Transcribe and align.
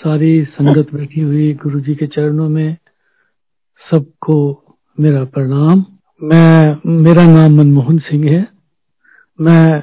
सारी 0.00 0.44
संगत 0.44 0.94
बैठी 0.94 1.20
हुई 1.20 1.54
गुरु 1.54 1.80
जी 1.80 1.94
के 1.94 2.06
चरणों 2.06 2.48
में 2.48 2.76
सबको 3.90 4.62
मेरा 5.00 5.24
प्रणाम। 5.24 5.84
मैं, 6.22 6.76
मेरा 6.86 7.24
नाम 7.24 7.56
मनमोहन 7.56 7.98
सिंह 7.98 8.30
है। 8.30 8.48
मैं 9.40 9.82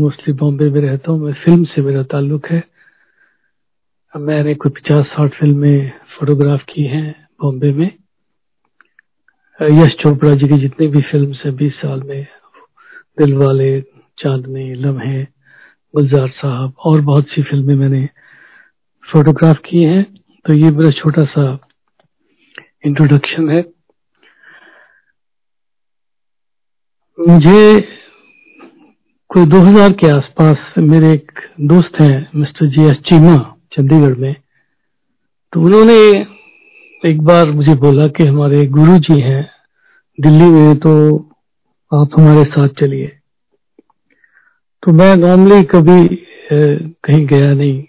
मोस्टली 0.00 0.34
बॉम्बे 0.34 0.70
में 0.70 0.80
रहता 0.80 1.12
हूँ। 1.12 1.20
मैं 1.20 1.32
फ़िल्म 1.32 1.64
से 1.64 1.82
मेरा 1.82 2.02
ताल्लुक 2.02 2.46
है। 2.46 2.64
मैंने 4.16 4.54
कोई 4.54 4.70
पचास 4.70 5.06
साठ 5.06 5.30
फ़िल्में 5.30 5.92
फोटोग्राफ 6.18 6.64
की 6.74 6.82
हैं 6.82 7.28
बॉम्बे 7.42 7.72
में। 7.72 7.90
यश 9.62 9.92
चोपड़ा 9.92 10.34
जी 10.34 10.48
की 10.48 10.60
जितनी 10.60 10.86
भी 10.86 11.00
फ़िल्म 11.02 11.32
है, 11.32 11.50
बीस 11.50 11.72
साल 11.72 12.02
में 12.02 12.26
दिल 13.18 13.34
वाले 13.34 13.80
चांदनी, 14.18 14.74
लम्हे, 14.74 15.22
गुलजार 15.94 16.28
साहब, 16.28 16.72
और 16.84 17.00
बहुत 17.00 17.24
सी 17.28 17.42
फ़िल्में 17.42 17.74
मैंने 17.74 18.08
फोटोग्राफ 19.08 19.56
किए 19.64 19.88
हैं 19.88 20.02
तो 20.44 20.54
ये 20.54 20.70
मेरा 20.70 20.90
छोटा 20.92 21.24
सा 21.26 21.44
इंट्रोडक्शन 22.86 23.48
है। 23.50 23.62
मुझे 27.18 27.80
कोई 29.30 29.46
2000 29.46 29.92
के 30.00 30.08
आसपास 30.08 30.74
मेरे 30.80 31.12
एक 31.12 31.32
दोस्त 31.68 32.00
हैं, 32.00 32.28
mister 32.34 32.66
G 32.68 32.84
S 32.84 32.96
Cheema, 33.06 33.36
Chandigarh 33.72 34.14
में। 34.16 34.34
तो 35.52 35.60
उन्होंने 35.60 35.98
एक 37.02 37.20
बार 37.24 37.50
मुझे 37.52 37.74
बोला 37.76 38.04
कि 38.16 38.24
हमारे 38.24 38.64
गुरु 38.68 38.98
जी 39.00 39.20
हैं 39.22 39.42
दिल्ली 40.18 40.48
में 40.50 40.76
तो 40.78 40.94
आप 41.92 42.18
हमारे 42.18 42.42
साथ 42.50 42.68
चलिए। 42.80 43.06
तो 44.82 44.92
मैं 44.92 45.14
नॉर्मली 45.16 45.62
कभी 45.64 46.06
कहीं 46.52 47.26
गया 47.26 47.52
नहीं। 47.52 47.84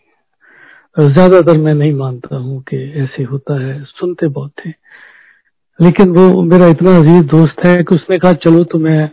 ज़्यादातर 0.98 1.58
मैं 1.58 1.74
नहीं 1.74 1.94
मानता 1.94 2.36
हूँ 2.36 2.62
कि 2.70 2.78
ऐसे 3.02 3.24
होता 3.24 3.60
है। 3.62 3.84
सुनते 3.84 4.28
बहुत 4.28 4.52
थे। 4.60 4.70
लेकिन 5.80 6.10
वो 6.10 6.42
मेरा 6.44 6.68
इतना 6.68 6.96
अज़ीज़ 6.98 7.26
दोस्त 7.26 7.66
है 7.66 7.76
कि 7.78 7.96
उसने 7.96 8.18
कहा, 8.18 8.34
चलो 8.36 8.64
तो 8.64 8.80
मैं 8.80 9.10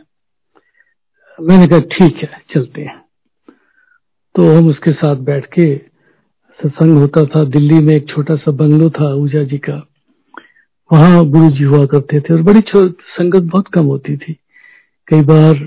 मैंने 1.39 1.67
कहा, 1.67 1.79
ठीक 1.79 2.17
है, 2.17 2.31
चलते 2.55 2.83
हैं। 2.83 3.01
तो 4.35 4.49
हम 4.51 4.69
उसके 4.69 4.93
साथ 4.93 5.17
बैठ 5.25 5.47
के 5.55 5.75
सत्संग 6.61 6.99
होता 6.99 7.25
था। 7.27 7.45
दिल्ली 7.51 7.83
में 7.83 7.95
एक 7.95 8.09
छोटा 8.09 8.37
सा 8.37 8.51
बंगलो 8.53 8.89
था 8.91 9.13
ऊजा 9.15 9.43
जी 9.43 9.59
का। 9.59 9.77
वहाँ 10.91 11.25
गुरु 11.27 11.51
जी 11.51 11.65
हुआ 11.65 11.85
करते 11.87 12.21
थे 12.21 12.35
और 12.35 12.43
बड़ी 12.43 12.61
संगत 12.69 13.43
बहुत 13.43 13.69
कम 13.69 13.85
होती 13.85 14.17
थी। 14.17 14.33
कई 15.09 15.23
बार 15.23 15.67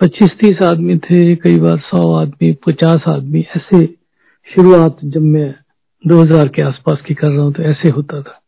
पच्चीस 0.00 0.30
तीस 0.40 0.62
आदमी 0.62 0.96
थे, 0.98 1.34
कई 1.36 1.58
बार 1.58 1.78
सौ 1.78 2.12
आदमी, 2.14 2.52
पचास 2.66 3.02
आदमी, 3.08 3.46
ऐसे 3.56 3.97
शुरुआत 4.48 4.98
जब 5.04 5.22
मैं 5.22 5.48
2000 6.04 6.48
के 6.48 6.62
आसपास 6.62 6.98
की 7.06 7.14
कर 7.14 7.30
रहा 7.30 7.42
हूँ 7.44 7.52
तो 7.52 7.62
ऐसे 7.62 7.88
होता 7.88 8.20
था। 8.22 8.40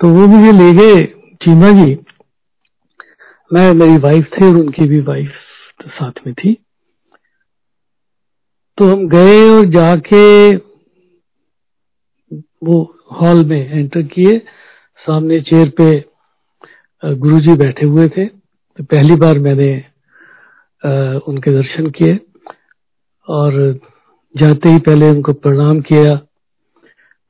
तो 0.00 0.08
वो 0.08 0.26
मुझे 0.26 0.52
ले 0.52 0.72
गए 0.74 1.02
चीमा 1.42 1.70
जी। 1.72 1.94
मैं, 3.50 3.72
मेरी 3.74 3.96
वाइफ 3.98 4.30
थे 4.34 4.46
और 4.48 4.60
उनकी 4.60 4.86
भी 4.88 5.00
वाइफ 5.00 5.32
तो 5.80 5.90
साथ 5.90 6.26
में 6.26 6.34
थी। 6.34 6.52
तो 8.78 8.90
हम 8.90 9.08
गए 9.08 9.48
और 9.50 9.64
जाके 9.70 10.56
वो 12.64 12.82
हॉल 13.12 13.44
में 13.44 13.60
एंटर 13.70 14.02
किए। 14.14 14.38
सामने 15.00 15.40
चेयर 15.42 15.72
पे 15.80 15.92
गुरुजी 17.02 17.54
बैठे 17.56 17.86
हुए 17.86 18.08
थे। 18.08 18.26
तो 18.26 18.84
पहली 18.84 19.16
बार 19.16 19.38
मैंने 19.38 19.72
उनके 21.28 21.50
दर्शन 21.52 21.90
किए। 21.90 22.18
और 23.28 23.58
जाते 24.34 24.68
ही 24.68 24.78
पहले 24.78 25.10
उनको 25.10 25.32
प्रणाम 25.44 25.80
किया। 25.80 26.14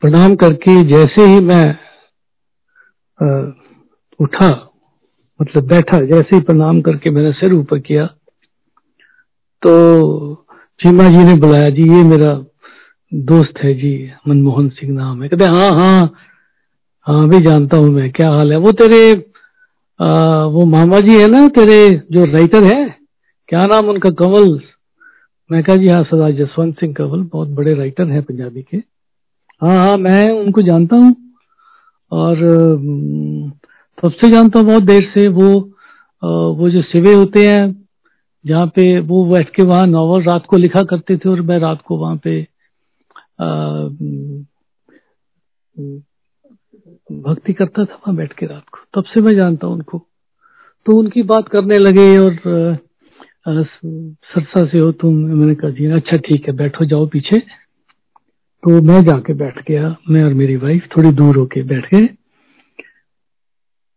प्रणाम 0.03 0.35
करके 0.35 0.83
जैसे 0.89 1.27
ही 1.27 1.41
मैं 1.41 1.65
आ, 3.19 3.27
उठा 4.21 4.49
मतलब 5.41 5.67
बैठा 5.69 5.99
जैसे 6.07 6.37
ही 6.37 6.41
प्रणाम 6.43 6.81
करके 6.81 7.11
मैंने 7.11 7.33
सिर 7.33 7.53
ऊपर 7.53 7.79
किया 7.79 8.07
तो 9.63 9.73
चीमा 10.81 11.09
जी 11.09 11.25
ने 11.25 11.35
बुलाया 11.35 11.71
जी 11.71 11.83
ये 11.89 12.03
मेरा 12.05 12.33
दोस्त 13.13 13.59
है 13.65 13.73
जी 13.75 13.93
मनमोहन 14.29 14.69
सिंह 14.69 14.93
नाम 14.95 15.23
है। 15.23 15.29
कहते 15.29 15.45
हाँ 15.45 15.71
हाँ 15.71 16.13
हाँ 17.07 17.29
भी 17.29 17.41
जानता 17.41 17.77
हूँ 17.77 17.91
मैं 17.91 18.11
क्या 18.13 18.29
हाल 18.29 18.53
है? 18.53 18.59
वो 18.59 18.73
तेरे 18.73 19.13
आ, 20.01 20.45
वो 20.45 20.65
मामा 20.67 21.01
जी 21.01 21.21
है 21.21 21.27
ना 21.29 21.47
तेरे 21.49 21.81
जो 22.13 22.25
राइटर 22.33 22.65
है? 22.65 22.85
क्या 23.49 23.67
नाम 23.67 23.89
उनका? 23.89 24.11
कंवल 24.11 24.59
मैं 25.51 25.63
कहा 25.65 25.77
जी 25.77 25.89
हाँ 25.89 26.03
सरदार 26.05 26.33
जसवंत 26.33 26.79
सिंह 26.81 26.93
कंवल 26.95 27.23
बहुत 27.33 27.49
बड़े 27.49 27.75
राइटर 27.75 28.09
हैं 28.09 28.23
पंजाबी 28.23 28.63
के। 28.63 28.77
हाँ 29.63 29.77
हाँ 29.79 29.97
मैं 29.97 30.29
उनको 30.31 30.63
जानता 30.63 30.97
हूँ 30.97 31.15
और 32.13 32.37
सबसे 33.99 34.31
जानता 34.31 34.59
हूँ 34.59 34.67
बहुत 34.67 34.83
देर 34.83 35.11
से 35.15 35.27
वो 35.29 35.49
वो 36.57 36.71
जो 36.71 36.83
सिवे 36.83 37.13
होते 37.15 37.47
हैं, 37.47 37.87
जहाँ 38.45 38.67
पे 38.67 38.99
वो 39.01 39.25
बैठ 39.27 39.51
के 39.55 39.63
वहाँ 39.63 39.87
नॉवल 39.87 40.23
रात 40.23 40.47
को 40.51 40.57
लिखा 40.57 40.83
करते 40.91 41.17
थे 41.17 41.29
और 41.29 41.41
मैं 41.43 41.59
रात 41.59 41.83
को 41.87 41.97
वहाँ 41.99 42.17
पे 42.27 42.41
भक्ति 47.23 47.53
करता 47.53 47.85
था 47.85 47.95
वहाँ 47.95 48.15
बैठ 48.17 48.33
के 48.33 48.47
रात 48.47 48.65
को। 48.73 48.79
तब 48.95 49.07
से 49.07 49.21
मैं 49.21 49.35
जानता 49.37 49.67
हूँ 49.67 49.75
उनको। 49.75 49.99
तो 50.87 50.99
उनकी 50.99 51.23
बात 51.23 51.49
करने 51.49 51.79
लगे 51.79 52.17
और 52.19 52.35
सरसा 53.47 54.65
से 54.67 54.79
हो 54.79 54.91
तुम, 54.93 55.15
मैंने 55.15 55.55
कहा 55.55 55.71
जी 55.71 55.87
अच्छा 55.93 56.17
ठीक 56.19 56.49
है, 56.49 56.53
बैठो 56.57 56.85
जाओ 56.85 57.07
पीछे। 57.07 57.39
तो 58.63 58.81
मैं 58.83 59.03
जाके 59.05 59.35
बैठ 59.35 59.63
गया, 59.69 59.97
मैं 60.11 60.25
और 60.25 60.35
मेरी 60.35 60.57
वाइफ 60.57 60.89
थोड़ी 60.97 61.11
दूर 61.13 61.37
होके 61.37 61.63
बैठ 61.63 61.87
गए। 61.95 62.07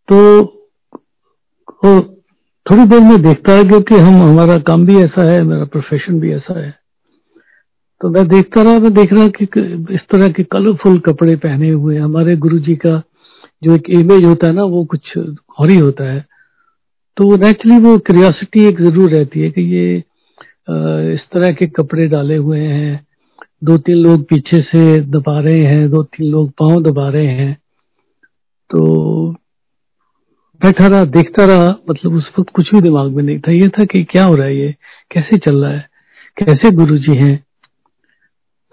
तो 0.08 0.46
थोड़ी 2.66 2.86
देर 2.86 3.00
में 3.00 3.22
देखता 3.22 3.54
है 3.54 3.64
क्योंकि 3.64 3.96
हम, 3.96 4.22
हमारा 4.22 4.58
काम 4.60 4.86
भी 4.86 4.96
ऐसा 4.98 5.30
है, 5.32 5.42
मेरा 5.44 5.66
प्रोफेशन 5.66 6.20
भी 6.20 6.32
ऐसा 6.34 6.60
है। 6.60 6.74
तो 8.02 8.10
मैं 8.10 8.28
देखता 8.28 8.62
रहा, 8.62 8.80
मैं 8.80 8.94
देख 8.94 9.14
रहा 9.14 9.28
कि 9.38 9.46
इस 9.96 10.02
तरह 10.12 10.30
के 10.30 10.44
कलरफुल 10.44 11.00
कपड़े 11.00 11.36
पहने 11.36 11.70
हुए 11.70 11.98
हमारे 11.98 12.36
गुरु 12.38 12.60
जी 12.60 12.76
का 12.76 13.02
जो 13.62 13.76
एक 13.76 13.90
इमेज 13.90 14.26
होता 14.26 14.48
है 14.48 14.54
ना, 14.54 14.64
वो 14.64 14.86
कुछ 14.86 15.18
और 15.18 15.70
ही 15.70 15.78
होता 15.78 16.04
है। 16.04 16.26
तो 17.18 17.36
नेचुरली 17.38 17.78
वो 17.80 17.98
क्रियोसिटी 18.08 18.66
एक 18.68 18.80
ज़रूर 18.82 19.12
रहती 19.12 19.40
है 19.40 19.50
कि 19.52 19.62
ये 19.76 19.96
इस 21.14 21.22
तरह 21.34 21.52
के 21.52 21.66
कपड़े 21.70 22.08
डाले 22.08 22.36
हुए 22.36 22.60
हैं 22.60 23.06
दो 23.64 23.78
तीन 23.78 23.98
लोग 23.98 24.24
पीछे 24.30 24.62
से 24.62 25.00
दबा 25.12 25.40
रहे 25.40 25.64
हैं 25.64 25.90
दो 25.90 26.04
तीन 26.04 26.32
लोग 26.32 26.50
पाँव 26.60 26.82
दबा 26.84 27.08
रहे 27.10 27.28
हैं। 27.28 27.54
तो 28.70 28.82
बैठा 30.62 30.88
रहा, 30.88 31.04
देखता 31.06 31.46
रहा 31.46 31.68
मतलब 31.90 32.14
उस 32.16 32.32
वक्त 32.40 32.50
कुछ 32.56 32.74
भी 32.74 32.82
दिमाग 32.82 33.12
में 33.12 33.24
नहीं 33.24 33.40
था। 33.40 33.52
ये 33.52 33.68
था 33.70 33.86
कि 33.86 34.04
क्या 34.04 34.24
हो 34.26 34.36
रहा 34.36 34.48
है 34.48 34.56
ये? 34.58 34.76
कैसे 35.12 35.38
चल 35.38 35.56
रहा 35.56 35.72
है? 35.72 35.88
कैसे 36.38 36.72
गुरु 36.76 36.98
जी 36.98 37.16
है? 37.18 37.36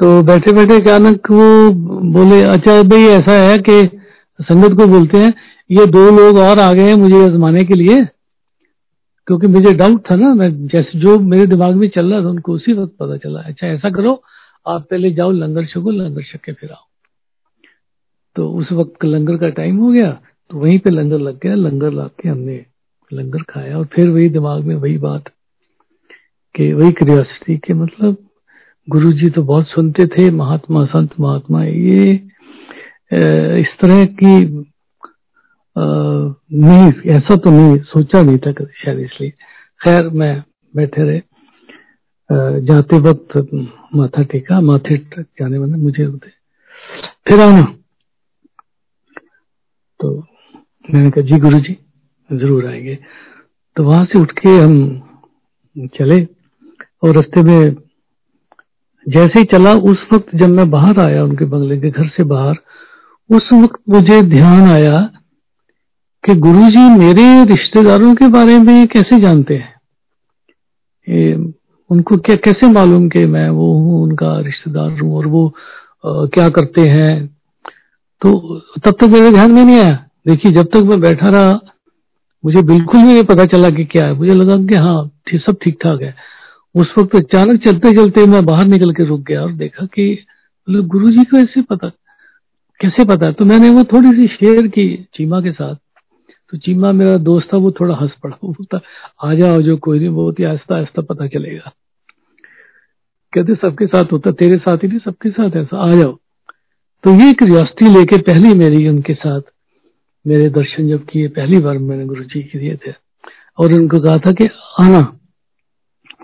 तो 0.00 0.22
बैठे 0.22 0.52
बैठे 0.52 0.74
अचानक 0.74 1.30
वो 1.30 1.70
बोले 2.12 2.42
अच्छा 2.44 2.82
भाई, 2.82 3.04
ऐसा 3.04 3.32
है 3.42 3.58
कि 3.58 3.82
संगत 4.40 4.76
को 4.76 4.86
बोलते 4.88 5.18
हैं, 5.18 5.32
ये 5.70 5.86
दो 5.88 6.04
लोग 6.16 6.38
और 6.38 6.58
आ 6.60 6.72
गए 6.72 6.88
हैं 6.88 6.94
मुझे 6.96 7.22
आजमाने 7.24 7.64
के 7.64 7.74
लिए। 7.74 8.00
क्योंकि 9.30 9.46
मुझे 9.46 9.72
डाउट 9.74 10.00
था 10.10 10.14
ना, 10.16 10.32
मैं 10.34 10.66
जैसे 10.68 10.98
जो 10.98 11.18
मेरे 11.22 11.46
दिमाग 11.46 11.74
में 11.74 11.88
चल 11.88 12.12
रहा 12.12 12.22
था, 12.22 12.28
उनको 12.28 12.52
उसी 12.52 12.72
वक्त 12.72 12.94
पता 13.00 13.16
चला। 13.16 13.40
अच्छा 13.40 13.66
ऐसा 13.66 13.90
करो, 13.90 14.12
आप 14.66 14.86
पहले 14.90 15.10
जाओ 15.14 15.30
लंगर 15.32 15.66
छको 15.66 15.90
लंगर 15.90 16.22
छक 16.22 16.40
के 16.44 16.52
फिर 16.52 16.70
आओ। 16.70 16.86
तो 18.36 18.48
उस 18.52 18.72
वक्त 18.72 19.04
लंगर 19.04 19.36
का 19.36 19.48
टाइम 19.50 19.76
हो 19.76 19.90
गया 19.92 20.10
तो 20.50 20.58
वहीं 20.58 20.78
पे 20.78 20.90
लंगर 20.90 21.18
लग 21.18 21.38
गया, 21.42 21.54
लंगर 21.54 21.92
ला 21.92 22.06
के 22.20 22.28
हमने 22.28 22.64
लंगर 23.12 23.42
खाया 23.50 23.78
और 23.78 23.84
फिर 23.84 24.08
वही 24.08 24.28
दिमाग 24.28 24.64
में 24.64 24.74
वही 24.74 24.96
बात 24.98 25.28
कि, 26.54 26.72
वही 26.72 26.92
क्रियोसिटी 26.92 27.56
के 27.58 27.74
मतलब 27.74 28.16
गुरु 28.88 29.12
जी 29.12 29.30
तो 29.30 29.42
बहुत 29.42 29.66
सुनते 29.68 30.06
थे, 30.08 30.30
महात्मा, 30.32 30.84
संत 30.86 31.10
महात्मा, 31.20 31.64
ये 31.64 32.12
इस 33.60 33.76
तरह 33.80 34.04
की 34.04 34.44
नहीं, 35.76 37.10
ऐसा 37.12 37.36
तो 37.36 37.50
नहीं, 37.50 37.78
सोचा 37.86 38.22
नहीं 38.22 38.38
था 38.38 38.52
शायद 38.52 38.98
इसलिए। 39.00 39.30
खैर, 39.80 40.08
मैं 40.08 40.42
बैठे 40.74 41.02
रहे। 41.02 41.20
जाते 42.66 42.98
वक्त 43.00 43.36
माथा 43.96 44.22
टेका, 44.22 44.60
माथे 44.60 44.96
जाने 44.96 45.58
वाले 45.58 45.82
मुझे 45.82 46.06
फिर 47.28 47.40
आना। 47.40 47.62
तो 50.00 50.10
मैंने 50.86 51.10
कहा, 51.10 51.22
जी 51.22 51.38
गुरु 51.38 51.58
जी 51.58 51.76
ज़रूर 52.30 52.66
आएँगे। 52.66 52.98
तो 53.76 53.84
वहाँ 53.84 54.04
से 54.04 54.18
उठ 54.20 54.32
के 54.38 54.56
हम 54.58 54.76
चले 55.96 56.22
और 57.02 57.14
रास्ते 57.16 57.42
में 57.42 57.74
जैसे 59.06 59.38
ही 59.38 59.44
चला, 59.52 59.72
उस 59.74 60.06
वक्त 60.12 60.34
जब 60.34 60.48
मैं 60.48 60.68
बाहर 60.70 60.98
आया, 61.00 61.22
उनके 61.24 61.44
बंगले 61.44 61.78
के 61.80 61.90
घर 61.90 62.08
से 62.08 62.24
बाहर, 62.24 62.56
उस 63.30 63.48
वक्त 63.54 63.80
मुझे 63.88 64.20
ध्यान 64.28 64.70
आया 64.70 64.94
कि 66.24 66.34
गुरुजी 66.34 66.88
मेरे 66.98 67.44
रिश्तेदारों 67.44 68.14
के 68.14 68.26
बारे 68.28 68.58
में 68.58 68.86
कैसे 68.86 69.20
जानते 69.22 69.54
हैं? 69.54 69.74
उनको 71.90 72.16
क्या 72.16 72.36
कैसे 72.36 72.68
मालूम 72.72 73.08
कि 73.08 73.24
मैं 73.26 73.48
वो 73.50 73.72
हूँ 73.74 74.02
उनका 74.02 74.38
रिश्तेदार 74.40 75.00
हूँ 75.00 75.16
और 75.16 75.26
वो 75.26 75.46
आ, 76.06 76.26
क्या 76.26 76.48
करते 76.48 76.80
हैं? 76.80 77.26
तो 78.22 78.58
तब 78.58 78.90
तक 78.90 79.04
मेरे 79.04 79.30
ध्यान 79.30 79.52
में 79.52 79.64
नहीं 79.64 79.78
आया। 79.80 79.94
देखिए 80.28 80.52
जब 80.52 80.66
तक 80.66 80.82
मैं 80.84 81.00
बैठा 81.00 81.30
रहा 81.30 81.58
मुझे 82.44 82.62
बिल्कुल 82.62 83.00
भी 83.00 83.06
नहीं 83.06 83.22
पता 83.24 83.44
चला 83.44 83.70
कि 83.70 83.84
क्या 83.84 84.06
है। 84.06 84.14
मुझे 84.14 84.34
लगा 84.34 84.56
कि 84.66 84.74
हाँ 84.74 85.08
थी, 85.08 85.38
सब 85.38 85.56
ठीक 85.64 85.78
ठाक 85.84 86.02
है। 86.02 86.14
उस 86.74 86.94
वक्त 86.98 87.16
अचानक 87.16 87.64
चलते 87.64 87.92
चलते 87.92 88.26
मैं 88.26 88.44
बाहर 88.46 88.66
निकल 88.66 88.92
के 88.94 89.04
रुक 89.04 89.20
गया 89.20 89.42
और 89.42 89.52
देखा 89.52 89.86
कि 89.86 90.12
मतलब 90.68 90.86
गुरु 90.86 91.08
जी 91.08 91.24
को 91.24 91.38
ऐसे 91.38 91.62
पता 91.62 91.88
कैसे 92.80 93.04
पता? 93.04 93.30
तो 93.32 93.44
मैंने 93.44 93.70
वो 93.70 93.84
थोड़ी 93.84 94.10
सी 94.10 94.26
शेयर 94.26 94.66
की 94.66 94.94
चीमा 95.14 95.40
के 95.40 95.52
साथ। 95.52 95.74
तो 96.50 96.58
चीमा 96.58 96.92
मेरा 96.92 97.16
दोस्त 97.16 97.48
था, 97.54 97.56
वो 97.56 97.70
थोड़ा 97.70 97.94
हंस 97.94 98.10
पड़ा। 98.22 98.38
बोलता, 98.44 98.80
आ 99.24 99.34
जाओ 99.34 99.60
जो 99.60 99.76
कोई 99.76 99.98
नहीं, 99.98 100.08
बहुत 100.08 100.38
ही 100.38 100.44
आहिस्ता 100.44 100.76
आहिस्ता 100.76 101.02
पता 101.02 101.26
चलेगा। 101.26 101.72
कहते, 103.34 103.54
सबके 103.54 103.86
साथ 103.86 104.04
होता, 104.12 104.30
तेरे 104.30 104.56
साथ 104.56 104.78
ही 104.78 104.88
नहीं, 104.88 104.98
सबके 104.98 105.30
साथ 105.30 105.56
ऐसा। 105.56 105.76
आ 105.76 105.90
जाओ। 105.90 106.18
तो 107.04 107.14
ये 107.14 107.32
क्यूरियोसिटी 107.32 107.98
लेके 107.98 108.16
पहली 108.16 108.54
मेरी 108.54 108.88
उनके 108.88 109.14
साथ 109.14 109.40
मेरे 110.26 110.48
दर्शन 110.48 110.88
जब 110.88 111.04
किए, 111.04 111.28
पहली 111.28 111.58
बार 111.58 111.78
मैंने 111.78 112.06
गुरु 112.06 112.24
जी 112.24 112.42
के 112.42 112.58
दिए 112.58 112.76
थे। 112.76 112.94
और 113.58 113.72
उनको 113.72 114.00
कहा 114.00 114.18
था 114.18 114.32
कि 114.32 114.48
आना, 114.80 115.02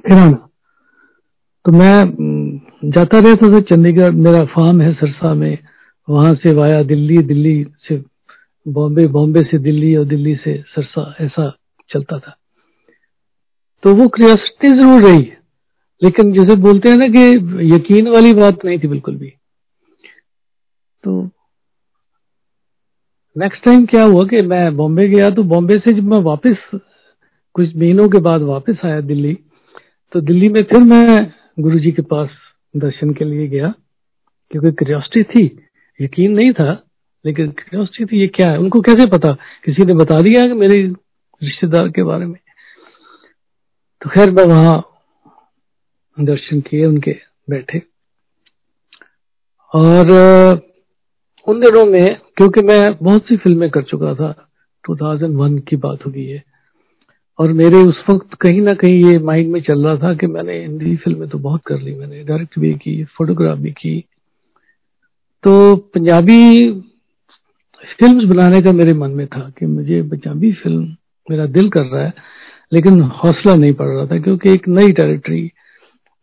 फिर 0.06 0.19
आना। 0.19 0.49
तो 1.64 1.72
मैं 1.72 2.05
जाता 2.84 3.19
रहता 3.19 3.52
था, 3.52 3.61
चंडीगढ़, 3.61 4.11
मेरा 4.11 4.44
फार्म 4.44 4.81
है 4.81 4.93
सरसा 4.93 5.34
में। 5.34 5.58
वहाँ 6.08 6.34
से 6.34 6.52
वाया 6.52 6.82
दिल्ली 6.82 7.19
दिल्ली 7.19 7.67
से 7.88 8.16
बॉम्बे 8.67 9.07
बॉम्बे 9.09 9.43
से 9.43 9.59
दिल्ली 9.61 9.95
और 9.97 10.05
दिल्ली 10.07 10.35
से 10.37 10.57
सरसा, 10.67 11.15
ऐसा 11.21 11.51
चलता 11.91 12.19
था। 12.19 12.37
तो 13.83 13.95
वो 13.95 14.07
क्रियोसिटी 14.09 14.69
ज़रूर 14.71 15.03
रही, 15.03 15.23
लेकिन 16.03 16.33
जैसे 16.33 16.57
बोलते 16.63 16.89
हैं 16.89 16.97
ना 16.97 17.09
कि 17.09 17.75
यकीन 17.75 18.09
वाली 18.09 18.33
बात 18.35 18.65
नहीं 18.65 18.79
थी 18.79 18.89
बिल्कुल 18.89 19.17
भी। 19.17 19.29
तो 21.05 21.23
नेक्स्ट 23.37 23.65
टाइम 23.65 23.85
क्या 23.87 24.03
हुआ 24.05 24.25
कि 24.27 24.41
मैं 24.47 24.77
बॉम्बे 24.77 25.09
गया 25.09 25.29
तो 25.31 25.43
बॉम्बे 25.45 25.79
से 25.79 25.93
जब 25.93 26.05
मैं 26.05 26.19
वापस, 26.25 26.57
कुछ 27.55 27.77
महीनों 27.77 28.09
के 28.09 28.19
बाद 28.21 28.43
वापस 28.45 28.85
आया 28.85 29.01
दिल्ली 29.03 29.35
तो 30.13 30.21
दिल्ली 30.23 30.49
में 30.49 30.63
फिर 30.65 30.81
मैं 30.83 31.33
गुरु 31.61 31.79
जी 31.79 31.91
के 31.93 32.03
पास 32.05 32.31
दर्शन 32.75 33.13
के 33.15 33.25
लिए 33.25 33.47
गया, 33.49 33.73
क्योंकि 34.51 34.71
क्यूरियोसिटी 34.73 35.23
थी, 35.25 35.45
यकीन 36.01 36.33
नहीं 36.33 36.53
था। 36.53 36.73
लेकिन 37.26 37.50
क्यूरियोसिटी 37.50 38.05
थी, 38.05 38.20
ये 38.20 38.26
क्या 38.26 38.50
है? 38.50 38.58
उनको 38.58 38.81
कैसे 38.81 39.06
पता? 39.06 39.32
किसी 39.64 39.84
ने 39.84 39.94
बता 39.94 40.20
दिया 40.20 40.44
कि 40.44 40.52
मेरे 40.52 40.82
रिश्तेदार 41.43 41.88
के 41.88 42.02
बारे 42.02 42.26
में। 42.26 42.38
तो 44.02 44.11
खैर, 44.11 44.31
मैं 44.31 44.44
वहाँ 44.44 44.82
दर्शन 46.20 46.61
किए, 46.61 46.84
उनके 46.87 47.17
बैठे। 47.50 47.82
और 49.75 50.11
उन 51.46 51.61
दिनों 51.61 51.84
में, 51.87 52.17
क्योंकि 52.37 52.62
मैं 52.62 52.96
बहुत 53.02 53.23
सी 53.23 53.37
फ़िल्में 53.37 53.70
कर 53.70 53.82
चुका 53.82 54.14
था 54.14 54.49
2001 54.84 55.64
की 55.64 55.76
बात 55.76 56.06
होगी 56.06 56.26
है, 56.26 56.43
और 57.38 57.52
मेरे 57.52 57.76
उस 57.76 58.02
वक्त 58.11 58.34
कहीं 58.34 58.61
ना 58.61 58.75
कहीं 58.75 59.05
ये 59.05 59.19
माइंड 59.19 59.52
में 59.52 59.61
चल 59.61 59.87
रहा 59.87 59.96
था 59.96 60.14
कि 60.14 60.26
मैंने 60.26 60.61
हिंदी 60.61 60.96
फ़िल्में 60.96 61.29
तो 61.29 61.38
बहुत 61.38 61.62
कर 61.67 61.79
ली, 61.79 61.94
मैंने 61.94 62.25
डायरेक्ट 62.25 62.58
भी 62.58 62.75
की 62.75 63.05
फोटोग्राफ 63.05 63.58
भी 63.58 63.70
की। 63.70 64.05
तो 65.44 65.76
पंजाबी 65.76 66.70
फिल्म्स 67.91 68.25
बनाने 68.25 68.61
का 68.62 68.73
मेरे 68.73 68.93
मन 68.94 69.11
में 69.11 69.27
था 69.27 69.49
कि 69.59 69.67
मुझे 69.67 70.03
पंजाबी 70.03 70.53
फ़िल्म 70.53 70.85
मेरा 71.29 71.47
दिल 71.49 71.69
कर 71.71 71.85
रहा 71.85 72.03
है, 72.03 72.12
लेकिन 72.73 73.00
हौसला 73.15 73.55
नहीं 73.55 73.73
पड़ 73.75 73.87
रहा 73.88 74.06
था, 74.06 74.19
क्योंकि 74.19 74.53
एक 74.53 74.69
नई 74.69 74.93
टेरिटरी 74.93 75.50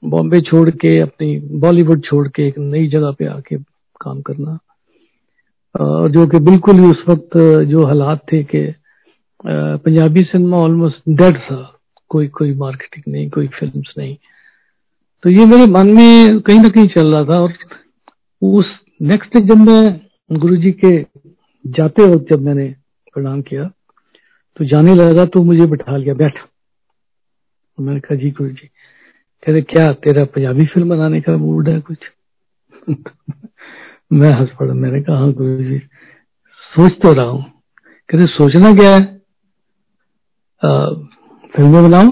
बॉम्बे 0.04 0.39
छोड़ 0.42 0.69
के, 0.71 1.00
अपनी 1.00 1.38
बॉलीवुड 1.60 2.04
छोड़ 2.06 2.27
के 2.27 2.48
एक 2.48 2.57
नई 2.60 2.88
जगह 2.88 3.12
पे 3.19 3.25
आके 3.27 3.57
काम 4.01 4.21
करना 4.21 4.57
और 5.75 6.12
जो 6.12 6.25
कि 6.27 6.39
बिल्कुल 6.42 6.80
ही 6.80 6.86
उस 6.86 7.04
वक्त 7.10 7.38
जो 7.69 7.86
हालात 7.86 8.21
थे 8.31 8.44
कि 8.45 8.66
पंजाबी 9.45 10.24
सिनेमा 10.24 10.57
ऑलमोस्ट 10.57 11.09
डेड 11.09 11.38
था, 11.38 11.80
कोई 12.09 12.27
कोई 12.30 12.54
मार्केटिंग 12.56 13.13
नहीं, 13.13 13.30
कोई 13.30 13.48
फिल्म्स 13.50 13.94
नहीं। 13.98 14.16
तो 15.24 15.30
ये 15.30 15.45
मेरे 15.45 15.66
मन 15.71 15.88
में 15.89 16.39
कहीं 16.39 16.59
ना 16.59 16.69
कहीं 16.69 16.88
चल 16.88 17.07
रहा 17.07 17.24
था 17.25 17.39
और 17.42 17.54
उस 18.42 18.66
नेक्स्ट 19.01 19.38
जब 19.39 19.57
मैं 19.59 20.39
गुरु 20.39 20.56
जी 20.57 20.71
के 20.83 20.92
जाते 21.68 22.04
वक्त 22.04 22.25
जब 22.30 22.42
मैंने 22.42 22.75
प्रणाम 23.13 23.42
किया 23.42 23.63
तो 24.57 24.65
जाने 24.65 24.95
लगा 24.95 25.25
तो 25.25 25.44
मुझे 25.44 25.65
बिठा 25.65 25.98
लिया, 25.98 26.13
बैठ। 26.13 26.38
तो 27.77 27.83
मैंने 27.83 28.00
कहा, 28.00 28.15
जी 28.15 28.31
गुरु 28.31 28.50
जी 28.50 28.68
कह 29.44 29.51
रहे 29.51 29.62
क्या, 29.62 29.94
तेरा 29.94 30.25
पंजाबी 30.25 30.65
फ़िल्म 30.65 30.89
बनाने 30.89 31.21
का 31.21 31.38
मूड 31.38 31.69
है 31.69 31.80
कुछ? 31.80 31.98
मैं 34.13 34.31
हंस 34.31 34.50
पड़ा। 34.60 34.74
मैंने 34.74 35.01
कहा 35.01 35.18
हाँ 35.18 35.31
गुरु 35.33 35.63
जी, 35.63 35.80
सोच 36.57 36.92
तो 36.92 37.13
रहा 37.13 37.25
हूँ। 37.25 37.44
कहते, 38.09 38.25
सोचना 38.25 38.74
क्या 38.74 38.95
है? 38.95 39.13
फ़िल्में 41.56 41.83
बनाओ। 41.83 42.12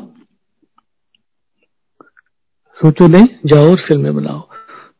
सोचो 2.81 3.07
नहीं, 3.07 3.27
जाओ 3.45 3.69
और 3.69 3.75
फ़िल्में 3.75 4.15
बनाओ। 4.15 4.39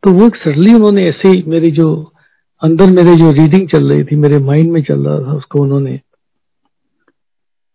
तो 0.04 0.12
वो 0.12 0.30
सडनली 0.30 0.74
उन्होंने 0.74 1.04
ऐसे 1.04 1.30
ही 1.30 1.44
मेरी 1.48 1.72
जो 1.72 2.11
अंदर 2.62 2.90
मेरे 2.90 3.16
जो 3.16 3.32
रीडिंग 3.34 3.68
चल 3.70 3.92
रही 3.92 4.04
थी, 4.04 4.16
मेरे 4.16 4.40
माइंड 4.40 4.72
में 4.72 4.82
चल 4.84 5.08
रहा 5.08 5.20
था 5.20 5.38
उसको 5.38 5.62
उन्होंने 5.62 6.00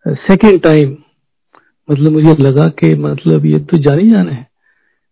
सेकेंड 0.07 0.61
टाइम 0.63 0.97
मतलब 1.89 2.13
मुझे 2.13 2.35
लगा 2.35 2.67
कि 2.81 2.95
मतलब 2.97 3.47
ये 3.47 3.59
तो 3.61 3.79
जाने 3.79 4.11
जाने 4.11 4.33
है। 4.33 4.47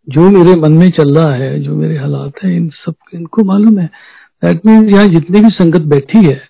जो 0.08 0.28
मेरे 0.30 0.54
मन 0.60 0.72
में 0.72 0.90
चल 0.90 1.14
रहा 1.16 1.34
है, 1.34 1.58
जो 1.60 1.76
मेरे 1.76 1.96
हालात 1.98 2.42
है, 2.44 2.56
इन 2.56 2.68
सब, 2.76 2.94
इनको 3.14 3.44
मालूम 3.44 3.78
है। 3.78 3.86
दैट 4.42 4.66
मीन 4.66 4.88
यहाँ 4.90 5.06
जितनी 5.08 5.40
भी 5.40 5.50
संगत 5.50 5.82
बैठी 5.88 6.24
है, 6.24 6.40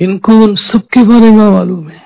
इनको 0.00 0.32
उन 0.44 0.54
सबके 0.56 1.02
बारे 1.04 1.30
में 1.30 1.50
मालूम 1.50 1.88
है 1.88 2.02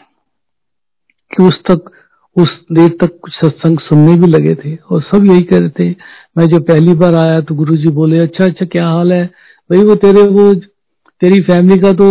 कि 1.31 1.43
उस 1.43 1.61
तक, 1.71 1.91
उस 2.37 2.49
देर 2.73 2.89
तक 3.01 3.19
कुछ 3.23 3.33
सत्संग 3.35 3.79
सुनने 3.81 4.17
भी 4.17 4.27
लगे 4.27 4.55
थे। 4.55 4.75
और 4.77 5.03
सब 5.05 5.25
यही 5.27 5.43
कह 5.43 5.59
रहे 5.59 5.71
थे, 5.71 5.91
मैं 6.39 6.47
जो 6.47 6.61
पहली 6.63 6.95
बार 6.95 7.15
आया 7.17 7.41
तो 7.41 7.55
गुरु 7.55 7.77
जी 7.77 7.89
बोले 7.93 8.19
अच्छा 8.19 8.45
अच्छा 8.45 8.67
क्या 8.67 8.87
हाल 8.87 9.13
है? 9.13 9.25
भाई 9.73 9.83
वो 9.83 9.95
तेरे, 9.97 10.23
वो 10.23 10.55
तेरी 11.23 11.41
फैमिली 11.43 11.79
का 11.81 11.93
तो 11.95 12.09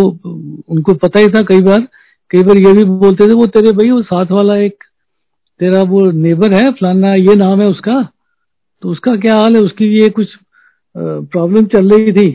उनको 0.70 0.94
पता 0.98 1.20
ही 1.20 1.28
था 1.30 1.42
कई 1.46 1.62
बार 1.64 1.88
कई 2.32 2.44
बार 2.44 2.58
ये 2.58 2.74
भी 2.74 2.84
बोलते 2.86 3.28
थे, 3.28 3.34
वो 3.34 3.46
तेरे 3.48 3.72
भाई, 3.72 3.90
वो 3.92 4.02
साथ 4.04 4.32
वाला 4.32 4.56
एक 4.58 4.84
तेरा 5.60 5.82
वो 5.86 6.00
नेबर 6.14 6.54
है, 6.54 6.72
फलाना 6.72 7.14
ये 7.16 7.36
नाम 7.38 7.62
है 7.62 7.68
उसका 7.70 8.02
तो 8.84 8.90
उसका 8.90 9.16
क्या 9.18 9.36
हाल 9.38 9.56
है? 9.56 9.62
उसकी 9.62 9.88
ये 9.94 10.10
कुछ 10.12 10.28
प्रॉब्लम 10.96 11.66
चल 11.68 11.92
रही 11.92 12.12
थी 12.14 12.32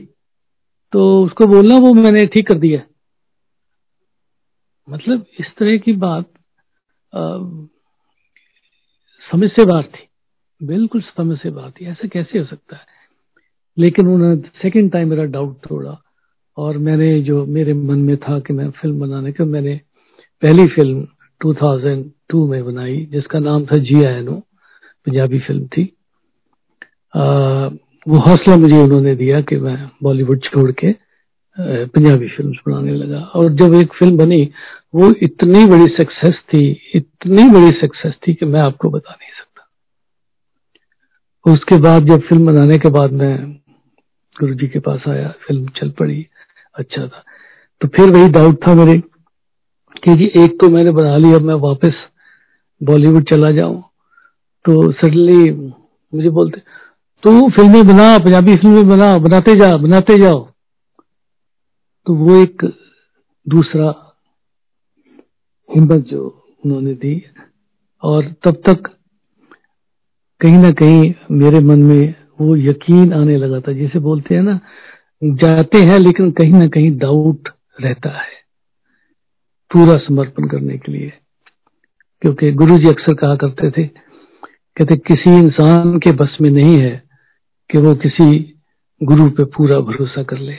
तो 0.93 1.25
उसको 1.25 1.47
बोलना, 1.47 1.77
वो 1.79 1.93
मैंने 1.95 2.25
ठीक 2.27 2.47
कर 2.49 2.59
दिया। 2.59 2.81
मतलब 4.89 5.25
इस 5.41 5.47
तरह 5.59 5.77
की 5.79 5.93
बात 5.95 6.27
समझ 9.27 9.51
से 9.51 9.65
बात 9.65 9.85
थी, 9.87 10.07
बिल्कुल 10.61 11.01
समझ 11.09 11.39
से 11.39 11.51
बात 11.53 11.73
थी, 11.73 11.87
ऐसा 11.87 12.09
कैसे 12.09 12.39
हो 12.39 12.45
सकता 12.45 12.77
है? 12.77 12.83
लेकिन 13.79 14.07
उन्होंने 14.07 14.37
सेकंड 14.63 14.91
टाइम 14.93 15.09
मेरा 15.11 15.25
डाउट 15.25 15.57
तोड़ा 15.69 15.97
और 16.57 16.79
मैंने 16.79 17.21
जो 17.23 17.45
मेरे 17.47 17.75
मन 17.75 17.99
में 17.99 18.17
था 18.17 18.39
कि 18.41 18.53
मैं 18.53 18.71
फ़िल्म 18.71 19.01
बनाने 19.01 19.33
का 19.33 19.45
मैंने 19.45 19.81
पहली 20.43 20.67
फ़िल्म 20.67 21.07
2002 21.41 22.49
में 22.51 22.65
बनाई 22.65 22.97
जिसका 23.13 23.39
नाम 23.39 23.65
था 23.67 23.77
जी 23.79 24.05
आयनो 24.05 24.35
पंजाबी 25.07 25.39
फ़िल्म 25.39 25.67
थी। 25.67 25.83
आ, 27.15 27.23
वो 28.09 28.19
हौसला 28.19 28.57
मुझे 28.57 28.79
उन्होंने 28.79 29.15
दिया 29.17 29.41
कि 29.41 29.57
मैं 29.57 29.77
बॉलीवुड 30.03 30.41
छोड़ 30.45 30.71
के 30.73 30.93
पंजाबी 31.59 32.29
फ़िल्म 32.29 32.53
बनाने 32.67 32.95
लगा। 32.95 33.19
और 33.19 33.53
जब 33.53 33.75
एक 33.75 33.93
फ़िल्म 33.93 34.17
बनी 34.17 34.43
वो 34.95 35.11
इतनी 35.23 35.65
बड़ी 35.67 35.87
सक्सेस 35.97 36.35
थी 36.53 36.65
इतनी 36.95 37.49
बड़ी 37.51 37.71
सक्सेस 37.81 38.15
थी 38.29 38.35
कि 38.35 38.47
मैं 38.47 38.61
आपको 38.61 38.91
बता 38.91 39.13
नहीं 39.13 39.31
सकता। 39.39 39.69
उसके 41.53 41.79
बाद 41.79 42.09
जब 42.11 42.21
फ़िल्म 42.29 42.47
बनाने 42.47 42.79
के 42.79 42.91
बाद 42.91 43.13
मैं 43.13 43.37
गुरु 44.41 44.55
जी 44.55 44.69
के 44.69 44.79
पास 44.79 45.01
आया, 45.09 45.29
फ़िल्म 45.29 45.69
चल 45.69 45.91
पड़ी 45.91 46.27
अच्छा 46.75 47.07
था। 47.07 47.25
तो 47.81 47.89
फिर 47.89 48.11
वही 48.11 48.29
डाउट 48.29 48.69
था 48.69 48.75
मेरे 48.75 48.99
कि 50.05 50.15
जी 50.15 50.45
एक 50.45 50.59
तो 50.61 50.71
मैंने 50.71 50.91
बना 50.91 51.17
ली, 51.17 51.33
अब 51.33 51.41
मैं 51.41 51.55
वापस 51.55 51.93
बॉलीवुड 52.83 53.25
चला 53.25 53.51
जाऊँ। 53.51 53.83
तो 54.65 54.93
सडनली 54.93 55.51
मुझे 56.15 56.31
बोलते, 56.31 56.61
तू 57.23 57.51
फ़िल्में 57.51 57.87
बना, 57.87 58.19
पंजाबी 58.19 58.57
फ़िल्में 58.57 58.89
बना, 58.89 59.19
बनाते 59.19 59.57
जा, 59.57 59.77
बनाते 59.77 60.19
जाओ। 60.19 60.49
तो 62.07 62.15
वो 62.15 62.37
एक 62.37 62.73
दूसरा 63.49 64.15
हिम्मत 65.75 66.05
जो 66.05 66.45
उन्होंने 66.67 66.95
दी। 66.95 67.23
और 68.03 68.35
तब 68.45 68.63
तक 68.67 68.91
कहीं 70.41 70.59
ना 70.59 70.71
कहीं 70.71 71.15
मेरे 71.31 71.61
मन 71.61 71.79
में 71.79 72.15
वो 72.41 72.57
यकीन 72.57 73.13
आने 73.13 73.37
लगा 73.37 73.61
था, 73.61 73.73
जिसे 73.73 73.99
बोलते 73.99 74.35
हैं 74.35 74.43
ना, 74.43 74.59
जाते 75.23 75.79
हैं 75.81 75.99
लेकिन 75.99 76.31
कहीं 76.31 76.53
ना 76.53 76.67
कहीं 76.69 76.91
डाउट 76.99 77.49
रहता 77.81 78.11
है, 78.11 78.35
पूरा 79.71 79.95
समर्पण 79.99 80.49
करने 80.49 80.77
के 80.79 80.93
लिए। 80.93 81.13
क्योंकि 82.23 82.51
गुरु 82.53 82.77
जी 82.79 82.89
अक्सर 82.89 83.15
कहा 83.15 83.37
करते 83.37 83.71
थे, 83.71 83.87
कहते, 84.77 84.97
किसी 84.97 85.39
इंसान 85.39 85.99
के 85.99 86.13
बस 86.13 86.37
में 86.41 86.51
नहीं 86.51 86.79
है 86.79 87.03
कि 87.71 87.79
वो 87.79 87.95
किसी 87.95 88.39
गुरु 89.01 89.29
पे 89.31 89.45
पूरा 89.47 89.79
भरोसा 89.81 90.23
कर 90.23 90.39
ले। 90.39 90.57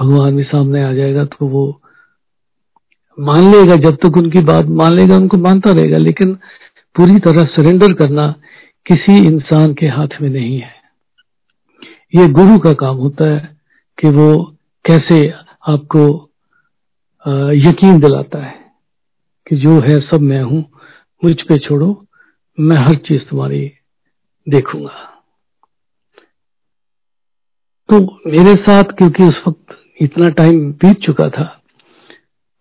भगवान 0.00 0.36
भी 0.36 0.42
सामने 0.42 0.82
आ 0.84 0.92
जाएगा 0.92 1.24
तो 1.24 1.46
वो 1.46 1.80
मान 3.18 3.50
लेगा, 3.52 3.76
जब 3.76 3.96
तक 3.96 4.16
उनकी 4.16 4.40
बात 4.42 4.66
मान 4.66 4.96
लेगा, 4.96 5.16
उनको 5.16 5.36
मानता 5.38 5.72
रहेगा, 5.72 5.98
लेकिन 5.98 6.34
पूरी 6.96 7.18
तरह 7.18 7.42
सरेंडर 7.52 7.92
करना 7.92 8.34
किसी 8.86 9.16
इंसान 9.18 9.74
के 9.74 9.86
हाथ 9.86 10.20
में 10.22 10.28
नहीं 10.30 10.58
है। 10.60 10.70
ये 12.14 12.26
गुरु 12.30 12.58
का 12.58 12.72
काम 12.80 12.96
होता 12.96 13.28
है 13.28 13.56
कि 13.98 14.08
वो 14.10 14.34
कैसे 14.84 15.18
आपको 15.68 16.04
यकीन 17.58 18.00
दिलाता 18.00 18.44
है 18.44 18.54
कि 19.46 19.56
जो 19.56 19.78
है 19.80 19.98
सब 20.00 20.20
मैं 20.22 20.42
हूँ, 20.42 20.64
मुझ 21.22 21.34
पे 21.48 21.58
छोड़ो, 21.58 21.88
मैं 22.58 22.76
हर 22.78 22.96
चीज़ 22.98 23.22
तुम्हारी 23.30 23.60
देखूँगा। 24.46 25.08
तो 27.88 28.00
मेरे 28.26 28.54
साथ, 28.56 28.84
क्योंकि 28.98 29.24
उस 29.24 29.42
वक्त 29.46 29.78
इतना 30.02 30.28
टाइम 30.34 30.60
बीत 30.74 31.00
चुका 31.00 31.28
था 31.28 31.44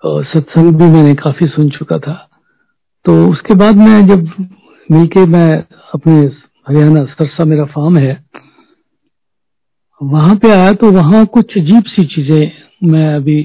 और 0.04 0.26
सत्संग 0.26 0.76
भी 0.76 0.86
मैंने 0.88 1.14
काफ़ी 1.16 1.48
सुन 1.48 1.70
चुका 1.70 1.98
था 2.00 2.14
तो 3.06 3.14
उसके 3.30 3.56
बाद 3.56 3.76
मैं 3.78 4.08
जब 4.08 4.26
मिलके 4.90 5.26
मैं 5.28 5.50
अपने 5.94 6.14
हरियाणा 6.68 7.04
सरसा 7.06 7.46
मेरा 7.46 7.66
फार्म 7.68 7.98
है। 7.98 8.14
वहाँ 10.02 10.36
पे 10.36 10.52
आया 10.52 10.72
तो 10.74 10.92
वहाँ 10.92 11.26
कुछ 11.34 11.58
अजीब 11.58 11.84
सी 11.88 12.06
चीज़ें 12.16 12.90
मैं 12.92 13.14
अभी 13.16 13.42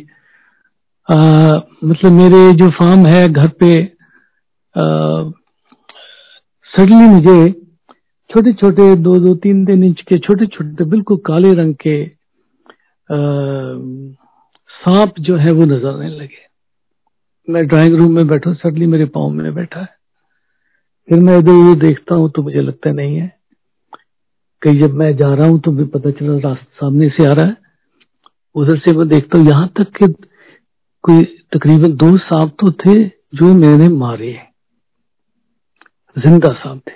आ, 1.09 1.17
मतलब 1.85 2.13
मेरे 2.13 2.53
जो 2.59 2.69
फार्म 2.73 3.07
है 3.07 3.29
घर 3.31 3.49
पे 3.63 3.73
सडनली 6.71 7.09
मुझे 7.09 7.53
छोटे 8.31 8.53
छोटे 8.53 8.95
दो 8.97 9.15
दो 9.21 9.35
तीन 9.43 9.65
तीन 9.67 9.85
इंच 9.85 10.01
के 10.09 10.19
छोटे 10.19 10.47
छोटे 10.47 10.85
बिल्कुल 10.85 11.17
काले 11.27 11.53
रंग 11.55 11.75
के 11.87 11.97
सांप 14.71 15.21
जो 15.21 15.37
है 15.37 15.53
वो 15.53 15.65
नज़र 15.65 15.89
आने 15.89 16.09
लगे। 16.09 16.45
मैं 17.49 17.67
ड्राइंग 17.67 17.95
रूम 17.95 18.15
में 18.15 18.27
बैठा 18.29 18.53
सडनली 18.55 18.87
मेरे 18.87 19.05
पाँव 19.15 19.31
में 19.31 19.55
बैठा 19.55 19.81
है। 19.81 19.96
फिर 21.09 21.21
मैं 21.21 21.39
इधर 21.39 21.53
उधर 21.53 21.79
देखता 21.81 22.15
हूँ 22.15 22.31
तो 22.37 22.43
मुझे 22.43 22.61
लगता 22.61 22.93
नहीं 22.93 23.17
है। 23.17 23.33
कहीं 24.63 24.81
जब 24.81 24.95
मैं 24.95 25.15
जा 25.17 25.33
रहा 25.35 25.47
हूँ 25.49 25.61
तो 25.61 25.73
मुझे 25.73 25.87
पता 25.91 26.11
चला 26.11 26.39
रास्ता 26.39 26.65
सामने 26.77 27.09
से 27.09 27.29
आ 27.29 27.33
रहा 27.33 27.47
है। 27.47 27.57
उधर 28.55 28.79
से 28.79 28.93
मैं 28.93 29.09
देखता 29.09 29.39
हूँ, 29.39 29.47
यहाँ 29.47 29.69
तक 29.79 29.91
कि 29.97 30.07
कोई 31.05 31.25
तकरीबन 31.55 31.93
दो 31.97 32.17
सांप 32.19 32.57
तो 32.61 32.71
थे 32.75 32.95
जो 33.35 33.53
मैंने 33.55 33.89
मारे। 33.91 34.33
ज़िंदा 36.17 36.53
सांप 36.55 36.81
थे। 36.81 36.95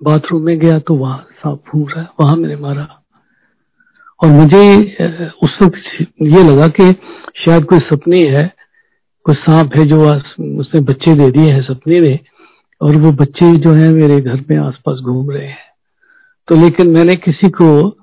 बाथरूम 0.00 0.42
में 0.42 0.58
गया 0.58 0.78
तो 0.78 0.94
वहाँ 0.96 1.18
सांप 1.34 1.62
फूक 1.68 1.90
रहा 1.90 2.00
है, 2.00 2.08
वहाँ 2.20 2.36
मैंने 2.36 2.56
मारा। 2.58 2.88
और 4.20 4.30
मुझे 4.30 5.28
उस 5.44 5.58
वक्त 5.62 5.76
ये 6.24 6.42
लगा 6.44 6.66
कि 6.70 6.92
शायद 7.38 7.64
कोई 7.64 7.78
सपने 7.80 8.20
है, 8.30 8.46
कोई 9.26 9.34
सांप 9.36 9.76
है 9.76 9.84
जो 9.86 10.00
उसने 10.60 10.80
बच्चे 10.82 11.14
दे 11.14 11.30
दिए 11.30 11.52
हैं 11.52 11.62
सपने 11.64 12.00
में। 12.00 12.18
और 12.80 12.96
वो 12.96 13.12
बच्चे 13.12 13.56
जो 13.56 13.72
है 13.72 13.88
मेरे 13.88 14.20
घर 14.20 14.44
में 14.50 14.56
आसपास 14.56 14.98
घूम 14.98 15.30
रहे 15.30 15.46
हैं। 15.46 15.68
तो 16.48 16.54
लेकिन 16.54 16.90
मैंने 16.90 17.14
किसी 17.14 17.48
को 17.50 17.96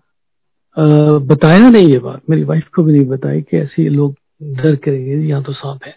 आ, 0.78 0.84
बताया 1.18 1.70
नहीं 1.70 1.88
ये 1.88 2.00
बात। 2.00 2.22
मेरी 2.30 2.44
वाइफ 2.44 2.68
को 2.76 2.84
भी 2.84 2.94
नहीं 2.94 3.06
बताई 3.06 3.42
कि 3.42 3.58
ऐसे 3.58 3.90
लोग 3.90 4.16
डर 4.44 4.76
करेंगे 4.76 5.16
यहाँ 5.28 5.44
तो 5.44 5.54
सांप 5.54 5.80
है। 5.86 5.96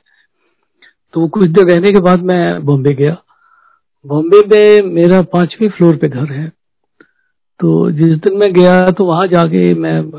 तो 1.13 1.29
कुछ 1.29 1.49
देर 1.49 1.67
रहने 1.67 1.93
के 1.93 2.01
बाद 2.01 2.23
मैं 2.23 2.65
बॉम्बे 2.65 2.95
गया। 2.95 3.17
बॉम्बे 4.07 4.41
में 4.47 4.95
मेरा 4.95 5.23
पांचवी 5.23 5.69
फ्लोर 5.69 5.97
पे 5.97 6.09
घर 6.09 6.33
है। 6.33 6.49
तो 7.61 7.91
जिस 7.91 8.13
दिन 8.13 8.37
मैं 8.37 8.53
गया 8.53 8.81
तो 8.83 9.05
वहाँ 9.05 9.27
जाके 9.27 9.75
मैं 9.75 10.11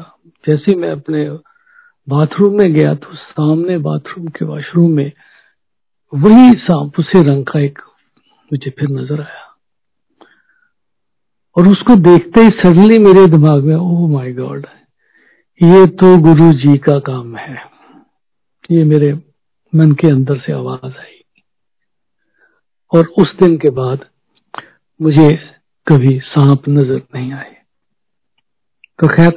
जैसे 0.48 0.76
मैं 0.76 0.92
अपने 0.92 1.30
बाथरूम 2.10 2.58
में 2.58 2.74
गया 2.74 2.94
तो 2.96 3.16
सामने 3.16 3.78
बाथरूम 3.78 4.28
के 4.28 4.46
वॉशरूम 4.46 4.92
में 4.92 5.12
वही 6.14 6.52
सांप 6.52 7.00
उसे 7.00 7.24
रंग 7.24 7.46
का 7.46 7.60
एक 7.60 7.80
मुझे 8.52 8.70
फिर 8.70 8.90
नज़र 8.90 9.22
आया। 9.22 9.48
और 11.58 11.68
उसको 11.68 11.96
देखते 11.96 12.42
ही 12.42 12.50
सडनली 12.50 12.98
मेरे 12.98 13.26
दिमाग 13.28 13.64
में 13.64 13.76
ओ 13.76 14.08
माय 14.08 14.32
गॉड 14.34 14.66
ये 15.62 15.86
तो 15.86 16.18
गुरु 16.18 16.52
जी 16.54 16.78
का 16.78 17.00
काम 17.00 17.36
है। 17.36 17.56
ये 18.72 18.84
मेरे 18.84 19.14
मन 19.74 19.92
के 19.92 20.08
अंदर 20.08 20.38
से 20.38 20.54
आवाज़ 20.54 20.92
आई। 20.98 21.20
और 22.92 23.08
उस 23.18 23.34
दिन 23.40 23.58
के 23.58 23.70
बाद 23.70 24.06
मुझे 25.00 25.34
कभी 25.88 26.20
सांप 26.20 26.70
नज़र 26.70 27.02
नहीं 27.16 27.32
आए। 27.34 27.56
तो 29.00 29.08
खैर, 29.08 29.32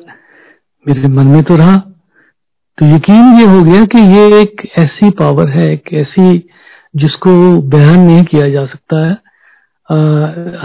मेरे 0.86 1.08
मन 1.08 1.26
में 1.26 1.42
तो 1.42 1.56
रहा। 1.56 1.76
तो 2.78 2.86
यकीन 2.86 3.34
ये 3.34 3.46
हो 3.46 3.62
गया 3.62 3.84
कि 3.84 3.98
ये 3.98 4.40
एक 4.40 4.62
ऐसी 4.78 5.10
पावर 5.10 5.50
है, 5.50 5.72
एक 5.72 5.92
ऐसी 5.92 6.38
जिसको 6.94 7.30
बयान 7.70 8.00
नहीं 8.00 8.24
किया 8.24 8.48
जा 8.50 8.64
सकता 8.66 9.06
है 9.06 9.12
आ, 9.88 9.96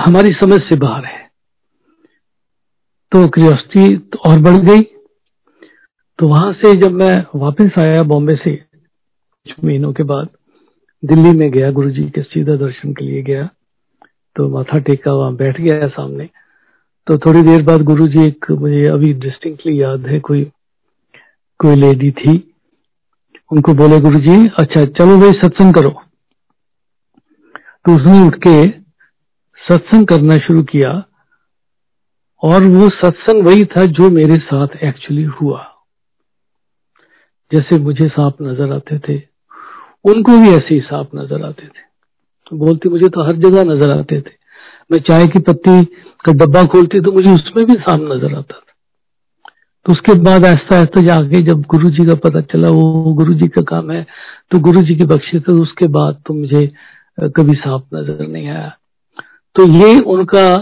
हमारी 0.03 0.31
समझ 0.33 0.59
से 0.62 0.75
बाहर 0.75 1.05
है। 1.05 1.27
तो 3.12 3.27
क्रियोसिटी 3.27 3.95
तो 3.98 4.19
और 4.29 4.39
बढ़ 4.39 4.57
गई। 4.65 4.81
तो 6.19 6.27
वहाँ 6.27 6.51
से 6.53 6.74
जब 6.75 6.91
मैं 6.93 7.15
वापस 7.36 7.79
आया 7.79 8.03
बॉम्बे 8.03 8.36
से 8.36 8.55
कुछ 8.55 9.53
महीनों 9.65 9.91
के 9.93 10.03
बाद 10.03 10.29
दिल्ली 11.03 11.31
में 11.31 11.50
गया 11.51 11.71
गुरु 11.71 11.89
जी 11.91 12.03
के 12.09 12.21
सीधा 12.24 12.55
दर्शन 12.57 12.93
के 12.93 13.05
लिए 13.05 13.21
गया 13.24 13.50
तो 14.36 14.48
माथा 14.50 14.79
टेका 14.79 15.13
वहाँ 15.13 15.36
बैठ 15.36 15.62
गया 15.62 15.88
सामने। 15.88 16.29
तो 17.07 17.17
थोड़ी 17.17 17.41
देर 17.41 17.62
बाद 17.63 17.83
गुरु 17.83 18.07
जी 18.07 18.25
एक 18.25 18.51
मुझे 18.51 18.83
अभी 18.89 19.13
डिस्टिंक्टली 19.19 19.81
याद 19.81 20.07
है 20.07 20.19
कोई 20.19 20.43
कोई 21.59 21.75
लेडी 21.75 22.12
थी। 22.12 22.36
उनको 23.51 23.74
बोले 23.74 24.00
गुरु 24.00 24.19
जी 24.19 24.36
अच्छा 24.59 24.83
चलो 24.86 25.17
भाई 25.17 25.31
सत्संग 25.39 25.74
करो। 25.74 25.91
तो 27.86 27.95
उसने 27.95 28.25
उठ 28.27 28.36
के 28.38 28.55
सत्संग 29.59 30.07
करना 30.07 30.38
शुरू 30.38 30.63
किया 30.63 30.91
और 32.43 32.63
वो 32.67 32.89
सत्संग 32.95 33.45
वही 33.45 33.65
था 33.67 33.86
जो 33.98 34.09
मेरे 34.12 34.36
साथ 34.41 34.75
एक्चुअली 34.83 35.24
हुआ। 35.24 35.65
जैसे 37.51 37.77
मुझे 37.79 38.07
सांप 38.07 38.41
नज़र 38.41 38.74
आते 38.74 38.98
थे, 39.00 39.17
उनको 40.05 40.38
भी 40.39 40.50
ऐसे 40.50 40.74
ही 40.74 40.79
सांप 40.81 41.15
नज़र 41.15 41.45
आते 41.45 41.65
थे। 41.65 41.88
तो 42.48 42.57
बोलती, 42.57 42.89
मुझे 42.89 43.09
तो 43.09 43.24
हर 43.24 43.36
जगह 43.38 43.63
नज़र 43.63 43.89
आते 43.91 44.21
थे। 44.21 44.38
मैं 44.89 45.00
चाय 45.00 45.27
की 45.27 45.39
पत्ती 45.41 45.83
का 46.25 46.33
डब्बा 46.36 46.63
खोलती 46.65 47.00
तो 47.00 47.12
मुझे 47.12 47.31
उसमें 47.31 47.65
भी 47.65 47.74
सांप 47.75 48.01
नज़र 48.03 48.36
आता 48.36 48.53
था। 48.53 48.63
तो 49.86 49.93
उसके 49.93 50.13
बाद 50.21 50.45
ऐसा 50.45 50.77
ऐसा 50.77 51.01
जाके 51.01 51.41
जब 51.41 51.62
गुरु 51.69 51.89
जी 51.89 52.05
का 52.05 52.15
पता 52.24 52.41
चला 52.43 52.69
वो 52.69 53.13
गुरु 53.15 53.33
जी 53.33 53.48
का 53.48 53.62
काम 53.69 53.91
है 53.91 54.05
तो 54.51 54.59
गुरु 54.59 54.81
जी 54.81 54.95
की 54.95 55.05
बख्शी 55.05 55.39
तो 55.39 55.62
उसके 55.62 55.88
बाद 55.89 56.21
तो 56.27 56.33
मुझे 56.33 56.65
कभी 57.28 57.54
साफ़ 57.54 57.96
नज़र 57.96 58.28
नहीं 58.28 58.50
आया। 58.50 58.78
तो 59.56 59.66
ये 59.66 60.00
उनका 60.00 60.58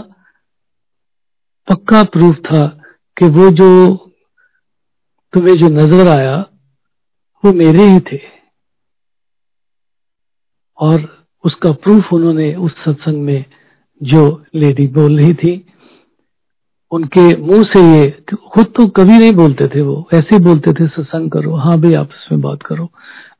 पक्का 1.68 2.02
प्रूफ 2.02 2.36
था 2.36 2.66
कि 3.16 3.28
वो 3.28 3.50
जो 3.50 3.96
तुम्हें 5.32 5.54
जो 5.54 5.68
नज़र 5.68 6.08
आया, 6.08 6.36
वो 7.44 7.52
मेरे 7.52 7.82
ही 7.82 8.00
थे। 8.00 8.20
और 10.78 11.26
उसका 11.44 11.72
प्रूफ 11.72 12.12
उन्होंने 12.12 12.54
उस 12.54 12.72
सत्संग 12.72 13.22
में 13.22 13.44
जो 14.02 14.44
लेडी 14.54 14.86
बोल 14.86 15.18
रही 15.18 15.34
थी, 15.34 15.66
उनके 16.92 17.36
मुँह 17.36 17.62
से 17.62 17.80
ये, 17.80 18.10
खुद 18.54 18.66
तो 18.66 18.86
कभी 18.86 19.18
नहीं 19.18 19.32
बोलते 19.32 19.66
थे 19.68 19.80
वो, 19.80 20.08
ऐसे 20.14 20.38
बोलते 20.38 20.72
थे, 20.72 20.86
सत्संग 20.86 21.30
करो 21.30 21.56
हाँ 21.56 21.80
भाई, 21.80 21.94
आपस 21.94 22.28
में 22.32 22.40
बात 22.40 22.62
करो। 22.62 22.90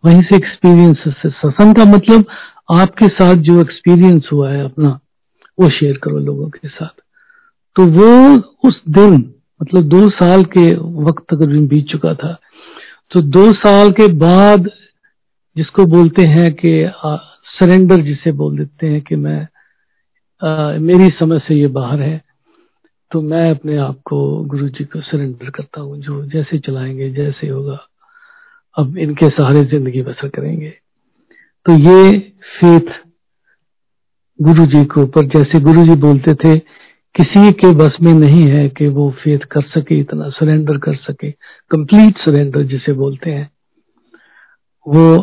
वहीं 0.05 0.23
से 0.23 0.37
एक्सपीरियंस 0.37 0.97
सत्संग 1.17 1.75
का 1.75 1.85
मतलब 1.85 2.25
आपके 2.69 3.07
साथ 3.09 3.35
जो 3.43 3.61
एक्सपीरियंस 3.61 4.29
हुआ 4.33 4.51
है 4.51 4.65
अपना 4.65 4.89
वो 5.59 5.69
शेयर 5.71 5.97
करो 5.97 6.19
लोगों 6.19 6.49
के 6.51 6.69
साथ। 6.69 7.01
तो 7.77 7.87
वो 7.89 8.37
उस 8.69 8.81
दिन 8.89 9.15
मतलब 9.61 9.89
दो 9.89 10.09
साल 10.11 10.45
के 10.57 10.71
वक्त 11.05 11.23
तक 11.31 11.47
बीत 11.71 11.87
चुका 11.87 12.15
था 12.15 12.33
तो 13.13 13.21
दो 13.31 13.53
साल 13.53 13.91
के 13.91 14.07
बाद 14.13 14.69
जिसको 15.57 15.85
बोलते 15.87 16.23
हैं 16.23 16.53
कि 16.55 16.73
सरेंडर 17.51 18.03
जिसे 18.03 18.33
बोल 18.33 18.59
देते 18.59 18.87
हैं 18.87 19.01
कि 19.03 19.17
मैं 19.17 19.41
आ, 20.43 20.79
मेरी 20.79 21.09
समझ 21.19 21.41
से 21.43 21.55
ये 21.55 21.67
बाहर 21.67 22.03
है 22.03 22.21
तो 23.11 23.21
मैं 23.23 23.51
अपने 23.51 23.77
आप 23.77 24.01
को 24.05 24.19
गुरु 24.45 24.69
जी 24.69 24.85
को 24.85 25.01
सरेंडर 25.01 25.51
करता 25.51 25.81
हूँ 25.81 25.99
जो 25.99 26.25
जैसे 26.27 26.59
चलाएँगे 26.59 27.11
जैसे 27.11 27.49
होगा 27.49 27.79
अब 28.77 28.99
इनके 28.99 29.29
सहारे 29.29 29.65
ज़िंदगी 29.65 30.03
बसर 30.03 30.29
करेंगे। 30.29 30.71
तो 31.67 31.73
ये 31.81 32.19
फेथ 32.50 32.97
गुरु 34.38 34.64
जी 34.67 34.85
के 34.85 35.00
ऊपर, 35.00 35.26
जैसे 35.26 35.61
गुरु 35.61 35.85
जी 35.85 35.95
बोलते 36.00 36.35
थे, 36.35 36.59
किसी 37.14 37.52
के 37.52 37.73
बस 37.75 37.97
में 38.02 38.12
नहीं 38.14 38.43
है 38.45 38.69
कि 38.69 38.87
वो 38.88 39.11
फेथ 39.23 39.47
कर 39.52 39.62
सके, 39.69 39.99
इतना 40.00 40.28
सरेंडर 40.31 40.78
कर 40.78 40.95
सके 40.97 41.31
कंप्लीट 41.71 42.19
सरेंडर 42.19 42.62
जिसे 42.64 42.93
बोलते 42.93 43.31
हैं, 43.31 43.50
वो 44.87 45.17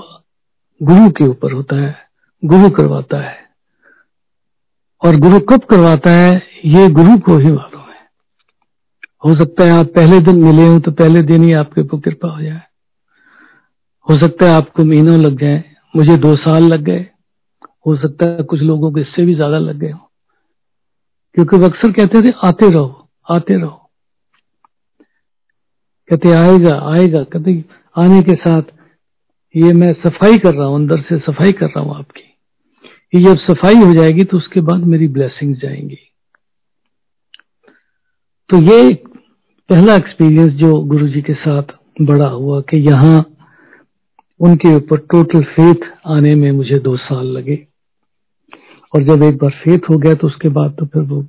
गुरु 0.81 1.09
के 1.09 1.27
ऊपर 1.27 1.53
होता 1.53 1.75
है, 1.75 1.95
गुरु 2.43 2.69
करवाता 2.69 3.21
है। 3.21 3.37
और 5.01 5.15
गुरु 5.15 5.39
कब 5.39 5.63
करवाता 5.63 6.11
है, 6.11 6.41
ये 6.65 6.87
गुरु 6.89 7.17
को 7.19 7.37
ही 7.37 7.51
मालूम 7.51 7.81
है। 7.81 8.03
हो 9.25 9.33
सकता 9.35 9.63
है 9.63 9.71
आप 9.71 9.93
पहले 9.95 10.19
दिन 10.21 10.43
मिले 10.43 10.67
हो 10.67 10.79
तो 10.79 10.91
पहले 10.93 11.21
दिन 11.23 11.43
ही 11.43 11.53
आपके 11.53 11.81
ऊपर 11.81 11.99
कृपा 11.99 12.29
हो 12.29 12.41
जाए। 12.41 12.61
हो 14.07 14.15
सकता 14.15 14.45
है 14.45 14.55
आपको 14.55 14.83
महीनों 14.83 15.19
लग 15.19 15.39
जाए, 15.39 15.63
मुझे 15.95 16.17
दो 16.17 16.35
साल 16.37 16.63
लग 16.63 16.81
गए 16.81 17.05
हो 17.85 17.95
सकता 17.95 18.29
है 18.29 18.43
कुछ 18.43 18.61
लोगों 18.61 18.91
को 18.91 18.99
इससे 18.99 19.25
भी 19.25 19.35
ज़्यादा 19.35 19.57
लग 19.57 19.77
गए 19.77 19.91
हो। 19.91 19.99
क्योंकि 21.37 21.57
वो 21.57 21.65
अक्सर 21.65 21.91
कहते 21.91 22.21
थे, 22.21 22.33
आते 22.43 22.69
रहो 22.69 23.07
आते 23.27 23.53
रहो। 23.53 23.81
कहते, 26.09 26.31
आएगा 26.31 26.75
आएगा। 26.91 27.23
कहते, 27.23 27.63
आने 27.95 28.21
के 28.21 28.35
साथ 28.35 28.61
ये 29.55 29.73
मैं 29.73 29.91
सफ़ाई 29.93 30.37
कर 30.37 30.53
रहा 30.53 30.67
हूँ, 30.67 30.75
अंदर 30.75 31.01
से 31.01 31.17
सफ़ाई 31.19 31.51
कर 31.51 31.65
रहा 31.65 31.79
हूँ 31.79 31.95
आपकी। 31.95 32.23
ये 33.13 33.21
जब 33.23 33.37
सफ़ाई 33.39 33.75
हो 33.75 33.93
जाएगी 33.93 34.23
तो 34.23 34.37
उसके 34.37 34.61
बाद 34.61 34.83
मेरी 34.83 35.07
ब्लेसिंग 35.07 35.55
जाएँगी। 35.55 35.97
तो 38.49 38.57
ये 38.61 38.93
पहला 39.69 39.95
एक्सपीरियंस 39.95 40.51
जो 40.53 40.73
गुरु 40.83 41.07
जी 41.07 41.21
के 41.21 41.33
साथ 41.33 41.73
बड़ा 42.01 42.27
हुआ 42.27 42.59
कि 42.61 42.77
यहाँ 42.77 43.19
उनके 44.39 44.75
ऊपर 44.75 44.97
टोटल 45.11 45.43
फेथ 45.43 45.87
आने 46.07 46.35
में 46.35 46.51
मुझे 46.51 46.79
दो 46.79 46.97
साल 46.97 47.27
लगे। 47.27 47.55
और 48.93 49.03
जब 49.03 49.23
एक 49.23 49.37
बार 49.37 49.51
फेथ 49.63 49.89
हो 49.89 49.97
गया 49.97 50.13
तो 50.13 50.27
उसके 50.27 50.49
बाद 50.49 50.75
तो 50.79 50.85
फिर 50.85 51.01
वो 51.03 51.21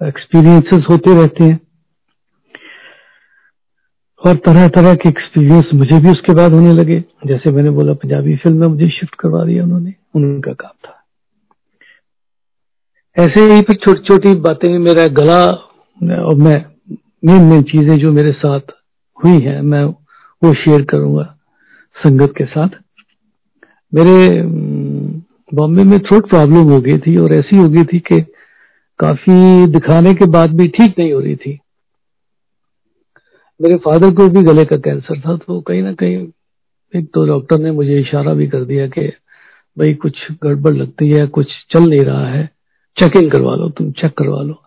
एक्सपीरियंसेस 0.00 0.84
होते 0.90 1.14
रहते 1.14 1.44
हैं। 1.44 1.60
और 4.22 4.36
तरह 4.36 4.66
तरह 4.68 4.94
के 4.94 5.08
एक्सपीरियंस 5.08 5.70
मुझे 5.74 5.98
भी 6.00 6.10
उसके 6.10 6.34
बाद 6.34 6.52
होने 6.52 6.72
लगे। 6.72 6.98
जैसे 7.26 7.52
मैंने 7.52 7.70
बोला, 7.70 7.92
पंजाबी 7.92 8.36
फ़िल्म 8.36 8.60
में 8.60 8.66
मुझे 8.66 8.88
शिफ्ट 8.88 9.14
करवा 9.14 9.44
दिया 9.44 9.64
उन्होंने। 9.64 9.94
उनका 10.14 10.52
काम 10.52 10.74
था। 10.84 10.98
ऐसे 13.16 13.40
ही 13.52 13.62
फिर 13.62 13.76
छोटी 13.76 14.00
छोटी 14.00 14.34
बातें, 14.40 14.78
मेरा 14.78 15.06
गला 15.08 15.44
और 15.46 16.34
मैं, 16.34 16.64
मेन 17.24 17.42
मेन 17.42 17.62
चीज़ें 17.62 17.96
जो 17.98 18.12
मेरे 18.12 18.32
साथ 18.32 18.72
हुई 19.20 19.40
हैं, 19.40 19.60
मैं 19.62 19.84
वो 20.42 20.52
शेयर 20.54 20.82
करूँगा 20.82 21.24
संगत 21.96 22.32
के 22.36 22.44
साथ। 22.44 22.68
मेरे 23.92 24.42
बॉम्बे 25.54 25.84
में 25.84 25.98
थ्रोट 25.98 26.28
प्रॉब्लम 26.28 26.70
हो 26.70 26.80
गई 26.80 26.98
थी 26.98 27.16
और 27.16 27.32
ऐसी 27.32 27.56
हो 27.56 27.68
गई 27.68 27.84
थी 27.84 27.98
कि 27.98 28.20
काफ़ी 28.98 29.66
दिखाने 29.66 30.14
के 30.14 30.26
बाद 30.26 30.50
भी 30.50 30.68
ठीक 30.68 30.98
नहीं 30.98 31.12
हो 31.12 31.20
रही 31.20 31.36
थी। 31.36 31.58
मेरे 33.60 33.76
फादर 33.76 34.14
को 34.14 34.28
भी 34.28 34.42
गले 34.42 34.64
का 34.64 34.76
कैंसर 34.76 35.20
था 35.20 35.36
तो 35.36 35.60
कहीं 35.60 35.82
ना 35.82 35.92
कहीं 35.92 36.26
एक 36.96 37.08
तो 37.14 37.26
डॉक्टर 37.26 37.58
ने 37.58 37.70
मुझे 37.70 38.00
इशारा 38.00 38.34
भी 38.34 38.46
कर 38.46 38.64
दिया 38.64 38.86
कि 38.86 39.08
भाई 39.78 39.94
कुछ 39.94 40.12
गड़बड़ 40.44 40.74
लगती 40.74 41.10
है, 41.10 41.26
कुछ 41.26 41.46
चल 41.70 41.88
नहीं 41.90 42.00
रहा 42.00 42.26
है 42.26 42.50
चेकिंग 42.96 43.30
करवा 43.30 43.54
लो, 43.56 43.68
तुम 43.68 43.90
चेक 43.90 44.12
करवा 44.12 44.42
लो। 44.42 44.62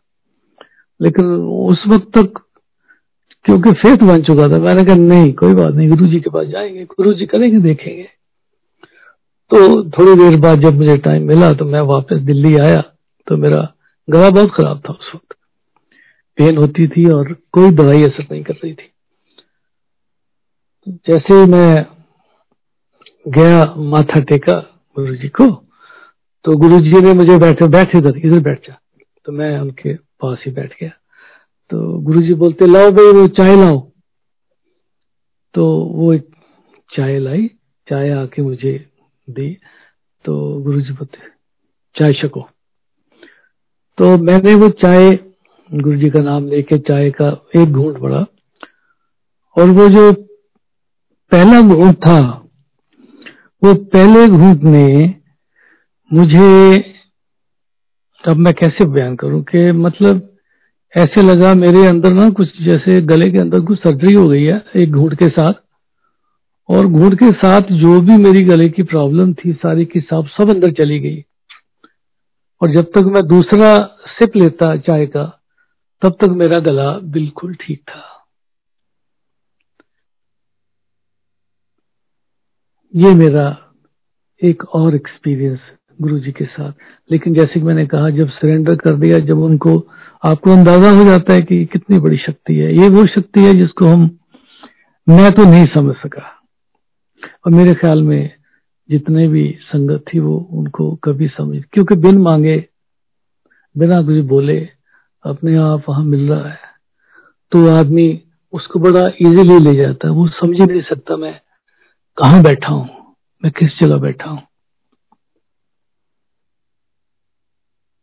लेकिन 1.01 1.25
उस 1.65 1.83
वक्त 1.87 2.07
तक 2.17 2.41
क्योंकि 3.45 3.71
फेथ 3.71 3.97
बन 3.97 4.21
चुका 4.21 4.47
था, 4.47 4.59
मैंने 4.59 4.85
कहा, 4.85 4.95
नहीं, 4.95 5.33
कोई 5.33 5.53
बात 5.53 5.73
नहीं 5.73 5.89
गुरु 5.89 6.05
जी 6.05 6.19
के 6.19 6.29
पास 6.29 6.47
जाएँगे 6.47 6.83
गुरु 6.85 7.13
जी 7.13 7.25
करेंगे, 7.25 7.59
देखेंगे। 7.59 8.07
तो 9.51 9.57
थोड़ी 9.89 10.15
देर 10.15 10.39
बाद 10.39 10.61
जब 10.61 10.73
मुझे 10.73 10.97
टाइम 10.97 11.27
मिला 11.27 11.51
तो 11.53 11.65
मैं 11.65 11.81
वापस 11.81 12.21
दिल्ली 12.21 12.55
आया 12.57 12.81
तो 13.27 13.37
मेरा 13.37 13.61
गला 14.07 14.29
बहुत 14.29 14.51
खराब 14.55 14.79
था 14.79 14.93
उस 14.93 15.11
वक्त। 15.15 15.35
पेन 16.37 16.57
होती 16.57 16.87
थी 16.87 17.05
और 17.09 17.33
कोई 17.51 17.71
दवाई 17.71 18.03
असर 18.03 18.27
नहीं 18.31 18.43
कर 18.43 18.53
रही 18.53 18.73
थी। 18.73 18.91
जैसे 20.87 21.45
मैं 21.45 21.85
गया 23.27 23.63
माथा 23.77 24.19
टेका 24.21 24.59
गुरु 24.95 25.15
जी 25.15 25.27
को 25.27 25.45
तो 26.45 26.57
गुरु 26.57 26.79
जी 26.79 27.01
ने 27.01 27.13
मुझे 27.13 27.37
बैठे 27.37 27.67
बैठे 27.67 27.97
इधर 27.97 28.17
इधर 28.17 28.39
बैठ 28.39 28.67
जा। 28.67 28.77
तो 29.25 29.31
मैं 29.31 29.57
उनके 29.59 29.93
पास 29.93 30.43
ही 30.45 30.51
बैठ 30.51 30.73
गया। 30.81 30.89
तो 31.71 31.99
गुरु 31.99 32.21
जी 32.21 32.33
बोलते, 32.33 32.65
लाओ 32.67 32.91
भाई, 32.91 33.11
वो 33.11 33.27
चाय 33.27 33.55
लाओ। 33.55 33.79
तो 35.53 35.65
वो 35.93 36.17
चाय 36.89 37.19
लाई। 37.19 37.47
चाय 37.87 38.09
आके 38.09 38.41
मुझे 38.41 38.73
दी। 39.27 39.49
तो 40.25 40.33
गुरु 40.63 40.81
जी 40.81 40.93
बोलते, 40.93 41.17
चाय 41.95 42.13
शको 42.13 42.47
तो 43.97 44.17
मैंने 44.19 44.53
वो 44.55 44.69
चाय 44.77 45.09
गुरु 45.69 45.97
जी 45.97 46.09
का 46.09 46.21
नाम 46.21 46.47
लेके 46.47 46.77
चाय 46.79 47.09
का 47.11 47.29
एक 47.57 47.71
घूंट 47.71 47.99
पड़ा। 48.01 48.25
और 49.57 49.69
वो 49.69 49.87
जो 49.89 50.11
पहला 51.31 51.61
घूंट 51.61 51.95
था, 51.97 52.19
वो 53.61 53.73
पहले 53.73 54.27
घूंट 54.29 54.63
में 54.63 55.15
मुझे, 56.11 56.77
अब 58.23 58.37
मैं 58.37 58.53
कैसे 58.53 58.85
बयान 58.85 59.15
करूँ 59.15 59.41
कि 59.43 59.71
मतलब 59.71 60.21
ऐसे 60.95 61.21
लगा 61.21 61.53
मेरे 61.55 61.85
अंदर 61.87 62.13
ना 62.13 62.29
कुछ 62.29 62.61
जैसे 62.61 63.01
गले 63.03 63.31
के 63.31 63.37
अंदर 63.37 63.59
कुछ 63.61 63.79
सर्जरी 63.79 64.13
हो 64.13 64.27
गई 64.29 64.43
है, 64.43 64.63
एक 64.75 64.91
घूट 64.91 65.13
के 65.13 65.29
साथ। 65.29 65.53
और 66.69 66.87
घूट 66.87 67.13
के 67.13 67.31
साथ 67.31 67.61
जो 67.61 68.01
भी 68.01 68.17
मेरी 68.17 68.41
गले 68.41 68.69
की 68.69 68.83
प्रॉब्लम 68.83 69.33
थी, 69.33 69.53
सारी 69.53 69.85
की 69.85 69.99
साफ़ 69.99 70.25
सब 70.25 70.49
अंदर 70.49 70.71
चली 70.71 70.99
गई। 70.99 71.25
और 72.61 72.71
जब 72.71 72.81
तक 72.81 73.03
मैं 73.03 73.27
दूसरा 73.27 73.77
सिप 74.07 74.35
लेता 74.35 74.77
चाय 74.77 75.05
का, 75.05 75.41
तब 76.01 76.09
तक 76.09 76.27
मेरा 76.27 76.59
गला 76.59 76.91
बिल्कुल 76.91 77.55
ठीक 77.55 77.79
था। 77.79 78.11
ये 82.95 83.13
मेरा 83.15 83.57
एक 84.43 84.63
और 84.63 84.95
एक्सपीरियंस 84.95 85.59
गुरु 86.01 86.19
जी 86.19 86.31
के 86.31 86.45
साथ। 86.45 86.71
लेकिन 87.11 87.33
जैसे 87.33 87.53
कि 87.53 87.59
मैंने 87.59 87.85
कहा, 87.85 88.09
जब 88.09 88.29
सरेंडर 88.29 88.75
कर 88.75 88.95
दिया, 88.95 89.17
जब 89.17 89.37
उनको, 89.37 89.87
आपको 90.25 90.51
अंदाज़ा 90.51 90.91
हो 90.91 91.03
जाता 91.05 91.33
है 91.33 91.41
कि 91.41 91.65
कितनी 91.65 91.99
बड़ी 91.99 92.17
शक्ति 92.17 92.55
है। 92.55 92.77
ये 92.77 92.89
वो 92.89 93.05
शक्ति 93.05 93.45
है 93.45 93.53
जिसको 93.53 93.85
हम, 93.85 94.19
मैं 95.09 95.31
तो 95.31 95.43
नहीं 95.43 95.65
समझ 95.65 95.95
सका। 95.95 96.34
और 97.45 97.51
मेरे 97.51 97.73
ख्याल 97.75 98.03
में 98.03 98.31
जितने 98.89 99.27
भी 99.27 99.43
संगत 99.63 100.03
थी 100.07 100.19
वो 100.19 100.37
उनको 100.53 100.93
कभी 101.03 101.27
समझ, 101.29 101.61
क्योंकि 101.73 101.95
बिन 101.97 102.17
मांगे, 102.19 102.57
बिना 103.75 104.01
कुछ 104.01 104.23
बोले, 104.25 104.57
अपने 105.25 105.55
आप 105.59 105.83
वहाँ 105.89 106.03
मिल 106.05 106.29
रहा 106.29 106.49
है 106.49 106.59
तो 107.51 107.67
आदमी 107.69 108.07
उसको 108.53 108.79
बड़ा 108.79 109.07
इजीली 109.21 109.59
ले 109.59 109.75
जाता 109.75 110.07
है। 110.07 110.13
वो 110.13 110.27
समझ 110.29 110.59
ही 110.59 110.65
नहीं 110.65 110.81
सकता 110.83 111.15
मैं 111.17 111.33
कहा 112.17 112.41
बैठा 112.41 112.67
हूँ, 112.67 112.87
मैं 113.43 113.51
किस 113.51 113.79
जगह 113.79 113.97
बैठा 113.99 114.29
हूँ। 114.29 114.41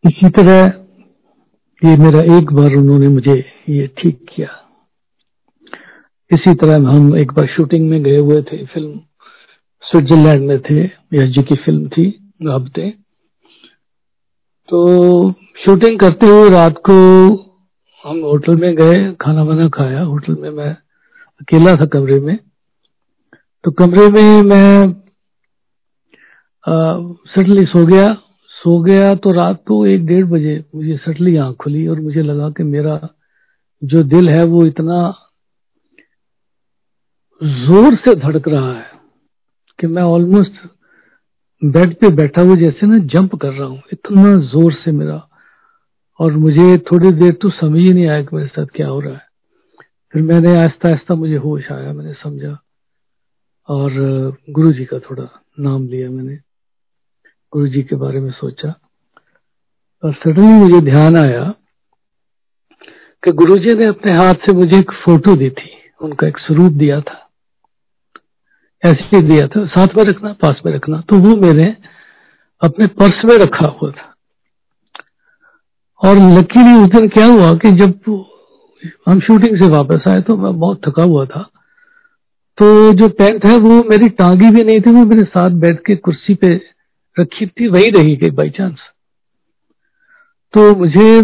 इसी 0.04 0.28
तरह 0.32 0.66
ये 1.82 1.96
मेरा 1.98 2.20
एक 2.36 2.52
बार 2.52 2.74
उन्होंने 2.76 3.08
मुझे 3.08 3.34
ये 3.68 3.86
ठीक 3.98 4.24
किया। 4.28 4.48
इसी 6.30 6.54
तरह 6.54 6.88
हम 6.88 7.16
एक 7.18 7.32
बार 7.32 7.46
शूटिंग 7.48 7.88
में 7.90 8.02
गए 8.02 8.18
हुए 8.18 8.42
थे 8.42 8.64
फ़िल्म 8.66 9.00
स्विट्जरलैंड 9.92 10.46
में 10.48 10.58
थे 10.60 10.82
यश 11.14 11.28
जी 11.30 11.42
की 11.42 11.54
फ़िल्म 11.64 11.88
थी 11.88 12.06
हफ़्ते 12.48 12.88
तो 14.68 14.80
शूटिंग 15.64 15.98
करते 16.00 16.26
हुए 16.26 16.50
रात 16.50 16.78
को 16.88 16.94
हम 18.04 18.20
होटल 18.20 18.56
में 18.56 18.74
गए, 18.76 19.12
खाना 19.20 19.42
वाना 19.42 19.68
खाया। 19.68 20.02
होटल 20.02 20.34
में 20.34 20.50
मैं 20.50 20.70
अकेला 21.40 21.74
था 21.76 21.86
कमरे 21.86 22.18
में। 22.20 22.36
तो 23.64 23.70
कमरे 23.72 24.06
में 24.10 24.42
मैं 24.42 24.92
सडनली 27.34 27.64
सो 27.66 27.84
गया। 27.86 28.06
सो 28.50 28.78
गया 28.82 29.14
तो 29.16 29.30
रात 29.32 29.62
को 29.68 29.84
एक 29.86 30.06
डेढ़ 30.06 30.24
बजे 30.26 30.54
मुझे 30.74 30.96
सटली 31.04 31.36
आँख 31.36 31.56
खुली 31.56 31.86
और 31.88 32.00
मुझे 32.00 32.22
लगा 32.22 32.48
कि 32.50 32.62
मेरा 32.64 32.98
जो 33.82 34.02
दिल 34.04 34.28
है 34.28 34.44
वो 34.46 34.64
इतना 34.66 35.02
ज़ोर 37.40 37.94
से 37.96 38.14
धड़क 38.16 38.48
रहा 38.48 38.72
है। 38.72 38.90
कि 39.82 39.88
मैं 39.88 40.02
ऑलमोस्ट 40.02 40.52
बेड 41.64 41.94
पे 41.94 42.10
बैठा 42.10 42.42
हुआ 42.42 42.54
जैसे 42.54 42.86
ना 42.86 42.98
जंप 42.98 43.34
कर 43.34 43.52
रहा 43.52 43.68
हूँ। 43.68 43.82
इतना 43.92 44.36
ज़ोर 44.36 44.72
से 44.72 44.92
मेरा। 44.92 45.28
और 46.18 46.32
मुझे 46.32 46.78
थोड़ी 46.78 47.12
देर 47.12 47.32
तो 47.32 47.50
समझ 47.50 47.78
ही 47.78 47.92
नहीं 47.92 48.06
आया 48.06 48.22
कि 48.22 48.36
मेरे 48.36 48.48
साथ 48.48 48.66
क्या 48.66 48.88
हो 48.88 49.00
रहा 49.00 49.14
है। 49.14 49.20
फिर 50.12 50.22
मैंने 50.22 50.56
आहिस्ता 50.56 50.88
आहिस्ता 50.88 51.14
मुझे 51.14 51.36
होश 51.36 51.72
आया, 51.72 51.92
मैंने 51.92 52.12
समझा। 52.12 52.58
और 53.68 53.92
गुरु 54.50 54.72
जी 54.72 54.84
का 54.84 54.98
थोड़ा 54.98 55.42
नाम 55.60 55.86
लिया 55.86 56.10
मैंने। 56.10 56.36
गुरु 57.52 57.68
जी 57.68 57.82
के 57.82 57.96
बारे 57.96 58.20
में 58.20 58.30
सोचा। 58.30 58.74
और 60.04 60.14
सडनली 60.14 60.64
मुझे 60.64 60.80
ध्यान 60.80 61.16
आया 61.16 61.54
कि 63.24 63.32
गुरु 63.32 63.58
जी 63.58 63.74
ने 63.74 63.86
अपने 63.86 64.14
हाथ 64.14 64.34
से 64.34 64.52
मुझे 64.52 64.78
एक 64.78 64.92
फ़ोटो 64.92 65.36
दी 65.36 65.50
थी। 65.50 65.70
उनका 66.02 66.26
एक 66.26 66.38
स्वरूप 66.38 66.72
दिया 66.72 67.00
था। 67.00 67.21
ऐसे 68.82 69.20
दिया 69.22 69.46
था, 69.48 69.64
साथ 69.66 69.96
में 69.96 70.04
रखना, 70.04 70.32
पास 70.32 70.60
में 70.66 70.72
रखना 70.72 71.00
तो 71.00 71.18
वो 71.18 71.36
मैंने 71.36 71.66
अपने 72.62 72.86
पर्स 73.00 73.24
में 73.24 73.36
रखा 73.36 73.68
हुआ 73.70 73.90
था। 73.90 74.08
और 76.00 76.16
लकीली 76.38 76.74
उस 76.74 76.88
दिन 76.90 77.08
क्या 77.08 77.26
हुआ 77.26 77.52
कि 77.54 77.70
जब 77.72 78.24
हम 79.08 79.20
शूटिंग 79.20 79.60
से 79.60 79.68
वापस 79.68 80.08
आए 80.08 80.20
तो 80.20 80.36
मैं 80.36 80.52
बहुत 80.60 80.80
थका 80.86 81.02
हुआ 81.02 81.24
था। 81.26 81.42
तो 82.58 82.92
जो 82.92 83.08
पेंट 83.10 83.44
है 83.46 83.56
वो 83.58 83.82
मेरी 83.90 84.08
टांगी 84.08 84.50
भी 84.50 84.62
नहीं 84.62 84.80
थी, 84.80 84.90
वो 84.90 85.04
मेरे 85.04 85.24
साथ 85.24 85.50
बैठ 85.60 85.78
के 85.86 85.96
कुर्सी 85.96 86.34
पे 86.34 86.54
रखी 87.16 87.46
थी, 87.46 87.68
वही 87.68 87.90
रही 87.96 88.16
गई 88.16 88.30
बाई 88.30 88.50
चांस 88.50 88.78
तो 90.54 90.74
मुझे 90.76 91.22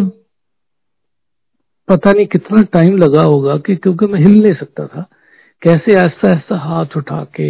पता 1.88 2.12
नहीं 2.12 2.26
कितना 2.26 2.62
टाइम 2.72 2.96
लगा 2.96 3.22
होगा 3.22 3.56
कि 3.56 3.76
क्योंकि 3.76 4.06
मैं 4.06 4.20
हिल 4.20 4.42
नहीं 4.42 4.54
सकता 4.54 4.86
था। 4.86 5.04
कैसे 5.62 5.94
ऐसा 5.94 6.30
ऐसा 6.30 6.56
हाथ 6.58 6.96
उठा 6.96 7.22
के 7.36 7.48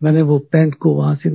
मैंने 0.00 0.22
वो 0.22 0.38
पेंट 0.52 0.74
को 0.74 0.94
वहाँ 0.94 1.14
से 1.22 1.30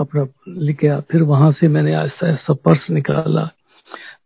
अपना 0.00 0.26
लिखा 0.60 0.98
फिर 1.10 1.22
वहाँ 1.24 1.50
से 1.52 1.68
मैंने 1.68 1.94
ऐसा 1.96 2.28
ऐसा 2.28 2.54
पर्स 2.64 2.90
निकाला। 2.90 3.44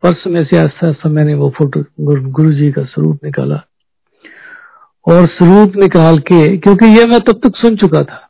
पर्स 0.03 0.27
में 0.27 0.45
से 0.45 0.57
ऐसा 0.59 0.89
ऐसा 0.89 1.09
मैंने 1.09 1.35
वो 1.35 1.49
फ़ोटो 1.59 1.85
गुरु 2.33 2.53
जी 2.53 2.71
का 2.73 2.85
स्वरूप 2.85 3.25
निकाला। 3.25 3.61
और 5.07 5.27
स्वरूप 5.29 5.77
निकाल 5.77 6.19
के, 6.21 6.57
क्योंकि 6.59 6.87
ये 6.89 7.05
मैं 7.07 7.21
तब 7.21 7.41
तक 7.45 7.57
सुन 7.57 7.77
चुका 7.77 8.03
था 8.05 8.21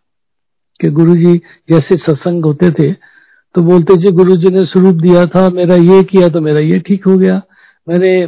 कि 0.80 0.90
गुरु 0.90 1.14
जी 1.16 1.36
जैसे 1.70 1.96
सत्संग 1.96 2.44
होते 2.44 2.70
थे 2.70 2.92
तो 2.92 3.62
बोलते 3.62 3.96
जी 3.96 4.10
गुरु 4.12 4.36
जी 4.36 4.50
ने 4.50 4.64
स्वरूप 4.66 4.94
दिया 4.96 5.24
था, 5.26 5.48
मेरा 5.50 5.74
ये 5.76 6.02
किया 6.04 6.28
तो 6.28 6.40
मेरा 6.40 6.60
ये 6.60 6.78
ठीक 6.78 7.06
हो 7.06 7.16
गया। 7.18 7.40
मैंने 7.86 8.26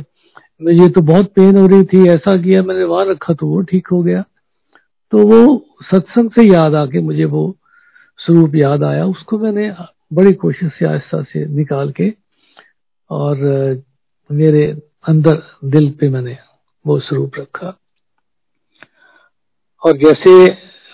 मुझे 0.60 0.88
तो 0.88 1.00
बहुत 1.02 1.32
पेन 1.36 1.56
हो 1.56 1.66
रही 1.66 1.84
थी, 1.84 2.08
ऐसा 2.08 2.36
किया, 2.42 2.62
मैंने 2.62 2.84
वहाँ 2.84 3.04
रखा 3.06 3.34
तो 3.34 3.46
वो 3.46 3.60
ठीक 3.62 3.88
हो 3.92 4.02
गया। 4.02 4.24
तो 5.12 5.18
वो 5.26 5.40
सत्संग 5.84 6.30
से 6.30 6.42
याद 6.44 6.74
आके 6.74 7.00
मुझे 7.00 7.24
वो 7.26 7.42
स्वरूप 8.18 8.54
याद 8.54 8.82
आया। 8.84 9.04
उसको 9.06 9.38
मैंने 9.38 9.70
बड़ी 10.12 10.32
कोशिश 10.34 10.72
से 10.78 10.86
आहिस्ता 10.86 11.22
से 11.22 11.44
निकाल 11.56 11.90
के 11.90 12.12
और 13.10 13.36
मेरे 14.30 14.64
अंदर 15.08 15.42
दिल 15.66 15.90
पे 15.90 16.08
मैंने 16.08 16.36
वो 16.84 16.98
स्वरूप 17.00 17.38
रखा। 17.38 17.76
और 19.82 19.96
जैसे 19.98 20.32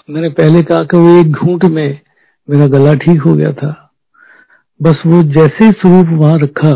मैंने 0.09 0.29
पहले 0.31 0.63
कहा 0.63 0.85
कि 0.85 0.97
वो 0.97 1.19
एक 1.21 1.33
घूंट 1.35 1.65
में 1.67 2.01
मेरा 2.49 2.67
गला 2.69 2.95
ठीक 2.97 3.21
हो 3.23 3.35
गया 3.35 3.53
था, 3.53 3.71
बस 4.81 5.03
वो 5.07 5.23
जैसे 5.33 5.71
स्वरूप 5.73 6.09
वहाँ 6.21 6.39
रखा 6.39 6.73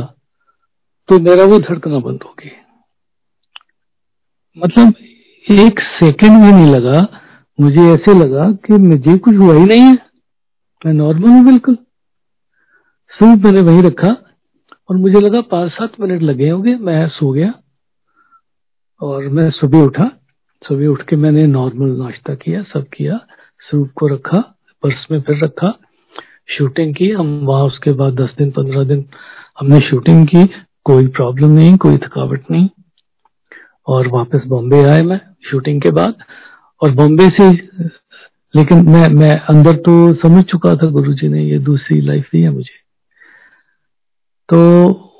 तो 1.08 1.18
मेरा 1.20 1.44
वो 1.44 1.58
धड़कना 1.60 1.98
बंद 2.00 2.22
हो 2.24 2.34
गई 2.38 2.50
मतलब 4.56 4.94
एक 5.46 5.80
सेकंड 5.80 6.44
भी 6.44 6.52
नहीं 6.52 6.70
लगा 6.70 7.00
मुझे 7.58 7.84
ऐसे 7.92 8.14
लगा 8.18 8.50
कि 8.66 8.72
मुझे 8.72 9.16
कुछ 9.18 9.34
हुआ 9.34 9.54
ही 9.54 9.64
नहीं 9.64 9.82
है। 9.82 9.98
मैं 10.86 10.92
नॉर्मल 10.92 11.28
हूँ 11.28 11.44
बिल्कुल। 11.44 11.74
सूप 13.12 13.44
मैंने 13.44 13.60
वहीं 13.60 13.82
रखा 13.82 14.08
और 14.88 14.96
मुझे 14.96 15.20
लगा 15.20 15.40
पाँच 15.40 15.72
सात 15.72 16.00
मिनट 16.00 16.22
लगे 16.22 16.50
होंगे, 16.50 16.74
मैं 16.74 17.08
सो 17.08 17.32
गया 17.32 17.52
और 19.00 19.28
मैं 19.28 19.50
सुबह 19.50 19.78
उठा। 19.78 20.10
सुबह 20.62 20.86
उठ 20.86 21.02
के 21.02 21.16
मैंने 21.16 21.46
नॉर्मल 21.46 21.88
नाश्ता 21.88 22.34
किया, 22.34 22.62
सब 22.62 22.86
किया 22.88 23.20
सूप 23.70 23.90
को 23.96 24.06
रखा 24.06 24.38
पर्स 24.82 25.06
में 25.10 25.20
फिर 25.20 25.44
रखा 25.44 25.78
शूटिंग 26.50 26.94
की। 26.94 27.10
हम 27.10 27.40
वहाँ 27.44 27.64
उसके 27.64 27.92
बाद 27.92 28.20
दस 28.20 28.34
दिन, 28.38 28.50
पंद्रह 28.50 28.84
दिन 28.84 29.04
हमने 29.60 29.80
शूटिंग 29.80 30.26
की, 30.26 30.46
कोई 30.84 31.06
प्रॉब्लम 31.06 31.48
नहीं, 31.48 31.76
कोई 31.76 31.96
थकावट 31.96 32.50
नहीं। 32.50 32.68
और 33.86 34.08
वापस 34.08 34.42
बॉम्बे 34.46 34.82
आए 34.84 35.02
मैं 35.02 35.20
शूटिंग 35.50 35.82
के 35.82 35.90
बाद। 35.90 36.14
और 36.82 36.94
बॉम्बे 36.94 37.28
से 37.28 37.50
लेकिन 38.54 38.88
मैं 38.88 39.08
मैं 39.08 39.36
अंदर 39.40 39.76
तो 39.76 40.14
समझ 40.14 40.44
चुका 40.44 40.74
था 40.74 40.90
गुरुजी 40.90 41.28
ने, 41.28 41.44
ये 41.44 41.58
दूसरी 41.58 42.00
लाइफ 42.00 42.28
दी 42.32 42.40
है 42.40 42.50
मुझे। 42.50 42.76
तो 44.48 44.58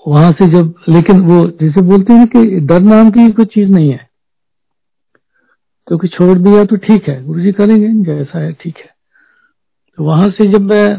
वहाँ 0.07 0.33
से 0.33 0.47
जब, 0.47 0.75
लेकिन 0.89 1.21
वो 1.21 1.45
जैसे 1.47 1.83
बोलते 1.83 2.13
हैं 2.13 2.27
कि 2.27 2.61
डर 2.61 2.81
नाम 2.81 3.11
की 3.11 3.33
कोई 3.33 3.45
चीज़ 3.45 3.69
नहीं 3.69 3.91
है। 3.91 4.09
क्योंकि 5.87 6.09
छोड़ 6.09 6.39
दिया 6.39 6.65
तो 6.65 6.77
ठीक 6.77 7.09
है 7.09 7.25
गुरु 7.25 7.41
जी 7.41 7.53
करेंगे 7.53 8.15
जैसा 8.15 8.39
है, 8.39 8.53
ठीक 8.53 8.77
है। 8.77 8.95
तो 9.97 10.05
वहाँ 10.05 10.31
से 10.31 10.53
जब 10.53 10.61
मैं 10.61 10.99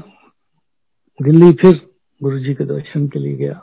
दिल्ली 1.21 1.51
फिर 1.51 1.89
गुरु 2.23 2.39
जी 2.39 2.53
के 2.53 2.65
दर्शन 2.65 3.07
के 3.07 3.19
लिए 3.19 3.35
गया। 3.35 3.61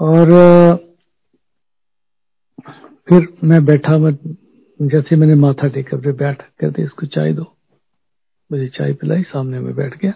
और 0.00 0.28
फिर 3.08 3.28
मैं 3.44 3.64
बैठा, 3.64 3.98
मैं 3.98 4.18
जैसे 4.80 5.16
मैंने 5.16 5.34
माथा 5.34 5.68
टेका, 5.68 5.96
फिर 5.96 6.12
बैठ, 6.12 6.42
कहते, 6.42 6.82
इसको 6.82 7.06
चाय 7.06 7.32
दो। 7.32 7.56
मुझे 8.52 8.68
चाय 8.68 8.92
पिलाई, 8.92 9.22
सामने 9.22 9.60
में 9.60 9.74
बैठ 9.74 9.98
गया। 9.98 10.12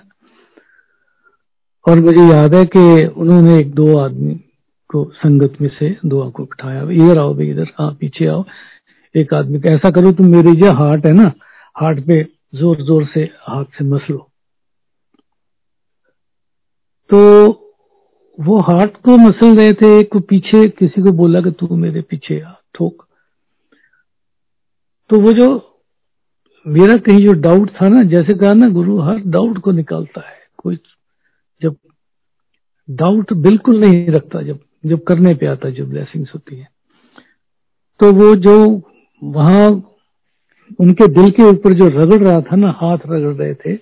और 1.88 2.00
मुझे 2.00 2.22
याद 2.22 2.54
है 2.54 2.64
कि 2.64 3.06
उन्होंने 3.06 3.58
एक 3.58 3.74
दो 3.74 3.98
आदमी 3.98 4.34
को 4.90 5.04
संगत 5.14 5.60
में 5.60 5.68
से 5.78 5.96
दुआ 6.06 6.30
को 6.30 6.42
बिठाया 6.42 6.82
इधर 6.82 7.18
आओ, 7.18 7.34
भाई, 7.34 7.50
इधर 7.50 7.72
हाँ 7.78 7.96
पीछे 8.00 8.26
आओ। 8.26 8.44
एक 9.14 9.34
आदमी 9.34 9.60
का, 9.60 9.70
ऐसा 9.70 9.90
करो, 9.90 10.12
तुम 10.12 10.26
मेरी 10.26 10.56
जो 10.56 10.72
हार्ट 10.72 11.06
है 11.06 11.12
ना, 11.12 11.32
हार्ट 11.80 12.06
पे 12.06 12.22
ज़ोर 12.54 12.82
ज़ोर 12.82 13.06
से 13.14 13.20
हाथ 13.22 13.64
से 13.64 13.84
मस 13.84 14.06
लो। 14.10 14.18
तो 17.10 17.48
वो 18.38 18.60
हार्ट 18.60 18.96
को 18.96 19.16
मसल 19.16 19.56
रहे 19.56 19.72
थे, 19.72 20.02
को 20.02 20.20
पीछे, 20.20 20.68
किसी 20.68 21.02
को 21.02 21.12
बोला 21.12 21.40
कि 21.40 21.50
तू 21.50 21.76
मेरे 21.76 22.00
पीछे 22.00 22.40
आ। 22.40 22.52
ठोक 22.78 23.04
तो 25.10 25.20
वो 25.20 25.32
जो, 25.32 25.46
मेरा 26.66 26.96
कहीं 26.96 27.26
जो 27.26 27.32
डाउट 27.32 27.70
था 27.70 27.88
ना, 27.88 28.02
जैसे 28.02 28.34
कहा 28.34 28.52
ना, 28.52 28.68
गुरु 28.68 28.98
हर 29.00 29.18
डाउट 29.18 29.58
को 29.58 29.72
निकालता 29.72 30.20
है। 30.20 30.36
कोई 30.56 30.78
जब 31.62 31.76
डाउट 32.90 33.32
बिल्कुल 33.32 33.80
नहीं 33.80 34.06
रखता, 34.08 34.42
जब 34.42 34.58
जब 34.86 35.04
करने 35.04 35.34
पे 35.34 35.46
आता 35.46 35.70
जो 35.70 35.86
ब्लेसिंग्स 35.86 36.30
होती 36.34 36.56
है। 36.56 36.68
तो 38.00 38.12
वो 38.12 38.34
जो 38.36 38.82
वहाँ 39.22 39.70
उनके 40.80 41.06
दिल 41.08 41.30
के 41.30 41.42
ऊपर 41.42 41.72
जो 41.72 41.88
रगड़ 41.88 42.22
रहा 42.22 42.40
था 42.40 42.56
ना, 42.56 42.70
हाथ 42.70 42.98
रगड़ 43.06 43.34
रहे 43.34 43.54
थे, 43.54 43.74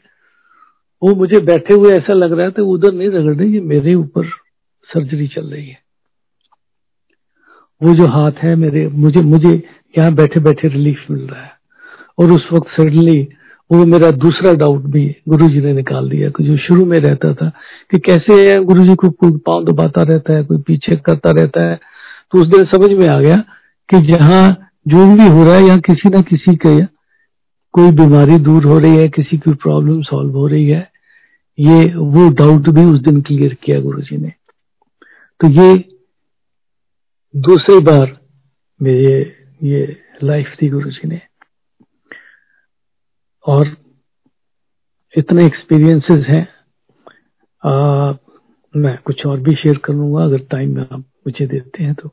वो 1.02 1.14
मुझे 1.14 1.40
बैठे 1.40 1.74
हुए 1.74 1.90
ऐसा 1.90 2.12
लग 2.12 2.32
रहा 2.32 2.50
था, 2.50 2.62
उधर 2.62 2.92
नहीं 2.92 3.08
रगड़ 3.08 3.34
रही 3.34 3.60
मेरे 3.60 3.94
ऊपर 3.94 4.28
सर्जरी 4.88 5.28
चल 5.28 5.46
रही 5.46 5.68
है। 5.68 5.85
वो 7.82 7.94
जो 7.94 8.06
हाथ 8.06 8.32
है 8.32 8.56
मेरे, 8.56 8.88
मुझे 8.88 9.22
मुझे 9.22 9.62
यहाँ 9.98 10.14
बैठे 10.14 10.40
बैठे 10.40 10.68
रिलीफ 10.68 11.04
मिल 11.10 11.20
रहा 11.20 11.42
है। 11.42 11.52
और 12.18 12.30
उस 12.30 12.48
वक्त 12.52 12.80
सडनली 12.80 13.28
वो 13.72 13.84
मेरा 13.86 14.10
दूसरा 14.10 14.52
डाउट 14.52 14.82
भी 14.82 15.16
गुरु 15.28 15.48
जी 15.48 15.60
ने 15.60 15.72
निकाल 15.72 16.08
दिया 16.08 16.28
कि 16.28 16.44
जो 16.44 16.56
शुरू 16.56 16.84
में 16.84 16.98
रहता 16.98 17.32
था 17.34 17.48
कि 17.90 17.98
कैसे 17.98 18.64
गुरु 18.64 18.84
जी 18.84 18.94
को 18.94 19.10
पाँव 19.38 19.64
दबाता 19.64 20.02
रहता 20.02 20.32
है, 20.32 20.44
कोई 20.44 20.58
पीछे 20.58 20.96
करता 20.96 21.30
रहता 21.30 21.62
है। 21.62 21.80
तो 22.32 22.38
उस 22.38 22.48
दिन 22.48 22.64
समझ 22.64 22.90
में 22.90 23.08
आ 23.08 23.20
गया 23.20 23.36
कि 23.88 24.00
जहाँ 24.00 24.70
जो 24.88 25.16
भी 25.16 25.28
हो 25.28 25.44
रहा 25.44 25.54
है, 25.54 25.64
यहाँ 25.64 25.78
किसी 25.78 26.08
ना 26.08 26.20
किसी 26.20 26.56
के 26.56 26.84
कोई 27.72 27.90
बीमारी 27.90 28.38
दूर 28.38 28.64
हो 28.64 28.78
रही 28.78 28.96
है, 28.96 29.08
किसी 29.08 29.38
की 29.38 29.52
प्रॉब्लम 29.52 30.02
सॉल्व 30.02 30.30
हो 30.30 30.46
रही 30.46 30.68
है। 30.68 30.90
ये, 31.58 31.84
वो 31.84 32.30
डाउट 32.30 32.68
भी 32.68 32.84
उस 32.84 33.00
दिन 33.00 33.20
क्लियर 33.20 33.56
किया 33.62 33.80
गुरु 33.80 34.00
जी 34.00 34.16
ने। 34.16 34.32
तो 35.40 35.48
ये 35.48 35.95
दूसरी 37.36 37.78
बार 37.84 38.16
मेरे 38.80 39.16
ये 39.62 39.80
लाइफ 40.22 40.54
थी 40.62 40.68
गुरु 40.68 40.90
जी 40.90 41.08
ने। 41.08 41.20
और 43.44 43.76
इतने 45.14 45.44
एक्सपीरियंसेस 45.46 46.24
हैं। 46.26 46.46
मैं 48.74 48.96
कुछ 49.04 49.24
और 49.26 49.40
भी 49.40 49.54
शेयर 49.54 49.78
कर 49.84 49.92
लूँगा, 49.92 50.24
अगर 50.24 50.38
टाइम 50.50 50.78
आप 50.80 50.98
मुझे 50.98 51.46
देते 51.46 51.82
हैं 51.82 51.94
तो। 51.94 52.10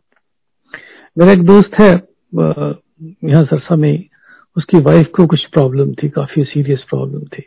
मेरा 1.18 1.32
एक 1.32 1.44
दोस्त 1.46 1.80
है 1.82 1.92
यहाँ 2.32 3.44
सरसा 3.44 3.76
में 3.76 4.04
उसकी 4.58 4.80
वाइफ 4.82 5.12
को 5.16 5.28
कुछ 5.28 5.46
प्रॉब्लम 5.54 5.94
थी, 5.94 6.10
काफ़ी 6.10 6.44
सीरियस 6.44 6.84
प्रॉब्लम 6.90 7.24
थी। 7.28 7.42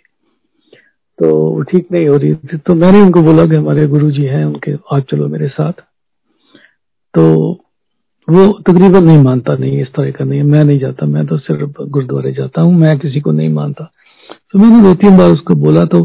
तो 1.18 1.34
वो 1.50 1.62
ठीक 1.62 1.92
नहीं 1.92 2.08
हो 2.08 2.16
रही 2.16 2.34
थी। 2.34 2.58
तो 2.58 2.74
मैंने 2.74 3.00
उनको 3.02 3.22
बोला 3.22 3.46
कि 3.46 3.56
हमारे 3.56 3.86
गुरु 3.86 4.10
जी 4.10 4.24
हैं, 4.24 4.44
उनके 4.44 4.74
आज 4.92 5.02
चलो 5.02 5.28
मेरे 5.28 5.48
साथ। 5.48 5.72
तो 7.14 7.62
वो 8.28 8.46
तकरीबन 8.68 9.04
नहीं 9.04 9.22
मानता, 9.22 9.54
नहीं, 9.54 9.80
इस 9.82 9.88
तरह 9.96 10.10
का 10.10 10.24
नहीं, 10.24 10.42
मैं 10.42 10.62
नहीं 10.64 10.78
जाता, 10.78 11.06
मैं 11.06 11.26
तो 11.26 11.38
सिर्फ़ 11.38 11.82
गुरुद्वारे 11.82 12.32
जाता 12.32 12.62
हूँ, 12.62 12.74
मैं 12.74 12.98
किसी 12.98 13.20
को 13.20 13.32
नहीं 13.32 13.48
मानता। 13.48 13.84
तो 14.52 14.58
मैंने 14.58 14.82
दो 14.82 14.94
तीन 14.94 15.16
बार 15.18 15.30
उसको 15.30 15.54
बोला 15.56 15.84
तो 15.84 16.02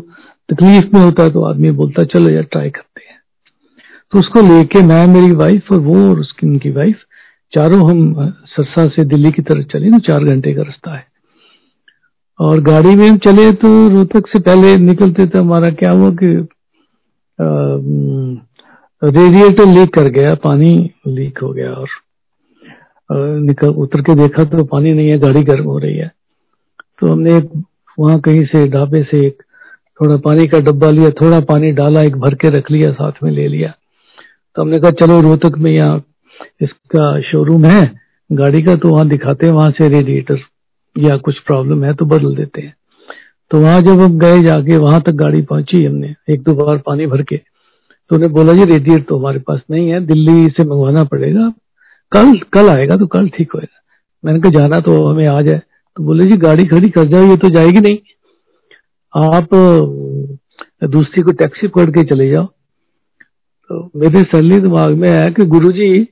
तकलीफ़ 0.50 0.96
में 0.96 1.02
होता 1.02 1.24
है 1.24 1.30
तो 1.30 1.44
आदमी 1.44 1.72
बोलता 1.72 2.04
चलो 2.04 2.30
यार 2.30 2.44
ट्राई 2.44 2.70
करते 2.70 3.02
हैं। 3.02 3.18
तो 4.14 4.20
उसको 4.20 4.42
लेके 4.44 4.82
मैं, 4.82 5.06
मेरी 5.08 5.32
वाइफ 5.34 5.72
और 5.72 5.80
वो 5.80 5.96
और 6.10 6.20
उसकी, 6.20 6.48
उनकी 6.48 6.70
वाइफ 6.72 7.00
चारों 7.54 7.90
हम 7.90 8.14
सरसा 8.48 8.86
से 8.88 9.04
दिल्ली 9.06 9.32
की 9.32 9.42
तरफ़ 9.42 9.66
चले 9.72 9.90
ना 9.90 10.00
चार 10.00 10.24
घंटे 10.26 10.54
का 10.54 10.62
रास्ता 10.62 10.96
है। 10.96 11.06
और 12.40 12.62
गाड़ी 12.62 12.96
में 12.96 13.08
हम 13.10 13.18
चले 13.18 13.52
तो 13.54 13.68
रोहतक 13.90 14.28
से 14.28 14.40
पहले 14.40 14.76
निकलते 14.78 15.26
थे, 15.26 15.38
हमारा 15.38 15.70
क्या 15.82 15.92
हुआ 15.92 16.10
कि 16.22 16.36
रेडिएटर 19.02 19.66
लीक 19.68 19.94
कर 19.94 20.08
गया, 20.10 20.34
पानी 20.36 20.74
लीक 21.08 21.40
हो 21.44 21.52
गया 21.54 21.72
और 21.72 21.88
निकल, 23.14 23.68
उतर 23.68 24.02
के 24.02 24.16
देखा 24.16 24.44
तो 24.44 24.64
पानी 24.64 24.94
नहीं 24.94 25.10
है, 25.10 25.18
गाड़ी 25.18 25.42
गर्म 25.44 25.66
हो 25.66 25.78
रही 25.78 25.96
है। 25.96 26.12
तो 27.00 27.08
हमने 27.08 27.38
एक, 27.38 27.50
वहाँ 28.00 28.20
कहीं 28.20 28.46
से 28.46 28.68
ढाबे 28.68 29.04
से 29.04 29.26
एक, 29.28 29.44
थोड़ा 30.02 30.18
पानी 30.18 30.48
का 30.48 30.60
डब्बा 30.60 30.90
लिया, 30.90 31.10
थोड़ा 31.10 31.40
पानी 31.40 31.72
डाला, 31.72 32.02
एक 32.02 32.16
भर 32.16 32.36
के 32.36 32.50
रख 32.50 32.72
लिया, 32.72 32.92
साथ 32.92 33.12
में 33.24 33.32
ले 33.32 33.48
लिया। 33.48 33.74
तो 34.56 34.62
हमने 34.62 34.80
कहा, 34.80 34.92
चलो 34.92 35.22
रोहतक 35.22 35.58
में 35.58 35.72
यहाँ 35.72 36.04
इसका 36.62 37.22
शोरूम 37.22 37.66
है, 37.66 37.92
गाड़ी 38.32 38.62
का 38.64 38.76
तो 38.76 38.90
वहाँ 38.90 39.08
दिखाते 39.08 39.46
हैं, 39.46 39.54
वहाँ 39.54 39.72
से 39.72 39.90
रेडिएटर 39.90 40.40
या 40.96 41.18
कुछ 41.18 41.40
प्रॉब्लम 41.40 41.84
है 41.84 41.94
तो 41.94 42.06
बदल 42.06 42.36
देते 42.36 42.62
हैं। 42.62 42.74
तो 43.52 43.62
वहाँ 43.62 43.82
जब 43.82 44.00
हम 44.00 44.18
गए, 44.20 44.42
जाके 44.44 44.78
वहाँ 44.78 45.02
तक 45.02 45.12
गाड़ी 45.12 45.42
पहुँची 45.42 45.86
हमने, 45.86 46.16
एक 46.30 46.44
दो 46.44 46.54
बार 46.56 46.78
पानी 46.78 47.06
भर 47.06 47.22
के 47.22 47.38
तो 48.12 48.16
उन्हें 48.16 48.32
बोला 48.34 48.54
जी 48.54 48.66
रेडिएटर 48.66 49.02
तो 49.02 49.18
हमारे 49.18 49.40
पास 49.40 49.60
नहीं 49.72 49.90
है, 49.90 50.00
दिल्ली 50.06 50.48
से 50.48 50.64
मंगवाना 50.64 51.04
पड़ेगा 51.04 51.54
कल 52.12 52.38
कल 52.54 52.70
आएगा 52.70 52.96
तो 52.98 53.08
कल 53.08 53.28
ठीक 53.30 53.52
होएगा। 53.56 53.80
मैंने 54.24 54.40
कहा, 54.40 54.52
जाना 54.52 54.80
तो 54.82 55.04
हमें 55.06 55.28
आ 55.28 55.42
जाए 55.42 55.62
तो 55.98 56.04
बोले, 56.04 56.26
जी, 56.26 56.38
गाड़ी 56.38 56.64
खड़ी 56.66 56.90
कर 56.92 57.08
जाओ, 57.08 57.26
ये 57.26 57.38
तो 57.38 57.50
जाएगी 57.52 57.80
नहीं। 57.80 57.98
आप 59.14 59.50
दूसरी 60.90 61.22
को 61.22 61.32
टैक्सी 61.34 61.68
पकड़ 61.68 61.90
के 61.92 62.04
चले 62.06 62.30
जाओ। 62.30 62.46
तो 62.46 63.90
मेरे 63.96 64.22
सैलरी 64.24 64.60
दिमाग 64.62 64.94
में 64.96 65.10
आया 65.10 65.30
कि 65.30 65.46
गुरु 65.46 65.60
गुरुजी 65.62 66.08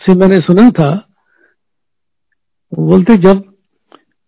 से 0.00 0.14
मैंने 0.14 0.38
सुना 0.40 0.68
था 0.72 0.90
बोलते, 2.72 3.16
जब 3.18 3.44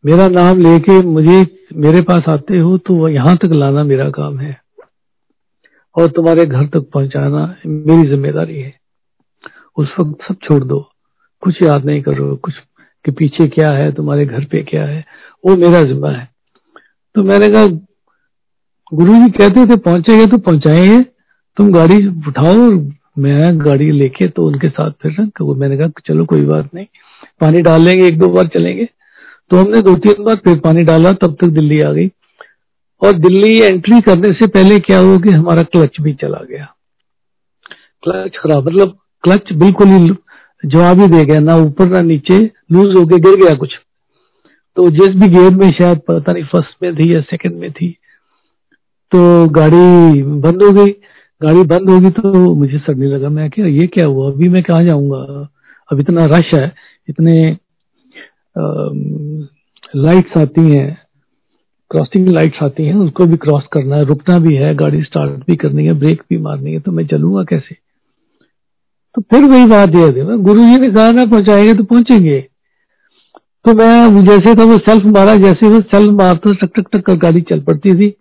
मेरा 0.04 0.28
नाम 0.30 0.58
लेके 0.60 1.00
मुझे, 1.04 1.46
मेरे 1.76 2.00
पास 2.02 2.28
आते 2.28 2.58
हो 2.58 2.76
तो 2.80 3.08
यहाँ 3.08 3.36
तक 3.36 3.52
लाना 3.54 3.82
मेरा 3.84 4.08
काम 4.10 4.38
है 4.40 4.56
और 5.96 6.10
तुम्हारे 6.10 6.44
घर 6.46 6.66
तक 6.68 6.88
पहुंचाना 6.94 7.44
मेरी 7.66 8.08
ज़िम्मेदारी 8.08 8.60
है। 8.60 8.74
उस 9.76 9.94
वक्त 10.00 10.28
सब 10.28 10.34
छोड़ 10.34 10.64
दो। 10.64 10.88
कुछ 11.40 11.62
याद 11.62 11.84
नहीं 11.84 12.02
करो, 12.02 12.36
कुछ 12.36 12.54
कि 13.04 13.10
पीछे 13.10 13.48
क्या 13.48 13.70
है, 13.70 13.92
तुम्हारे 13.92 14.26
घर 14.26 14.44
पे 14.44 14.62
क्या 14.62 14.84
है, 14.84 15.04
वो 15.46 15.56
मेरा 15.56 15.82
जिम्मा 15.82 16.10
है। 16.10 16.30
तो 17.14 17.22
मैंने 17.22 17.48
कहा, 17.48 17.66
गुरु 18.94 19.14
जी 19.14 19.30
कहते 19.30 19.66
थे 19.66 19.76
पहुँचेंगे 19.76 20.26
तो 20.26 20.38
पहुंचाएँगे 20.38 21.02
तुम 21.56 21.72
गाड़ी 21.72 22.06
उठाओ 22.06 22.70
मैं 23.18 23.66
गाड़ी 23.66 23.90
लेके 23.90 24.28
तो 24.28 24.46
उनके 24.46 24.68
साथ 24.68 24.90
फिर 24.90 25.30
मैंने 25.42 25.76
कहा, 25.76 25.88
चलो, 26.06 26.24
कोई 26.24 26.44
बात 26.44 26.74
नहीं। 26.74 26.86
पानी 27.40 27.62
डाल 27.62 27.80
लेंगे, 27.80 28.06
एक 28.06 28.18
दो 28.18 28.28
बार 28.28 28.46
चलेंगे। 28.46 28.88
तो 29.50 29.56
हमने 29.56 29.80
दो 29.80 29.94
तीन 29.94 30.24
बार 30.24 30.36
फिर 30.36 30.58
पानी 30.58 30.82
डाला, 30.82 31.12
तब 31.12 31.36
तक 31.40 31.46
दिल्ली 31.46 31.80
आ 31.80 31.92
गई। 31.92 32.08
और 33.04 33.12
दिल्ली 33.12 33.60
एंट्री 33.60 34.00
करने 34.00 34.28
से 34.28 34.46
पहले 34.46 34.78
क्या 34.78 34.98
हुआ 34.98 35.18
कि 35.18 35.28
हमारा 35.28 35.62
क्लच 35.62 35.96
भी 36.00 36.14
चला 36.14 36.40
गया। 36.50 36.74
क्लच 38.02 38.36
खराब 38.36 38.66
मतलब 38.66 38.98
क्लच 39.24 39.52
बिल्कुल 39.54 39.88
ही 39.88 40.14
जवाब 40.64 41.00
ही 41.00 41.06
दे 41.08 41.24
गया, 41.24 41.38
ना 41.40 41.56
ऊपर 41.58 41.88
ना 41.88 42.00
नीचे, 42.02 42.38
लूज 42.72 42.96
होके 42.96 43.18
गिर 43.20 43.36
गया 43.36 43.54
कुछ। 43.54 43.78
तो 44.76 44.88
जिस 44.90 45.08
भी 45.20 45.28
गेयर 45.28 45.54
में 45.54 45.70
शायद 45.70 45.98
पता 46.08 46.32
नहीं 46.32 46.44
फ़र्स्ट 46.52 46.82
में 46.82 46.94
थी 46.96 47.14
या 47.14 47.20
सेकंड 47.20 47.58
में 47.60 47.70
थी 47.72 47.90
तो 49.12 49.48
गाड़ी 49.50 50.22
बंद 50.22 50.62
हो 50.62 50.70
गई। 50.72 50.92
गाड़ी 51.40 51.62
बंद 51.64 51.90
होगी 51.90 52.10
तो 52.10 52.54
मुझे 52.54 52.78
सड़ने 52.78 53.06
लगा। 53.06 53.28
मैं 53.28 53.48
क्या, 53.50 53.66
ये 53.66 53.86
क्या 53.86 54.06
हुआ? 54.06 54.30
अभी 54.30 54.48
मैं 54.48 54.62
कहा 54.62 54.82
जाऊँगा? 54.82 55.48
अब 55.88 56.00
इतना 56.00 56.24
रश 56.28 56.54
है, 56.54 56.72
इतने 57.08 57.56
लाइट्स 59.96 60.36
आती 60.38 60.68
हैं 60.70 60.96
क्रॉसिंग 61.90 62.28
लाइट्स 62.28 62.62
आती 62.62 62.84
हैं, 62.84 62.94
उसको 62.96 63.26
भी 63.26 63.36
क्रॉस 63.36 63.64
करना 63.72 63.96
है। 63.96 64.04
रुकना 64.04 64.38
भी 64.38 64.54
है, 64.54 64.74
गाड़ी 64.74 65.02
स्टार्ट 65.02 65.46
भी 65.46 65.56
करनी 65.56 65.86
है 65.86 65.92
ब्रेक 65.98 66.22
भी 66.30 66.38
मारनी 66.38 66.72
है 66.72 66.80
तो 66.80 66.92
मैं 66.92 67.06
चलूँगा 67.06 67.42
कैसे? 67.48 67.76
तो 69.14 69.22
फिर 69.22 69.44
वही 69.44 69.66
बात 69.66 69.88
ये 69.88 70.12
थी 70.12 70.42
गुरु 70.42 70.60
जी 70.60 70.76
ने 70.76 70.90
कहा 70.90 71.10
ना, 71.12 71.24
पहुंचाएँगे 71.24 71.74
तो 71.74 71.84
पहुँचेंगे। 71.84 72.40
तो 73.64 73.74
मैं 73.74 74.24
जैसे 74.24 74.54
था, 74.54 74.64
वो 74.64 74.78
सेल्फ 74.78 75.04
मारा, 75.04 75.36
जैसे 75.36 75.68
वो 75.68 75.80
सेल्फ 75.80 76.10
मारता, 76.10 76.52
टक 76.52 76.72
टक 76.76 76.84
टक, 76.92 77.00
कर 77.00 77.16
गाड़ी 77.16 77.40
चल 77.40 77.60
पड़ती 77.60 77.94
थी। 77.94 78.16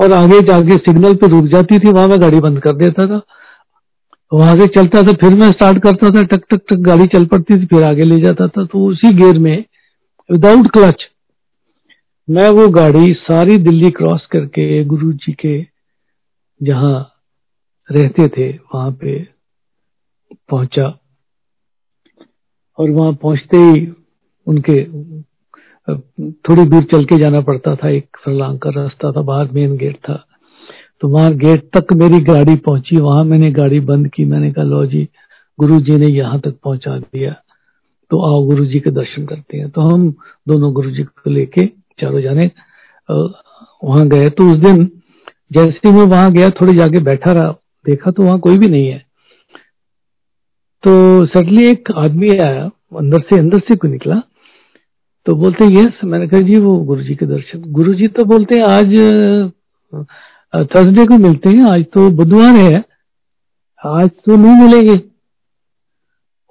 और 0.00 0.12
आगे 0.12 0.40
जाके 0.40 0.76
सिग्नल 0.76 1.14
पे 1.14 1.26
रुक 1.26 1.44
जाती 1.44 1.78
थी, 1.78 1.88
वहाँ 1.88 2.08
मैं 2.08 2.20
गाड़ी 2.20 2.40
बंद 2.40 2.60
कर 2.60 2.72
देता 2.72 3.06
था। 3.06 3.20
वहाँ 4.32 4.58
से 4.58 4.66
चलता 4.66 5.02
था, 5.02 5.12
फिर 5.12 5.34
मैं 5.34 5.50
स्टार्ट 5.50 5.78
करता 5.78 6.10
था, 6.10 6.22
टक 6.22 6.42
टक 6.50 6.60
टक, 6.68 6.76
गाड़ी 6.76 7.06
चल 7.06 7.24
पड़ती 7.24 7.60
थी, 7.60 7.66
फिर 7.66 7.82
आगे 7.82 8.02
ले 8.02 8.20
जाता 8.20 8.48
था। 8.48 8.64
तो 8.64 8.86
उसी 8.86 9.14
गेयर 9.14 9.38
में 9.38 9.64
विदाउट 10.30 10.70
क्लच 10.70 11.08
मैं 12.30 12.48
वो 12.48 12.68
गाड़ी 12.68 13.12
सारी 13.12 13.58
दिल्ली 13.58 13.90
क्रॉस 13.90 14.26
करके, 14.32 14.84
गुरु 14.84 15.12
जी 15.12 15.32
के 15.32 15.66
जहाँ 16.62 17.12
रहते 17.92 18.28
थे, 18.28 18.58
वहाँ 18.74 18.90
पे 18.92 19.41
पहुँचा। 20.50 20.86
और 22.78 22.90
वहाँ 22.90 23.12
पहुँचते 23.12 23.56
ही 23.56 23.86
उनके 24.46 24.82
थोड़ी 25.88 26.64
दूर 26.64 26.82
चल 26.92 27.04
के 27.04 27.18
जाना 27.18 27.40
पड़ता 27.40 27.74
था। 27.76 27.88
एक 27.88 28.16
फरलांग 28.24 28.58
का 28.58 28.70
रास्ता 28.70 29.10
था, 29.12 29.22
बाहर 29.22 29.50
मेन 29.52 29.76
गेट 29.76 29.96
था। 29.98 30.24
तो 31.00 31.08
वहाँ 31.08 31.32
गेट 31.34 31.68
तक 31.76 31.92
मेरी 31.92 32.18
गाड़ी 32.24 32.56
पहुँची। 32.56 32.96
वहाँ 32.96 33.24
मैंने 33.24 33.50
गाड़ी 33.52 33.80
बंद 33.82 34.08
की। 34.08 34.24
मैंने 34.24 34.52
कहा, 34.52 34.64
लो 34.64 34.84
जी 34.86 35.08
गुरु 35.58 35.80
जी 35.80 35.96
ने 35.96 36.06
यहाँ 36.06 36.40
तक 36.40 36.58
पहुँचा 36.64 36.98
दिया। 36.98 37.34
तो 38.10 38.20
आओ 38.22 38.44
गुरु 38.46 38.64
जी 38.66 38.80
के 38.80 38.90
दर्शन 38.90 39.26
करते 39.26 39.58
हैं। 39.58 39.70
तो 39.70 39.80
हम 39.82 40.10
दोनों 40.48 40.72
गुरु 40.72 40.90
जी 40.90 41.02
को 41.02 41.30
लेके 41.30 41.66
चारों 42.00 42.20
जाने 42.20 42.50
वहाँ 43.08 44.06
गए। 44.08 44.28
तो 44.30 44.50
उस 44.50 44.56
दिन 44.58 44.84
जैसे 45.52 45.90
मैं 45.92 46.06
वहाँ 46.06 46.32
गया, 46.32 46.50
थोड़ी 46.50 46.76
जाके 46.76 47.00
बैठा 47.00 47.32
रहा। 47.32 47.50
देखा 47.86 48.10
तो 48.10 48.22
वहाँ 48.22 48.38
कोई 48.40 48.58
भी 48.58 48.68
नहीं 48.68 48.88
है। 48.88 49.04
तो 50.84 50.92
सडनली 51.26 51.64
एक 51.64 51.90
आदमी 51.96 52.28
आया, 52.38 52.64
अंदर 52.98 53.20
से 53.20 53.38
अंदर 53.38 53.58
से 53.58 53.76
को 53.76 53.88
निकला? 53.88 54.20
तो 55.26 55.34
बोलते, 55.34 55.64
यस, 55.74 55.92
मैंने 56.04 56.26
कहा, 56.28 56.40
जी, 56.40 56.56
वो 56.56 56.76
गुरु 56.78 57.02
जी 57.02 57.14
के 57.14 57.26
दर्शन. 57.26 57.62
गुरु 57.68 57.94
जी 57.94 58.08
तो 58.08 58.24
बोलते 58.24 58.54
हैं 58.54 58.62
आज 58.62 58.94
थर्सडे 60.66 61.04
को 61.06 61.18
मिलते 61.18 61.50
हैं, 61.50 61.62
आज 61.64 61.84
तो 61.94 62.08
बुधवार 62.10 62.54
है, 62.54 62.82
आज 63.84 64.10
तो 64.26 64.36
नहीं 64.36 64.62
मिलेंगे। 64.62 65.00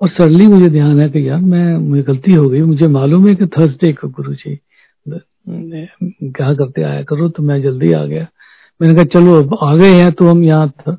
और 0.01 0.09
सडनली 0.09 0.47
मुझे 0.47 0.69
ध्यान 0.69 0.99
है 0.99 1.09
कि 1.09 1.27
यार, 1.29 1.39
मैं, 1.39 1.77
मुझे 1.77 2.03
गलती 2.03 2.33
हो 2.33 2.47
गई। 2.49 2.61
मुझे 2.61 2.87
मालूम 2.87 3.27
है 3.27 3.35
कि 3.35 3.45
थर्सडे 3.47 3.91
को 3.93 4.09
गुरु 4.09 4.33
जी 4.33 4.59
कहा 5.09 6.53
करते, 6.53 6.81
आया 6.81 7.01
करो 7.03 7.29
तो 7.29 7.43
मैं 7.43 7.61
जल्दी 7.61 7.91
आ 7.91 8.05
गया। 8.05 8.27
मैंने 8.81 8.95
कहा, 8.95 9.03
चलो, 9.03 9.41
अब 9.41 9.57
आ 9.63 9.75
गए 9.75 9.93
हैं 9.93 10.11
तो 10.11 10.27
हम 10.27 10.43
यहाँ 10.43 10.97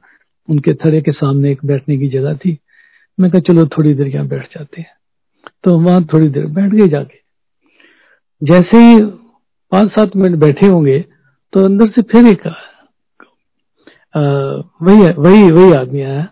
उनके 0.49 0.75
थरे 0.75 1.01
के 1.01 1.13
सामने 1.13 1.51
एक 1.53 1.65
बैठने 1.65 1.97
की 1.99 2.09
जगह 2.09 2.35
थी। 2.35 2.59
मैं 3.19 3.31
कहा 3.31 3.41
चलो 3.43 3.67
थोड़ी 3.69 3.93
देर 3.95 4.07
यहाँ 4.09 4.27
बैठ 4.29 4.55
जाते 4.55 4.81
हैं। 4.81 4.91
तो 5.65 5.79
वहाँ 5.79 6.05
थोड़ी 6.13 6.29
देर 6.29 6.47
बैठ 6.49 6.71
गए 6.73 6.89
जाके। 6.89 7.21
जैसे 8.43 8.79
ही 8.79 9.01
पाँच 9.73 9.91
सात 9.91 10.17
मिनट 10.17 10.39
बैठे 10.39 10.67
होंगे 10.67 10.99
तो 11.53 11.65
अंदर 11.65 11.89
से 11.91 12.03
फिर 12.13 12.27
एक 12.27 12.47
वही 14.83 15.09
वही 15.19 15.51
वही 15.51 15.73
आदमी 15.75 16.01
आया। 16.03 16.25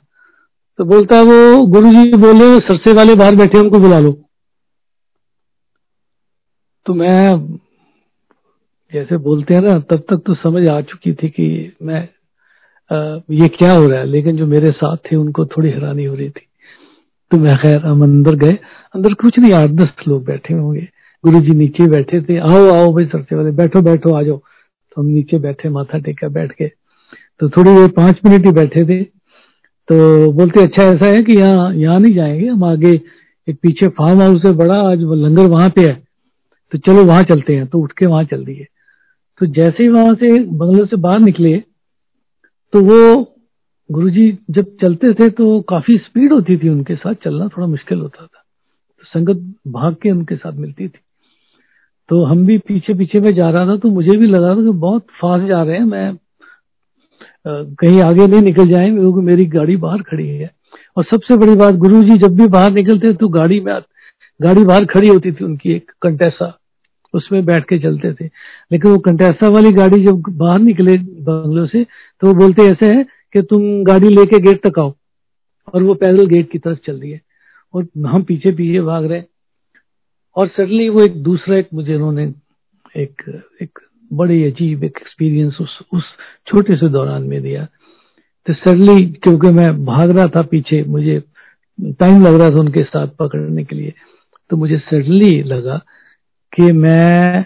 तो 0.78 0.84
बोलता 0.84 1.16
है 1.16 1.22
वो 1.24 1.66
गुरु 1.66 1.90
जी 1.92 2.16
बोले 2.18 2.58
सरसे 2.60 2.92
वाले 2.94 3.14
बाहर 3.14 3.36
बैठे 3.36 3.58
उनको 3.58 3.80
बुला 3.80 3.98
लो। 4.00 4.12
तो 6.86 6.94
मैं 6.94 7.58
जैसे 8.92 9.16
बोलते 9.18 9.54
हैं 9.54 9.60
ना 9.62 9.78
तब 9.80 10.04
तक 10.10 10.22
तो 10.26 10.34
समझ 10.36 10.68
आ 10.70 10.80
चुकी 10.82 11.12
थी 11.14 11.28
कि 11.30 11.46
मैं 11.82 12.02
आ, 12.90 13.20
ये 13.32 13.48
क्या 13.48 13.72
हो 13.72 13.86
रहा 13.86 13.98
है 13.98 14.06
लेकिन 14.06 14.36
जो 14.36 14.46
मेरे 14.46 14.70
साथ 14.72 14.96
थे 15.10 15.16
उनको 15.16 15.44
थोड़ी 15.46 15.70
हैरानी 15.70 16.04
हो 16.04 16.14
रही 16.14 16.30
थी। 16.30 16.46
तो 17.30 17.38
मैं 17.38 17.56
खैर, 17.56 17.78
हम 17.78 18.02
अंदर 18.02 18.34
गए। 18.34 18.58
अंदर 18.94 19.14
कुछ 19.14 19.38
नहीं, 19.38 19.52
आठ 19.52 19.70
दस 19.70 19.88
लोग 20.08 20.24
बैठे 20.24 20.54
होंगे। 20.54 20.88
गुरु 21.24 21.40
जी 21.40 21.50
नीचे 21.50 21.88
बैठे 21.88 22.20
थे। 22.20 22.36
आओ 22.36 22.68
आओ 22.70 22.94
भाई 22.94 23.04
सबसे 23.04 23.36
वाले, 23.36 23.50
बैठो 23.50 23.82
बैठो, 23.82 24.12
आ 24.12 24.22
जाओ। 24.22 24.36
तो 24.94 25.02
हम 25.02 25.06
नीचे 25.06 25.38
बैठे, 25.38 25.68
माथा 25.68 25.98
टेका 25.98 26.28
बैठ 26.28 26.52
के। 26.52 26.72
तो 27.40 27.48
थोड़ी 27.48 27.70
देर 27.70 27.88
पाँच 27.88 28.18
मिनट 28.26 28.46
ही 28.46 28.52
बैठे 28.52 28.84
थे। 28.84 29.04
तो 29.88 30.32
बोलते 30.32 30.62
अच्छा 30.62 30.84
ऐसा 30.84 31.06
है 31.06 31.22
कि 31.22 31.32
यहाँ 31.32 31.74
यहाँ 31.74 32.00
नहीं 32.00 32.14
जाएँगे? 32.14 32.46
हम 32.46 32.64
आगे 32.64 33.00
एक 33.48 33.58
पीछे 33.62 33.88
फार्म 33.88 34.22
हाउस 34.22 34.42
है, 34.46 34.52
बड़ा, 34.52 34.74
आज 34.74 34.98
लंगर 35.00 35.46
वहाँ 35.46 35.70
पे 35.70 35.80
है। 35.80 36.02
तो 36.72 36.78
चलो, 36.78 37.04
वहाँ 37.04 37.22
चलते 37.22 37.56
हैं। 37.56 37.66
तो 37.66 37.78
उठ 37.78 37.92
के 37.92 38.06
वहाँ 38.06 38.24
चल 38.24 38.44
दिए। 38.44 38.66
तो 39.38 39.46
जैसे 39.46 39.82
ही 39.82 39.88
वहाँ 39.88 40.14
से 40.14 40.44
बंगलों 40.44 40.86
से 40.86 40.96
बाहर 40.96 41.20
निकले 41.20 41.62
तो 42.72 42.80
वो 42.80 43.34
गुरुजी 43.90 44.30
जब 44.50 44.76
चलते 44.82 45.12
थे 45.14 45.28
तो 45.30 45.60
काफ़ी 45.68 45.96
स्पीड 45.98 46.32
होती 46.32 46.56
थी 46.56 46.68
उनके 46.68 46.94
साथ, 46.96 47.14
चलना 47.14 47.46
थोड़ा 47.48 47.66
मुश्किल 47.66 47.98
होता 47.98 48.22
था। 48.22 48.42
तो 48.98 49.04
संगत 49.10 49.54
भाग 49.68 49.94
के 50.02 50.10
उनके 50.10 50.36
साथ 50.36 50.52
मिलती 50.54 50.88
थी। 50.88 51.00
तो 52.08 52.22
हम 52.24 52.46
भी 52.46 52.58
पीछे 52.60 52.94
पीछे 52.94 53.20
में 53.20 53.32
जा 53.34 53.48
रहा 53.48 53.66
था 53.66 53.76
तो 53.78 53.88
मुझे 53.90 54.16
भी 54.18 54.26
लगा 54.26 54.48
था 54.50 54.62
कि 54.62 54.78
बहुत 54.78 55.06
फास्ट 55.20 55.46
जा 55.46 55.62
रहे 55.62 55.76
हैं, 55.76 55.84
मैं 55.84 56.16
कहीं 57.46 58.00
आगे 58.02 58.26
नहीं 58.26 58.40
निकल 58.42 58.68
जाए, 58.68 58.90
क्योंकि 58.90 59.20
मेरी 59.22 59.44
गाड़ी 59.48 59.76
बाहर 59.78 60.02
खड़ी 60.02 60.28
है। 60.28 60.50
और 60.96 61.04
सबसे 61.04 61.36
बड़ी 61.36 61.54
बात 61.56 61.74
गुरु 61.76 62.02
जी 62.04 62.16
जब 62.18 62.36
भी 62.36 62.46
बाहर 62.48 62.72
निकलते 62.72 63.12
तो 63.14 63.28
गाड़ी 63.30 63.60
में 63.60 63.74
गाड़ी 64.40 64.64
बाहर 64.64 64.84
खड़ी 64.86 65.08
होती 65.08 65.32
थी 65.32 65.44
उनकी 65.44 65.72
एक 65.72 65.90
कंटेसा, 66.02 66.56
उसमें 67.14 67.44
बैठ 67.44 67.64
के 67.64 67.78
चलते 67.78 68.12
थे। 68.14 68.24
लेकिन 68.72 68.90
वो 68.90 68.98
कंटेसा 69.00 69.48
वाली 69.48 69.72
गाड़ी 69.72 70.04
जब 70.04 70.22
बाहर 70.30 70.58
निकले 70.60 70.96
बंगलों 70.98 71.66
से 71.66 71.84
तो 71.84 72.26
वो 72.26 72.34
बोलते, 72.34 72.62
ऐसे 72.64 72.86
है 72.86 73.02
कि 73.32 73.42
तुम 73.42 73.84
गाड़ी 73.84 74.08
लेके 74.08 74.38
गेट 74.38 74.66
तक 74.66 74.78
आओ। 74.78 74.94
और 75.74 75.82
वो 75.82 75.94
पैदल 75.94 76.26
गेट 76.26 76.50
की 76.50 76.58
तरफ़ 76.58 76.78
चल 76.86 77.00
रही 77.00 77.10
है। 77.10 77.20
और 77.74 77.86
हम 78.06 78.22
पीछे 78.22 78.52
पीछे 78.52 78.80
भाग 78.80 79.04
रहे 79.04 79.22
और 80.36 80.48
सडनली 80.48 80.88
वो 80.88 81.02
एक 81.02 81.22
दूसरा 81.22 81.56
एक 81.56 81.68
मुझे 81.74 81.94
उन्होंने 81.94 82.24
एक 82.96 83.42
एक 83.62 83.78
बड़ी 84.12 84.44
अजीब 84.44 84.84
एक 84.84 84.98
एक्सपीरियंस 85.02 85.58
उस 85.60 85.78
उस 85.92 86.02
छोटे 86.46 86.76
से 86.76 86.88
दौरान 86.88 87.22
में 87.22 87.42
दिया। 87.42 87.64
तो 88.46 88.54
सडनली 88.54 89.06
क्योंकि 89.06 89.48
मैं 89.48 89.84
भाग 89.84 90.10
रहा 90.10 90.26
था 90.26 90.42
पीछे, 90.42 90.82
मुझे 90.82 91.22
टाइम 91.80 92.22
लग 92.26 92.34
रहा 92.40 92.50
था 92.50 92.54
उनके 92.54 92.82
साथ 92.82 93.08
पकड़ने 93.08 93.64
के 93.64 93.76
लिए। 93.76 93.94
तो 94.50 94.56
मुझे 94.56 94.78
सडनली 94.78 95.42
लगा 95.42 95.76
कि 96.52 96.72
मैं 96.72 97.44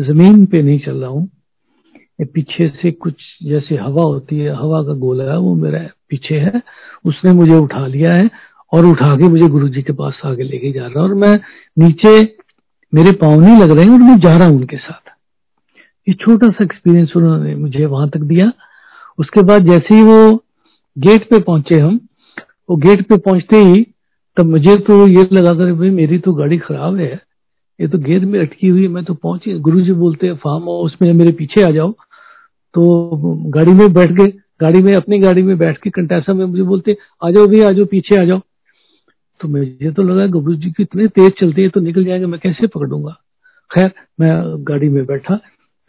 ज़मीन 0.00 0.46
पे 0.46 0.62
नहीं 0.62 0.78
चल 0.78 0.96
रहा 0.96 1.10
हूँ। 1.10 1.28
पीछे 2.24 2.68
से 2.82 2.90
कुछ 2.90 3.14
जैसे 3.44 3.76
हवा 3.76 4.02
होती 4.02 4.38
है, 4.38 4.54
हवा 4.56 4.82
का 4.82 4.92
गोला 4.94 5.24
है, 5.24 5.38
वो 5.38 5.54
मेरा 5.54 5.78
पीछे 6.08 6.38
है। 6.38 6.62
उसने 7.04 7.32
मुझे 7.32 7.54
उठा 7.54 7.86
लिया 7.86 8.12
है 8.12 8.30
और 8.72 8.86
उठा 8.86 9.14
के 9.16 9.28
मुझे 9.28 9.48
गुरु 9.48 9.68
जी 9.68 9.82
के 9.82 9.92
पास 9.92 10.20
आगे 10.24 10.42
लेके 10.42 10.70
जा 10.72 10.86
रहा 10.86 11.02
है 11.02 11.08
और 11.08 11.14
मैं 11.14 11.34
नीचे, 11.76 12.20
मेरे 12.92 13.12
पाँव 13.12 13.40
नहीं 13.40 13.58
लग 13.60 13.70
रहे 13.70 13.84
हैं, 13.84 13.92
और 13.92 13.98
मैं 13.98 14.18
जा 14.18 14.36
रहा 14.36 14.48
हूँ 14.48 14.56
उनके 14.56 14.76
साथ। 14.76 15.10
ये 16.06 16.14
छोटा 16.14 16.48
सा 16.48 16.64
एक्सपीरियंस 16.64 17.12
उन्होंने 17.16 17.54
मुझे 17.54 17.84
वहाँ 17.86 18.08
तक 18.08 18.20
दिया। 18.22 18.50
उसके 19.18 19.42
बाद 19.42 19.68
जैसे 19.68 19.94
ही 19.94 20.02
वो 20.02 20.34
गेट 20.96 21.28
पे 21.30 21.40
पहुँचे 21.40 21.78
हम, 21.80 22.00
वो 22.70 22.76
गेट 22.76 23.06
पे 23.08 23.16
पहुँचते 23.18 23.56
ही 23.56 23.86
तब 24.36 24.46
मुझे 24.46 24.74
तो 24.76 25.06
ये 25.08 25.28
लगा 25.32 25.50
था 25.50 25.72
भाई 25.74 25.90
मेरी 25.90 26.18
तो 26.18 26.32
गाड़ी 26.32 26.58
खराब 26.58 26.96
है। 26.96 27.12
ये 27.78 27.86
तो 27.88 27.98
गेट 27.98 28.22
में 28.22 28.38
अटकी 28.40 28.68
हुई 28.68 28.88
मैं 28.88 29.04
तो 29.04 29.14
पहुँची 29.14 29.58
गुरु 29.58 29.80
जी 29.80 29.92
बोलते 29.92 30.26
हैं, 30.26 30.34
फार्म 30.34 30.62
हाउस 30.62 30.96
में 31.02 31.12
मेरे 31.12 31.32
पीछे 31.32 31.62
आ 31.62 31.70
जाओ। 31.70 31.94
तो 32.76 33.18
गाड़ी 33.50 33.72
में 33.72 33.92
बैठ 33.92 34.10
गए 34.12 34.32
गाड़ी 34.60 34.82
में, 34.82 34.92
अपनी 34.94 35.18
गाड़ी 35.18 35.42
में 35.42 35.56
बैठ 35.58 35.78
के 35.78 35.90
कंटेसा 35.90 36.32
में 36.32 36.44
मुझे 36.44 36.62
बोलते, 36.62 36.96
आ 37.24 37.30
जाओ 37.30 37.46
भैया, 37.46 37.68
आ 37.68 37.72
जाओ, 37.72 37.84
पीछे 37.84 38.16
आ 38.16 38.24
जाओ। 38.24 38.40
तो 39.40 39.48
मुझे 39.48 39.90
तो 39.90 40.02
लगा 40.02 40.26
गुरु 40.26 40.54
जी 40.54 40.70
की 40.70 40.82
इतने 40.82 41.06
तेज 41.08 41.32
चलते 41.40 41.62
हैं 41.62 41.70
तो 41.70 41.80
निकल 41.80 42.04
जाएँगे, 42.04 42.26
मैं 42.26 42.40
कैसे 42.40 42.66
पकड़ूँगा? 42.66 43.16
खैर, 43.70 43.90
मैं 44.20 44.64
गाड़ी 44.68 44.88
में 44.88 45.04
बैठा, 45.06 45.36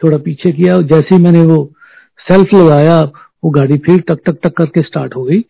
थोड़ा 0.00 0.18
पीछे 0.18 0.52
किया 0.52 0.80
जैसे 0.82 1.14
ही 1.14 1.22
मैंने 1.22 1.42
वो 1.42 1.64
सेल्फ 2.26 2.54
लगाया, 2.54 3.00
वो 3.44 3.50
गाड़ी 3.50 3.78
फिर 3.78 4.00
टक 4.00 4.20
टक 4.26 4.38
टक 4.42 4.56
करके 4.56 4.82
स्टार्ट 4.82 5.16
हो 5.16 5.24
गई, 5.24 5.44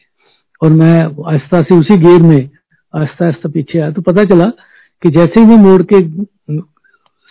और 0.62 0.72
मैं 0.72 1.00
आहिस्ता 1.30 1.62
से 1.62 1.74
उसी 1.74 1.96
गेयर 1.96 2.22
में, 2.22 2.48
आहिस्ता 2.94 3.24
आहिस्ता 3.24 3.48
पीछे 3.48 3.78
आया। 3.78 3.90
तो 3.90 4.02
पता 4.02 4.24
चला 4.24 4.46
कि 5.02 5.10
जैसे 5.10 5.40
ही 5.40 5.46
मैं 5.46 5.56
मोड़ 5.56 5.82
के 5.92 6.00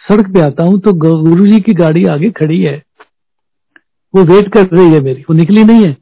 सड़क 0.04 0.34
पे 0.34 0.42
आता 0.42 0.64
हूँ 0.64 0.80
तो 0.80 0.94
गुरु 0.96 1.48
जी 1.48 1.60
की 1.60 1.74
गाड़ी 1.74 2.06
आगे 2.06 2.30
खड़ी 2.32 2.62
है। 2.62 2.82
वो 4.18 4.24
वेट 4.24 4.54
कर 4.54 4.68
रही 4.68 4.94
है 4.94 5.02
मेरी। 5.02 5.22
वो 5.22 5.34
निकली 5.34 5.64
नहीं 5.64 5.86
है। 5.86 5.98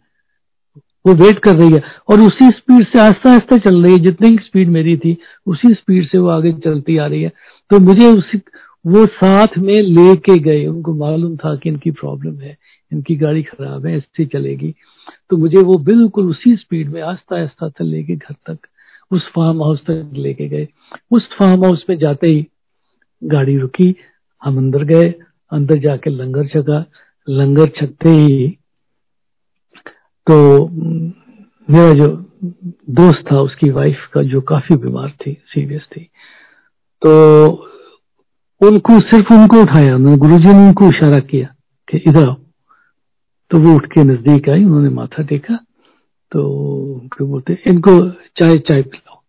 वो 0.77 1.13
वेट 1.13 1.39
कर 1.39 1.55
रही 1.55 1.71
है। 1.71 1.83
और 2.09 2.21
उसी 2.21 2.47
स्पीड 2.49 2.87
से 2.87 2.99
आस्ता 2.99 3.33
आस्ता 3.33 3.57
चल 3.57 3.83
रही 3.83 3.93
है। 3.93 3.99
जितनी 3.99 4.37
स्पीड 4.37 4.69
मेरी 4.69 4.97
थी, 4.97 5.17
उसी 5.47 5.73
स्पीड 5.73 6.09
से 6.09 6.17
वो 6.17 6.27
आगे 6.27 6.53
चलती 6.53 6.97
आ 6.97 7.07
रही 7.07 7.23
है। 7.23 7.31
तो 7.69 7.79
मुझे 7.79 8.07
उसी, 8.07 8.37
वो 8.87 9.05
साथ 9.05 9.47
में 9.57 9.75
लेके 9.75 10.39
गए। 10.39 10.65
उनको 10.65 10.93
मालूम 10.93 11.37
था 11.37 11.55
कि 11.55 11.69
इनकी 11.69 11.91
प्रॉब्लम 11.91 12.35
है। 12.35 12.57
इनकी 12.93 13.15
गाड़ी 13.15 13.43
खराब 13.43 13.85
है 13.85 13.97
ऐसे 13.97 14.25
चलेगी। 14.25 14.75
तो 15.29 15.37
मुझे 15.37 15.57
वो 15.57 15.77
बिल्कुल 15.77 16.29
उसी 16.29 16.55
स्पीड 16.55 16.89
में 16.89 17.01
आस्ता 17.01 17.43
आस्ता 17.43 17.69
तक 17.69 17.81
लेके 17.81 18.15
घर 18.15 18.33
तक, 18.33 18.57
उस 19.11 19.27
फार्म 19.27 19.63
हाउस 19.63 19.79
तक 19.79 20.09
लेके 20.13 20.47
गए। 20.47 20.67
उस 21.11 21.29
फार्म 21.39 21.65
हाउस 21.65 21.85
में 21.89 21.97
जाते 21.97 22.27
ही 22.27 22.47
गाड़ी 23.23 23.57
रुकी। 23.57 23.95
हम 24.43 24.57
अंदर 24.57 24.83
गए। 24.83 25.13
अंदर 25.51 25.75
जाके 25.75 26.09
लंगर 26.09 26.47
छका 26.47 26.85
लंगर 27.29 27.67
छकते 27.67 28.09
ही 28.09 28.57
तो 30.31 30.67
मेरा 31.69 31.93
जो 31.93 32.31
दोस्त 32.89 33.31
था, 33.31 33.37
उसकी 33.37 33.69
वाइफ 33.69 34.07
का 34.13 34.23
जो 34.23 34.41
काफ़ी 34.41 34.75
बीमार 34.75 35.11
थी 35.11 35.37
सीरियस 35.45 35.81
थी। 35.81 36.09
तो 37.01 37.49
उनको, 38.61 38.99
सिर्फ़ 38.99 39.33
उनको 39.33 39.61
उठाया। 39.61 39.95
उन्होंने 39.95 40.17
गुरु 40.17 40.37
जी 40.37 40.47
ने 40.47 40.67
उनको 40.67 40.85
इशारा 40.85 41.19
किया 41.19 41.55
कि 41.89 41.97
इधर 41.97 42.27
आओ। 42.27 42.35
तो 43.51 43.59
वो 43.59 43.75
उठ 43.75 43.85
के 43.85 44.03
नज़दीक 44.03 44.49
आई, 44.49 44.63
उन्होंने 44.63 44.89
माथा 44.89 45.23
टेका। 45.23 45.55
तो 46.31 47.01
क्या 47.13 47.27
बोलते, 47.27 47.57
इनको 47.67 48.09
चाय 48.09 48.57
चाय 48.57 48.81
पिलाओ। 48.81 49.21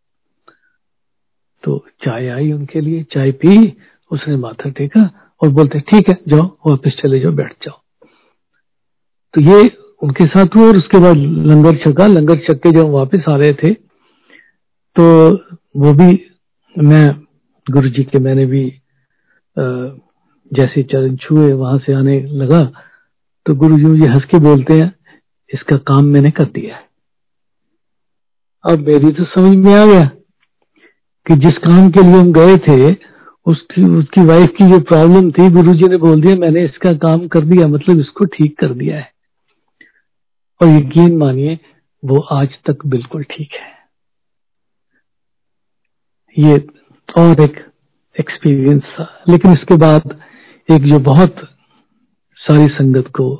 तो 1.63 1.87
चाय 2.05 2.29
आई 2.29 2.53
उनके 2.53 2.81
लिए, 2.81 3.03
चाय 3.03 3.33
पी, 3.33 3.77
उसने 4.11 4.37
माथा 4.37 4.71
टेका 4.71 5.35
और 5.43 5.49
बोलते, 5.49 5.81
ठीक 5.81 6.09
है, 6.09 6.19
जाओ, 6.29 6.57
वापस 6.67 7.01
चले 7.03 7.21
जाओ, 7.21 7.33
बैठ 7.33 7.53
जाओ। 7.53 7.86
तो 9.37 9.41
ये 9.43 9.65
उनके 10.03 10.25
साथ 10.27 10.57
हुआ 10.57 10.67
और 10.67 10.77
उसके 10.77 10.99
बाद 11.01 11.17
लंगर 11.47 11.77
छका 11.79 12.07
लंगर 12.09 12.37
छक 12.45 12.61
के 12.63 12.71
जब 12.73 12.91
वापस 12.91 13.25
आ 13.31 13.37
रहे 13.37 13.53
थे 13.55 13.73
तो 14.97 15.05
वो 15.77 15.93
भी 15.95 16.09
मैं, 16.77 17.09
गुरु 17.67 17.89
जी 17.89 18.03
के 18.05 18.19
मैंने 18.19 18.45
भी 18.47 18.63
जैसे 19.57 20.83
चरण 20.83 21.17
छुए, 21.17 21.53
वहाँ 21.53 21.79
से 21.79 21.93
आने 21.95 22.21
लगा। 22.35 22.63
तो 23.47 23.55
गुरु 23.55 23.77
जी 23.79 23.85
मुझे 23.85 24.09
हंस 24.09 24.25
के 24.31 24.39
बोलते 24.41 24.75
हैं, 24.75 24.93
इसका 25.51 25.77
काम 25.89 26.05
मैंने 26.07 26.31
कर 26.31 26.45
दिया 26.55 26.79
अब 28.65 28.87
मेरी 28.87 29.11
तो 29.13 29.25
समझ 29.27 29.57
में 29.57 29.75
आ 29.75 29.85
गया 29.87 30.03
कि 31.27 31.35
जिस 31.39 31.59
काम 31.65 31.91
के 31.91 32.03
लिए 32.03 32.21
हम 32.21 32.33
गए 32.33 32.57
थे, 32.59 32.93
उसकी 33.47 33.85
उसकी 33.99 34.25
वाइफ 34.27 34.55
की 34.59 34.71
जो 34.71 34.79
प्रॉब्लम 34.85 35.31
थी, 35.31 35.51
गुरु 35.51 35.75
जी 35.75 35.89
ने 35.89 35.97
बोल 35.99 36.21
दिया, 36.21 36.37
मैंने 36.37 36.65
इसका 36.65 36.93
काम 36.99 37.27
कर 37.29 37.45
दिया 37.47 37.67
मतलब 37.69 38.01
इसको 38.01 38.25
ठीक 38.29 38.59
कर 38.61 38.75
दिया 38.75 38.97
है। 38.97 39.15
और 40.63 40.69
यकीन 40.69 41.17
मानिए, 41.17 41.59
वो 42.05 42.21
आज 42.21 42.49
तक 42.67 42.87
बिल्कुल 42.87 43.23
ठीक 43.23 43.53
है। 43.53 43.77
ये 46.39 46.67
और 47.19 47.41
एक 47.41 47.73
एक्सपीरियंस 48.21 48.83
था। 48.83 49.23
लेकिन 49.29 49.51
इसके 49.51 49.77
बाद 49.77 50.23
एक 50.71 50.83
जो 50.83 50.99
बहुत 51.01 51.37
सारी 52.37 52.67
संगत 52.67 53.07
को 53.07 53.37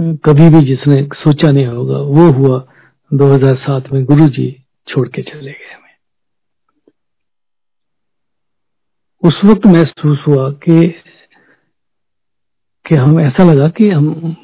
कभी 0.00 0.50
भी 0.50 0.66
जिसने 0.66 1.08
सोचा 1.14 1.52
नहीं 1.52 1.66
होगा, 1.66 1.98
वो 1.98 2.32
हुआ 2.32 2.68
2007 3.14 3.92
में 3.92 4.04
गुरु 4.04 4.26
जी 4.26 4.64
छोड़ 4.88 5.08
के 5.08 5.22
चले 5.22 5.52
गए 5.52 5.74
हमें। 5.74 5.96
उस 9.28 9.40
वक्त 9.44 9.66
महसूस 9.66 10.18
हुआ 10.28 10.50
कि 10.50 10.88
कि 12.86 12.94
हम, 12.94 13.20
ऐसा 13.20 13.52
लगा 13.52 13.68
कि 13.68 13.90
हम 13.90 14.36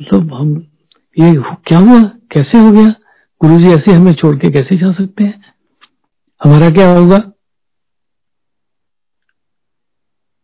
मतलब 0.00 0.34
हम, 0.34 0.66
ये 1.18 1.42
क्या 1.66 1.78
हुआ? 1.78 2.02
कैसे 2.02 2.58
हो 2.58 2.70
गया? 2.70 2.88
गुरु 3.40 3.58
जी 3.58 3.66
ऐसे 3.66 3.92
हमें 3.92 4.12
छोड़ 4.12 4.36
के 4.36 4.50
कैसे 4.50 4.76
जा 4.76 4.92
सकते 4.92 5.24
हैं? 5.24 5.42
हमारा 6.44 6.70
क्या 6.70 6.98
होगा? 6.98 7.18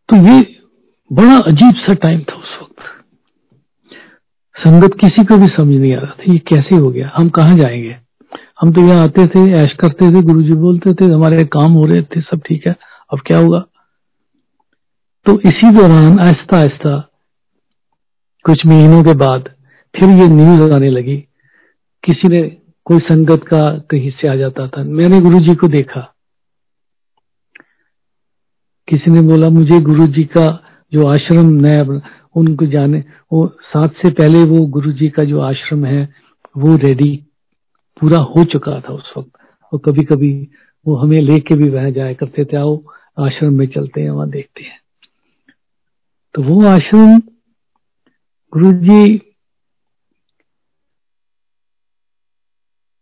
तो 0.09 0.15
ये 0.15 0.59
बड़ा 1.13 1.37
अजीब 1.37 1.75
सा 1.75 1.93
टाइम 1.93 2.19
था 2.19 2.35
उस 2.35 2.59
वक्त। 2.61 2.75
संगत 4.57 4.91
किसी 5.01 5.25
को 5.25 5.37
भी 5.37 5.47
समझ 5.47 5.75
नहीं 5.75 5.95
आ 5.95 5.99
रहा 5.99 6.11
था, 6.11 6.33
ये 6.33 6.39
कैसे 6.39 6.75
हो 6.75 6.91
गया? 6.91 7.11
हम 7.15 7.29
कहा 7.29 7.55
जाएँगे? 7.55 7.97
हम 8.61 8.71
तो 8.71 8.81
यहाँ 8.81 9.03
आते 9.03 9.27
थे, 9.27 9.51
ऐश 9.51 9.73
करते 9.73 10.11
थे 10.11 10.21
गुरु 10.21 10.41
जी 10.41 10.53
बोलते 10.53 10.93
थे, 10.93 11.05
हमारे 11.05 11.43
काम 11.43 11.71
हो 11.71 11.85
रहे 11.85 12.03
थे, 12.03 12.21
सब 12.21 12.41
ठीक 12.45 12.67
है, 12.67 12.75
अब 13.13 13.19
क्या 13.19 13.39
होगा? 13.39 13.59
तो 15.25 15.39
इसी 15.39 15.71
दौरान 15.71 16.19
आहिस्ता 16.19 16.57
आहिस्ता 16.57 17.08
कुछ 18.45 18.65
महीनों 18.65 19.03
के 19.03 19.13
बाद 19.13 19.43
फिर 19.95 20.09
ये 20.09 20.27
न्यूज़ 20.27 20.71
आने 20.71 20.89
लगी। 20.89 21.17
किसी 22.03 22.27
ने 22.27 22.57
कोई 22.85 22.99
संगत 22.99 23.43
का 23.43 23.77
कहीं 23.77 24.11
से 24.11 24.31
आ 24.31 24.35
जाता 24.35 24.67
था। 24.67 24.83
मैंने 24.83 25.21
गुरु 25.21 25.39
जी 25.39 25.55
को 25.55 25.67
देखा। 25.67 26.15
किसी 28.87 29.11
ने 29.11 29.21
बोला, 29.21 29.49
मुझे 29.49 29.79
गुरु 29.79 30.07
जी 30.07 30.23
का 30.23 30.63
जो 30.93 31.07
आश्रम 31.07 31.45
नया, 31.45 32.01
उनको 32.35 32.65
जाने, 32.65 33.03
वो 33.33 33.47
साथ 33.47 33.87
से 33.87 34.09
पहले 34.09 34.43
वो 34.43 34.65
गुरु 34.65 34.91
जी 34.91 35.09
का 35.09 35.23
जो 35.23 35.39
आश्रम 35.39 35.85
है, 35.85 36.09
वो 36.57 36.75
रेडी 36.75 37.23
पूरा 38.01 38.17
हो 38.17 38.43
चुका 38.43 38.79
था 38.79 38.93
उस 38.93 39.13
वक्त। 39.17 39.31
और 39.73 39.79
कभी 39.79 40.03
कभी 40.03 40.47
वो 40.87 40.95
हमें 40.95 41.21
लेके 41.21 41.55
भी 41.55 41.69
वह 41.69 41.89
जाया 41.89 42.13
करते 42.13 42.45
थे, 42.45 42.57
आओ 42.57 42.83
आश्रम 43.19 43.53
में 43.53 43.67
चलते 43.67 44.01
हैं, 44.01 44.11
वहाँ 44.11 44.29
देखते 44.29 44.63
हैं। 44.63 44.79
तो 46.35 46.43
वो 46.43 46.65
आश्रम 46.65 47.21
गुरु 48.53 48.71
जी 48.71 49.17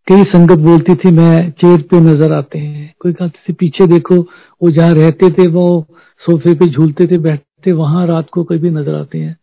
कई 0.07 0.23
संगत 0.23 0.57
बोलती 0.57 0.95
थी, 0.95 1.11
मैं 1.11 1.51
चेयर 1.51 1.81
पे 1.81 1.99
नज़र 1.99 2.33
आते 2.33 2.59
हैं। 2.59 2.93
कोई 2.99 3.13
कहते 3.13 3.39
थे, 3.49 3.53
पीछे 3.53 3.87
देखो, 3.87 4.15
वो 4.61 4.71
जहाँ 4.71 4.93
रहते 4.93 5.29
थे, 5.29 5.47
वो 5.47 5.87
सोफे 6.21 6.53
पे 6.53 6.65
झूलते 6.65 7.07
थे, 7.07 7.17
बैठते, 7.17 7.71
वहाँ 7.71 8.07
रात 8.07 8.29
को 8.29 8.43
कभी 8.43 8.69
नज़र 8.69 8.95
आते 8.95 9.17
हैं। 9.17 9.37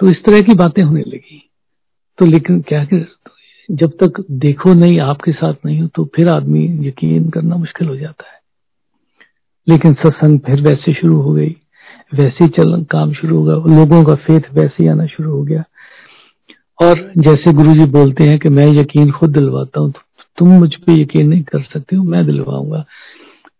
तो 0.00 0.10
इस 0.10 0.16
तरह 0.26 0.40
की 0.40 0.54
बातें 0.54 0.82
होने 0.82 1.00
लगी। 1.00 1.50
तो 2.18 2.26
लेकिन 2.26 2.60
क्या 2.60 2.84
कर, 2.84 3.06
जब 3.70 3.90
तक 4.02 4.24
देखो 4.30 4.74
नहीं, 4.74 5.00
आपके 5.00 5.32
साथ 5.32 5.54
नहीं 5.66 5.80
हो 5.80 5.88
तो 5.88 6.04
फिर 6.16 6.28
आदमी 6.28 6.88
यकीन 6.88 7.30
करना 7.30 7.56
मुश्किल 7.56 7.88
हो 7.88 7.96
जाता 7.96 8.30
है। 8.30 8.40
लेकिन 9.68 9.94
सत्संग 9.94 10.40
फिर 10.40 10.60
वैसे 10.60 10.92
शुरू 10.92 11.20
हो 11.20 11.32
गई। 11.32 11.56
वैसे 12.12 12.44
ही 12.44 12.48
चल 12.48 12.82
काम 12.82 13.12
शुरू 13.12 13.38
हो 13.38 13.44
गया। 13.44 13.76
लोगों 13.76 14.04
का 14.04 14.14
फेथ 14.14 14.40
वैसे 14.54 14.82
ही 14.82 14.88
आना 14.88 15.06
शुरू 15.06 15.30
हो 15.30 15.42
गया। 15.42 15.64
और 16.78 17.12
जैसे 17.18 17.52
गुरु 17.52 17.72
जी 17.74 17.84
बोलते 17.90 18.24
हैं 18.24 18.38
कि 18.38 18.48
मैं 18.48 18.66
यकीन 18.66 19.10
खुद 19.10 19.30
दिलवाता 19.30 19.80
हूँ, 19.80 19.92
तुम 20.38 20.48
मुझ 20.48 20.74
पर 20.74 20.92
यकीन 20.92 21.28
नहीं 21.28 21.42
कर 21.42 21.62
सकते 21.62 21.96
हो, 21.96 22.04
मैं 22.04 22.24
दिलवाऊँगा। 22.26 22.84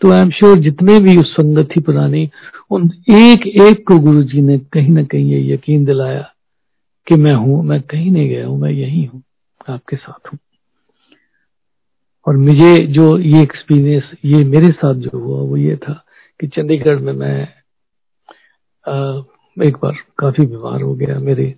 तो 0.00 0.10
आई 0.12 0.20
एम 0.20 0.30
श्योर 0.30 0.58
जितने 0.58 0.98
भी 1.00 1.16
उस 1.16 1.32
संगत 1.32 1.68
थी 1.76 1.80
पुरानी, 1.80 2.28
उन 2.70 2.90
एक 3.10 3.46
एक 3.46 3.86
को 3.88 3.98
गुरु 3.98 4.22
जी 4.22 4.40
ने 4.40 4.58
कहीं 4.72 4.90
ना 4.90 5.02
कहीं 5.02 5.30
ये 5.30 5.54
यकीन 5.54 5.84
दिलाया 5.84 6.32
कि 7.06 7.14
मैं 7.14 7.34
हूँ, 7.34 7.62
मैं 7.64 7.80
कहीं 7.80 8.10
नहीं 8.10 8.28
गया 8.28 8.46
हूँ, 8.46 8.58
मैं 8.60 8.70
यही 8.70 9.04
हूँ, 9.04 9.22
आपके 9.68 9.96
साथ 9.96 10.32
हूँ। 10.32 10.38
और 12.26 12.36
मुझे 12.36 12.78
जो 12.86 13.18
ये 13.18 13.42
एक्सपीरियंस 13.42 14.10
ये 14.24 14.44
मेरे 14.44 14.70
साथ 14.72 14.94
जो 14.94 15.18
हुआ, 15.18 15.40
वो 15.40 15.56
ये 15.56 15.76
था 15.76 16.04
कि 16.40 16.46
चंडीगढ़ 16.46 16.98
में 16.98 17.12
मैं 17.12 17.55
एक 18.86 19.76
बार 19.76 19.96
काफ़ी 20.18 20.46
बीमार 20.46 20.82
हो 20.82 20.94
गया, 20.94 21.18
मेरे 21.20 21.54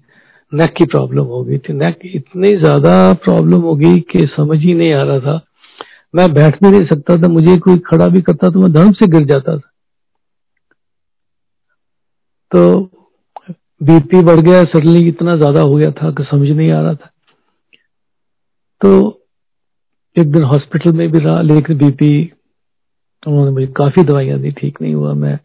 नेक 0.53 0.73
की 0.77 0.85
प्रॉब्लम 0.87 1.25
हो 1.27 1.43
गई 1.45 1.59
थी। 1.59 1.73
नेक 1.75 1.99
इतनी 2.07 2.57
ज़्यादा 2.57 3.13
प्रॉब्लम 3.25 3.61
हो 3.63 3.75
गई 3.77 4.01
कि 4.13 4.27
समझ 4.37 4.59
ही 4.59 4.75
नहीं 4.75 4.93
आ 4.93 5.03
रहा 5.03 5.19
था। 5.21 5.41
मैं 6.15 6.33
बैठ 6.35 6.63
भी 6.63 6.71
नहीं 6.71 6.87
सकता 6.87 7.17
था, 7.23 7.29
मुझे 7.29 7.57
कोई 7.59 7.79
खड़ा 7.87 8.07
भी 8.09 8.21
करता 8.23 8.49
तो 8.51 8.61
मैं 8.61 8.73
धर्म 8.73 8.93
से 8.93 9.07
गिर 9.09 9.25
जाता 9.27 9.57
था। 9.57 9.71
तो 12.53 12.81
बीपी 13.81 14.23
बढ़ 14.23 14.41
गया 14.41 14.63
सडनली 14.65 15.09
इतना 15.09 15.33
ज़्यादा 15.35 15.61
हो 15.63 15.75
गया 15.77 15.91
था 15.93 16.11
कि 16.11 16.25
समझ 16.31 16.49
नहीं 16.49 16.71
आ 16.73 16.81
रहा 16.81 16.95
था। 16.95 17.11
तो 18.81 18.91
एक 20.17 20.33
दिन 20.33 20.43
हॉस्पिटल 20.45 20.93
में 20.93 21.11
भी 21.11 21.19
रहा, 21.19 21.41
लेकिन 21.43 21.79
बीपी 21.79 22.33
उन्होंने 23.23 23.51
मुझे 23.51 23.67
काफ़ी 23.77 24.03
दवाइयाँ 24.05 24.39
दी, 24.41 24.51
ठीक 24.51 24.81
नहीं 24.83 24.95
हुआ। 24.95 25.13
मैं 25.15 25.39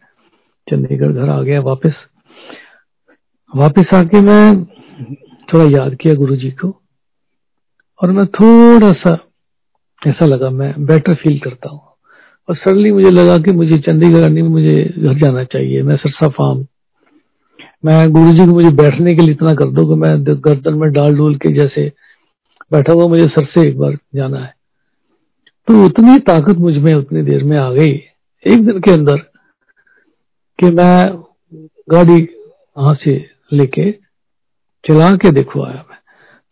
चंडीगढ़ 0.68 1.12
घर 1.12 1.28
आ 1.28 1.40
गया 1.42 1.60
वापस। 1.60 1.94
वापस 3.52 3.94
आके 3.94 4.20
मैं 4.20 4.64
थोड़ा 5.48 5.64
याद 5.78 5.94
किया 5.94 6.14
गुरु 6.14 6.36
जी 6.36 6.50
को 6.50 6.68
और 8.00 8.12
मैं 8.12 8.26
थोड़ा 8.26 8.92
सा 8.92 9.18
ऐसा 10.02 10.26
लगा, 10.26 10.50
मैं 10.50 10.84
बेटर 10.86 11.14
फील 11.14 11.38
करता 11.38 11.70
हूँ। 11.70 11.80
और 12.48 12.56
सडनली 12.56 12.92
मुझे 12.92 13.10
लगा 13.10 13.36
कि 13.38 13.52
मुझे 13.52 13.78
चंडीगढ़ 13.78 14.28
नहीं 14.28 14.42
मुझे 14.44 14.82
घर 14.98 15.18
जाना 15.20 15.44
चाहिए। 15.44 15.82
मैं 15.82 15.96
सरसा 15.96 16.28
फार्म 16.28 16.66
मैं 17.84 18.10
गुरु 18.12 18.32
जी 18.32 18.46
को 18.46 18.52
मुझे 18.52 18.70
बैठने 18.70 19.12
के 19.12 19.22
लिए 19.22 19.30
इतना 19.30 19.54
कर 19.54 19.70
दो 19.70 19.86
कि 19.86 20.00
मैं 20.00 20.12
गर्दन 20.44 20.74
में 20.74 20.90
डाल 20.92 21.16
डूल 21.16 21.36
के 21.36 21.52
जैसे 21.52 21.86
बैठा 22.72 22.92
हुआ 22.92 23.06
मुझे 23.06 23.26
सर 23.26 23.44
से 23.44 23.68
एक 23.68 23.78
बार 23.78 23.96
जाना 24.14 24.38
है। 24.38 24.52
तो 25.68 25.84
उतनी 25.84 26.18
ताकत 26.18 26.58
मुझमें 26.58 26.94
उतनी 26.94 27.22
देर 27.22 27.44
में 27.44 27.56
आ 27.58 27.70
गई। 27.72 27.92
एक 28.44 28.64
दिन 28.66 28.80
के 28.80 28.90
अंदर 28.90 29.22
कि 30.58 30.70
मैं 30.70 31.22
गाड़ी 31.90 32.20
वहाँ 32.78 32.94
से 32.94 33.16
लेके 33.52 33.90
चला 34.84 35.10
के 35.16 35.30
देखो 35.30 35.64
आया 35.64 35.84
मैं। 35.90 35.98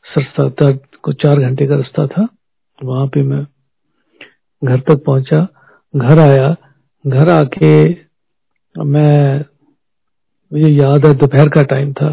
सरसा 0.04 0.48
तक 0.60 0.80
को 1.02 1.12
चार 1.12 1.40
घंटे 1.40 1.66
का 1.66 1.76
रास्ता 1.76 2.06
था। 2.06 2.26
वहाँ 2.84 3.06
पे 3.06 3.22
मैं 3.22 3.44
घर 4.62 4.80
तक 4.80 5.02
पहुँचा, 5.06 5.40
घर 5.96 6.18
आया, 6.18 6.56
घर 7.04 7.28
आके 7.30 7.72
मैं, 8.76 9.44
मुझे 10.52 10.68
याद 10.68 11.06
है 11.06 11.14
दोपहर 11.14 11.48
का 11.48 11.62
टाइम 11.62 11.92
था। 11.92 12.10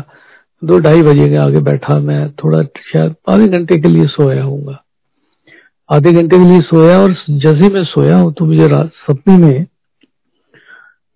दो 0.63 0.79
ढाई 0.79 1.01
बजे 1.01 1.29
के 1.29 1.35
आगे 1.35 1.59
बैठा 1.61 1.99
मैं, 1.99 2.31
थोड़ा 2.33 2.61
शायद 2.61 3.15
आधे 3.29 3.47
घंटे 3.47 3.79
के 3.79 3.89
लिए 3.89 4.07
सोया 4.07 4.43
हूँ 4.43 4.77
आधे 5.89 6.11
घंटे 6.13 6.37
के 6.37 6.43
लिए 6.43 6.61
सोया 6.61 6.99
और 6.99 7.13
जैसे 7.29 7.69
मैं 7.73 7.83
सोया 7.83 8.17
हूँ 8.17 8.33
तो 8.33 8.45
मुझे 8.45 8.67
रात, 8.67 8.91
सपने 9.07 9.37
में 9.37 9.65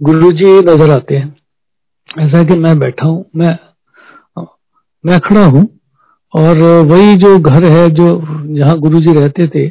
गुरु 0.03 0.31
जी 0.31 0.51
नज़र 0.61 0.91
आते 0.91 1.15
हैं। 1.15 2.23
ऐसा 2.23 2.43
कि 2.43 2.55
मैं 2.59 2.77
बैठा 2.79 3.05
हूँ, 3.05 3.25
मैं 3.35 3.51
मैं 5.03 5.19
खड़ा 5.19 5.45
हूँ 5.45 5.67
और 6.33 6.61
वही 6.87 7.15
जो 7.15 7.37
घर 7.39 7.63
है, 7.65 7.89
जो 7.89 8.07
जहाँ 8.55 8.77
गुरु 8.79 8.99
जी 8.99 9.13
रहते 9.13 9.47
थे, 9.47 9.65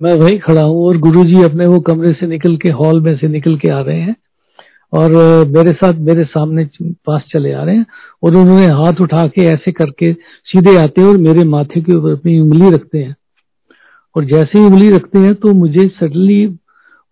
मैं 0.00 0.14
वही 0.14 0.38
खड़ा 0.38 0.62
हूँ 0.62 0.86
और 0.86 0.98
गुरु 0.98 1.24
जी 1.24 1.42
अपने 1.42 1.66
वो 1.66 1.80
कमरे 1.80 2.12
से 2.12 2.26
निकल 2.26 2.56
के, 2.56 2.70
हॉल 2.70 3.00
में 3.00 3.16
से 3.16 3.28
निकल 3.28 3.56
के 3.56 3.70
आ 3.70 3.80
रहे 3.80 4.00
हैं 4.00 4.16
और 4.92 5.10
मेरे 5.48 5.72
साथ 5.74 6.00
मेरे 6.02 6.24
सामने 6.24 6.64
पास 6.80 7.22
चले 7.32 7.52
आ 7.52 7.62
रहे 7.64 7.76
हैं 7.76 7.86
और 8.22 8.36
उन्होंने 8.36 8.66
हाथ 8.74 9.00
उठा 9.00 9.24
के 9.28 9.46
ऐसे 9.52 9.72
करके 9.72 10.12
सीधे 10.46 10.76
आते 10.78 11.00
हैं 11.00 11.08
और 11.08 11.16
मेरे 11.18 11.44
माथे 11.46 11.80
के 11.80 11.96
ऊपर 11.96 12.12
अपनी 12.12 12.40
उंगली 12.40 12.70
रखते 12.70 12.98
हैं। 12.98 13.14
और 14.16 14.24
जैसे 14.24 14.58
ही 14.58 14.64
उंगली 14.64 14.90
रखते 14.90 15.18
हैं 15.18 15.34
तो 15.34 15.52
मुझे 15.54 15.88
सडनली 15.90 16.44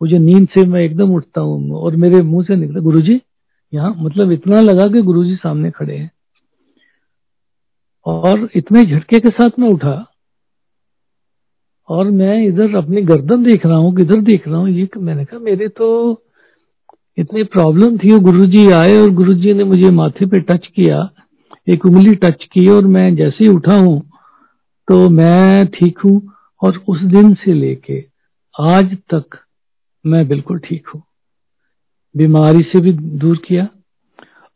मुझे 0.02 0.18
नींद 0.18 0.46
से 0.48 0.64
मैं 0.66 0.80
एकदम 0.80 1.14
उठता 1.14 1.40
हूँ 1.40 1.80
और 1.80 1.96
मेरे 1.96 2.20
मुँह 2.22 2.44
से 2.44 2.56
निकला। 2.56 2.80
गुरु 2.80 3.00
जी 3.00 3.20
यहाँ 3.72 3.94
मतलब 3.98 4.32
इतना 4.32 4.60
लगा 4.60 4.86
कि 4.88 5.02
गुरु 5.02 5.24
जी 5.24 5.34
सामने 5.36 5.70
खड़े 5.70 5.96
हैं। 5.96 6.10
और 8.06 8.48
इतने 8.56 8.84
झटके 8.84 9.18
के 9.18 9.30
साथ 9.30 9.58
मैं 9.58 9.68
उठा 9.68 9.94
और 11.88 12.10
मैं 12.10 12.36
इधर 12.46 12.76
अपनी 12.76 13.02
गर्दन 13.02 13.42
देख 13.44 13.66
रहा 13.66 13.76
हूँ, 13.76 13.94
किधर 13.96 14.20
देख 14.22 14.48
रहा 14.48 14.58
हूँ, 14.58 14.68
ये 14.68 14.88
मैंने 14.98 15.24
कहा, 15.24 15.38
मेरे 15.40 15.68
तो 15.68 16.22
इतनी 17.18 17.42
प्रॉब्लम 17.44 17.96
थी 17.98 18.18
गुरु 18.20 18.46
जी 18.46 18.66
आए 18.72 18.96
और 18.96 19.10
गुरु 19.12 19.34
जी 19.34 19.52
ने 19.52 19.64
मुझे 19.64 19.90
माथे 19.92 20.26
पे 20.26 20.40
टच 20.42 20.66
किया, 20.66 21.08
एक 21.68 21.86
उंगली 21.86 22.14
टच 22.16 22.44
की 22.52 22.66
और 22.68 22.86
मैं 22.86 23.14
जैसे 23.16 23.44
ही 23.44 23.50
उठा 23.50 23.74
हूँ 23.76 24.00
तो 24.88 25.08
मैं 25.10 25.66
ठीक 25.68 25.98
हूँ 25.98 26.20
और 26.62 26.82
उस 26.88 27.02
दिन 27.12 27.32
से 27.34 27.54
लेके 27.54 28.04
आज 28.54 28.96
तक 29.14 29.38
मैं 30.04 30.26
बिल्कुल 30.28 30.58
ठीक 30.58 30.88
हूँ। 30.88 31.02
बीमारी 32.14 32.62
से 32.62 32.80
भी 32.80 32.92
दूर 32.92 33.36
किया 33.46 33.68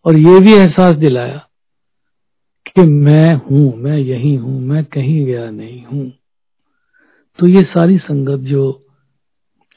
और 0.04 0.16
ये 0.16 0.40
भी 0.40 0.52
एहसास 0.54 0.94
दिलाया 0.96 1.38
कि 2.66 2.82
मैं 2.82 3.34
हूँ 3.34 3.76
मैं 3.76 3.96
यही 3.98 4.34
हूँ 4.36 4.60
मैं 4.60 4.84
कहीं 4.84 5.24
गया 5.26 5.50
नहीं 5.50 5.84
हूँ। 5.84 6.10
तो 7.38 7.46
ये 7.46 7.62
सारी 7.62 7.98
संगत 7.98 8.40
जो 8.48 8.70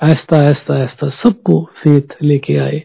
आहिस्ता 0.02 0.38
आहिस्ता 0.38 0.74
आहिस्ता 0.76 1.10
सबको 1.24 1.64
फेथ 1.78 2.16
लेके 2.24 2.58
आए 2.58 2.84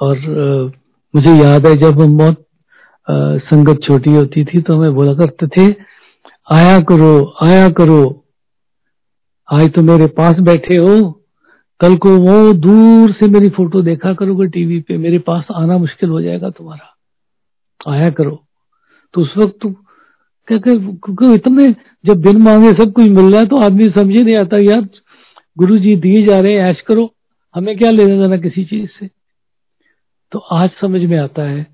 और 0.00 0.16
आ, 0.16 0.78
मुझे 1.14 1.34
याद 1.34 1.66
है 1.66 1.76
जब 1.76 2.00
हम 2.00 2.16
बहुत 2.18 2.44
संगत 3.44 3.80
छोटी 3.82 4.14
होती 4.14 4.44
थी 4.44 4.60
तो 4.62 4.76
हमें 4.76 4.94
बोला 4.94 5.14
करते 5.14 5.46
थे 5.46 5.72
आया 6.48 6.78
करो 6.80 7.12
आया 7.42 7.68
करो 7.78 8.00
आज 9.48 9.68
तो 9.74 9.82
मेरे 9.82 10.06
पास 10.16 10.38
बैठे 10.40 10.78
हो। 10.78 11.20
कल 11.80 11.96
को 11.96 12.16
वो 12.18 12.52
दूर 12.54 13.12
से 13.12 13.28
मेरी 13.28 13.48
फ़ोटो 13.48 13.80
देखा 13.82 14.12
करोगे 14.14 14.46
टीवी 14.48 14.80
पे, 14.80 14.96
मेरे 14.96 15.18
पास 15.18 15.44
आना 15.54 15.78
मुश्किल 15.78 16.10
हो 16.10 16.20
जाएगा 16.22 16.50
तुम्हारा। 16.50 17.92
आया 17.92 18.08
करो। 18.10 18.42
तो 19.14 19.20
उस 19.20 19.34
वक्त 19.38 19.58
तो 19.62 19.74
क्योंकि 20.48 21.34
इतने 21.34 21.66
जब 22.04 22.20
बिन 22.22 22.36
मांगे, 22.36 22.70
सब 22.72 22.92
कुछ 22.92 23.08
मिल 23.08 23.30
रहा 23.32 23.40
है 23.40 23.46
तो 23.46 23.56
आदमी 23.56 23.84
समझे 23.90 24.22
नहीं 24.22 24.36
आता 24.36 24.58
यार 24.60 24.88
गुरु 25.58 25.78
जी 25.78 25.96
दिए 25.96 26.26
जा 26.26 26.40
रहे 26.40 26.52
हैं, 26.52 26.60
ऐश 26.60 26.80
करो। 26.80 27.10
हमें 27.54 27.76
क्या 27.78 27.90
लेना 27.90 28.22
देना 28.22 28.36
किसी 28.36 28.64
चीज़ 28.64 28.88
से? 29.00 29.08
तो 30.32 30.38
आज 30.38 30.70
समझ 30.80 31.00
में 31.00 31.18
आता 31.18 31.42
है 31.42 31.66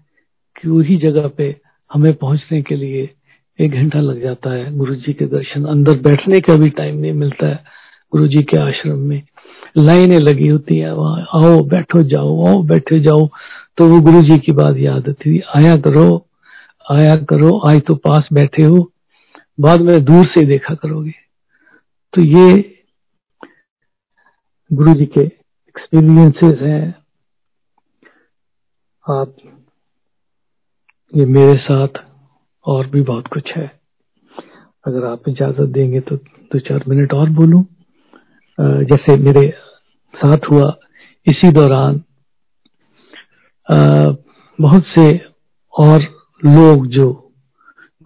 कि 0.56 0.68
वही 0.68 0.96
जगह 0.96 1.28
पे 1.28 1.56
हमें 1.90 2.12
पहुँचने 2.14 2.62
के 2.62 2.76
लिए 2.76 3.08
एक 3.58 3.72
घंटा 3.72 4.00
लग 4.00 4.22
जाता 4.22 4.50
है। 4.50 4.76
गुरु 4.76 4.94
जी 4.94 5.12
के 5.12 5.26
दर्शन, 5.26 5.64
अंदर 5.64 5.98
बैठने 6.00 6.40
का 6.40 6.56
भी 6.56 6.68
टाइम 6.70 6.96
नहीं 6.96 7.12
मिलता 7.12 7.46
है। 7.46 7.64
गुरु 8.12 8.26
जी 8.28 8.42
के 8.42 8.60
आश्रम 8.60 8.98
में 8.98 9.22
लाइनें 9.76 10.18
लगी 10.18 10.48
होती 10.48 10.78
है, 10.78 10.94
वहाँ 10.94 11.26
आओ, 11.34 11.64
बैठो, 11.64 12.02
जाओ, 12.02 12.46
आओ, 12.46 12.62
बैठे, 12.62 13.00
जाओ। 13.00 13.28
तो 13.78 13.88
वो 13.88 14.00
गुरु 14.00 14.22
जी 14.22 14.38
की 14.38 14.52
बात 14.52 14.76
याद 14.76 15.08
आती 15.08 15.12
थी 15.12 15.42
आया 15.56 15.76
करो 15.76 16.26
आया 16.92 17.16
करो, 17.16 17.58
आज 17.58 17.82
तो 17.86 17.94
पास 17.94 18.28
बैठे 18.32 18.62
हो, 18.62 18.92
बाद 19.60 19.80
में 19.80 20.04
दूर 20.04 20.26
से 20.26 20.44
देखा 20.44 20.74
करोगे। 20.74 21.12
तो 22.14 22.22
ये 22.22 22.78
गुरु 24.72 24.94
जी 24.94 25.06
के 25.06 25.20
एक्सपीरियंसेस 25.20 26.58
हैं। 26.58 26.94
आप 29.10 29.36
ये 31.16 31.26
मेरे 31.26 31.58
साथ 31.58 31.88
और 32.64 32.86
भी 32.86 33.02
बहुत 33.02 33.26
कुछ 33.26 33.52
है। 33.56 33.80
अगर 34.86 35.04
आप 35.04 35.28
इजाज़त 35.28 35.60
देंगे 35.60 36.00
तो 36.00 36.16
दो 36.16 36.58
चार 36.58 36.84
मिनट 36.88 37.14
और 37.14 37.30
बोलूँ। 37.30 37.64
जैसे 38.60 39.16
मेरे 39.16 39.48
साथ 40.14 40.50
हुआ 40.52 40.74
इसी 41.26 41.50
दौरान 41.52 42.02
बहुत 44.58 44.84
से 44.88 45.06
और 45.74 46.02
लोग 46.42 46.86
जो 46.86 47.06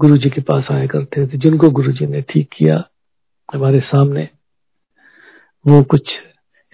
गुरु 0.00 0.16
जी 0.16 0.30
के 0.30 0.40
पास 0.40 0.64
आया 0.70 0.86
करते 0.86 1.26
थे, 1.26 1.38
जिनको 1.38 1.68
गुरु 1.70 1.92
जी 1.92 2.06
ने 2.06 2.20
ठीक 2.22 2.48
किया 2.52 2.82
हमारे 3.48 3.80
सामने, 3.80 4.28
वो 5.64 5.82
कुछ 5.82 6.10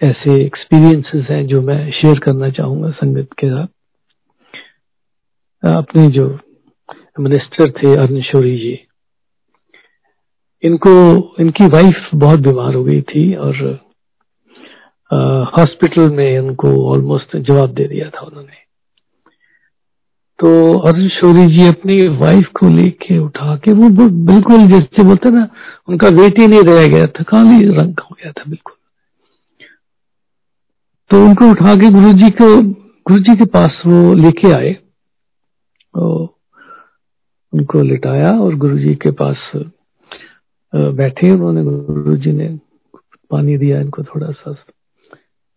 ऐसे 0.01 0.41
एक्सपीरियंसेस 0.43 1.25
हैं 1.29 1.45
जो 1.47 1.61
मैं 1.61 1.91
शेयर 1.91 2.19
करना 2.19 2.49
चाहूँगा 2.49 2.91
संगत 2.91 3.33
के 3.39 3.49
साथ। 3.49 3.67
अपने 5.63 6.07
जो 6.07 6.27
मिनिस्टर 7.19 7.71
थे 7.71 7.95
अरुण 7.95 8.21
शोरी 8.21 8.57
जी 8.57 8.73
इनको, 10.63 10.91
इनकी 11.39 11.67
वाइफ 11.67 12.09
बहुत 12.15 12.39
बीमार 12.39 12.73
हो 12.75 12.83
गई 12.83 13.01
थी 13.03 13.33
और 13.35 13.55
हॉस्पिटल 15.57 16.09
में 16.09 16.39
उनको 16.39 16.67
ऑलमोस्ट 16.91 17.35
जवाब 17.37 17.73
दे 17.73 17.87
दिया 17.87 18.09
था 18.09 18.21
उन्होंने। 18.21 18.59
तो 20.39 20.77
अर्जुन 20.79 21.07
शोरी 21.09 21.45
जी 21.47 21.67
अपनी 21.67 21.97
वाइफ 22.17 22.47
को 22.59 22.69
लेके 22.69 23.17
उठा 23.19 23.55
के 23.55 23.73
वो 23.73 23.89
बिल्कुल 24.27 24.67
जैसे 24.67 25.03
बोलते 25.03 25.29
ना, 25.29 25.47
उनका 25.89 26.07
वेट 26.11 26.39
ही 26.39 26.47
नहीं 26.47 26.63
रह 26.63 26.87
गया 26.87 27.05
था 27.07 27.23
काली 27.23 27.67
रंग 27.69 27.99
हो 28.01 28.15
गया 28.15 28.31
था 28.31 28.43
बिल्कुल। 28.49 28.75
तो 31.11 31.25
उनको 31.25 31.49
उठा 31.51 31.75
के 31.75 31.89
गुरु 31.91 32.13
जी 32.13 32.29
को 32.31 32.47
गुरु 32.61 33.19
जी 33.19 33.35
के 33.35 33.45
पास 33.53 33.81
वो 33.85 34.13
लेके 34.15 34.51
आए। 34.53 34.71
तो 34.73 36.37
उनको 37.53 37.81
लिटाया 37.83 38.31
और 38.39 38.55
गुरु 38.55 38.77
जी 38.79 38.95
के 38.95 39.11
पास 39.21 39.51
बैठे 40.93 41.29
उन्होंने 41.31 41.63
गुरु 41.63 42.15
जी 42.17 42.31
ने 42.31 42.47
पानी 43.31 43.57
दिया, 43.57 43.79
इनको 43.81 44.03
थोड़ा 44.03 44.31
सा 44.31 44.55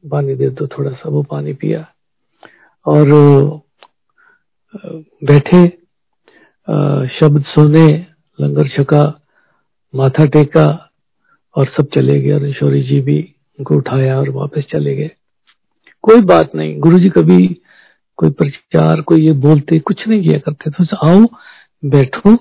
पानी 0.05 0.35
दे 0.35 0.49
तो 0.51 0.67
थोड़ा 0.69 0.91
सा 0.93 1.09
वो 1.11 1.23
पानी 1.25 1.53
पिया। 1.55 1.87
और 2.87 3.09
बैठे 5.25 5.67
शब्द 7.11 7.45
सुने, 7.49 7.87
लंगर 8.39 8.69
छका, 8.69 9.03
माथा 9.95 10.25
टेका 10.27 10.67
और 11.57 11.67
सब 11.77 11.89
चले 11.95 12.21
गए। 12.21 12.33
और 12.33 12.47
ईश्वरी 12.49 12.83
जी 12.83 13.01
भी 13.01 13.19
उनको 13.59 13.77
उठाया 13.77 14.19
और 14.19 14.29
वापस 14.31 14.65
चले 14.71 14.95
गए। 14.97 15.11
कोई 16.05 16.21
बात 16.23 16.55
नहीं, 16.55 16.79
गुरु 16.81 16.99
जी 16.99 17.09
कभी 17.11 17.47
कोई 18.19 18.31
प्रचार, 18.33 19.01
कोई 19.01 19.27
ये 19.27 19.33
बोलते 19.41 19.79
कुछ 19.81 20.07
नहीं 20.09 20.23
किया 20.23 20.39
करते। 20.41 20.71
तो 20.71 20.97
आओ, 20.99 21.27
बैठो 21.83 22.35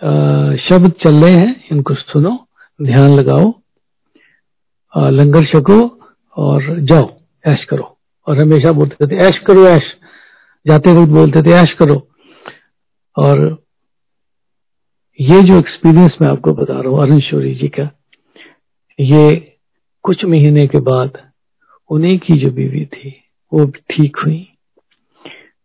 शब्द 0.00 0.92
चल 1.04 1.14
रहे 1.24 1.32
हैं, 1.32 1.64
इनको 1.72 1.94
सुनो, 1.94 2.36
ध्यान 2.80 3.10
लगाओ 3.10 3.52
लंगर 4.94 5.46
छको 5.46 5.78
और 6.36 6.80
जाओ, 6.80 7.08
ऐश 7.44 7.64
करो। 7.64 7.96
और 8.26 8.40
हमेशा 8.40 8.72
बोलते 8.72 9.06
थे, 9.06 9.16
ऐश 9.16 9.38
करो, 9.46 9.66
ऐश। 9.66 9.82
जाते 10.66 10.92
वक्त 10.92 11.10
बोलते 11.10 11.42
थे, 11.42 11.50
ऐश 11.52 11.72
करो। 11.78 11.96
और 13.16 13.40
ये 15.20 15.42
जो 15.42 15.58
एक्सपीरियंस 15.58 16.16
मैं 16.22 16.28
आपको 16.28 16.52
बता 16.52 16.74
रहा 16.74 16.90
हूँ, 16.90 16.98
अरुण 16.98 17.20
शौरी 17.20 17.54
जी 17.54 17.68
का, 17.68 17.88
ये 19.00 19.56
कुछ 20.02 20.24
महीने 20.24 20.66
के 20.66 20.80
बाद 20.80 21.18
उन्हीं 21.90 22.18
की 22.18 22.38
जो 22.44 22.50
बीवी 22.50 22.84
थी, 22.86 23.14
वो 23.52 23.64
ठीक 23.64 24.16
हुई। 24.16 24.42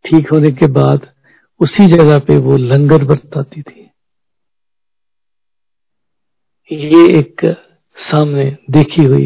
ठीक 0.05 0.31
होने 0.31 0.51
के 0.51 0.67
बाद 0.71 1.07
उसी 1.59 1.87
जगह 1.87 2.19
पे 2.19 2.37
वो 2.37 2.57
लंगर 2.57 3.03
बरताती 3.03 3.61
थी। 3.61 3.80
ये 6.69 7.19
एक 7.19 7.45
सामने 7.97 8.57
देखी 8.69 9.03
हुई 9.03 9.25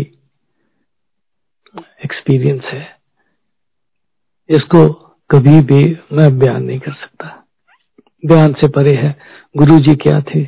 एक्सपीरियंस 2.06 2.64
है। 2.64 3.00
इसको 4.50 4.94
कभी 5.32 5.62
भी 5.62 5.98
मैं 6.12 6.40
बयान 6.40 6.64
नहीं 6.64 6.80
कर 6.80 6.94
सकता। 6.94 7.48
बयान 8.26 8.54
से 8.54 8.68
परे 8.68 8.94
है 8.96 9.20
गुरु 9.58 9.80
जी 9.80 9.96
क्या 9.96 10.22
थे? 10.22 10.48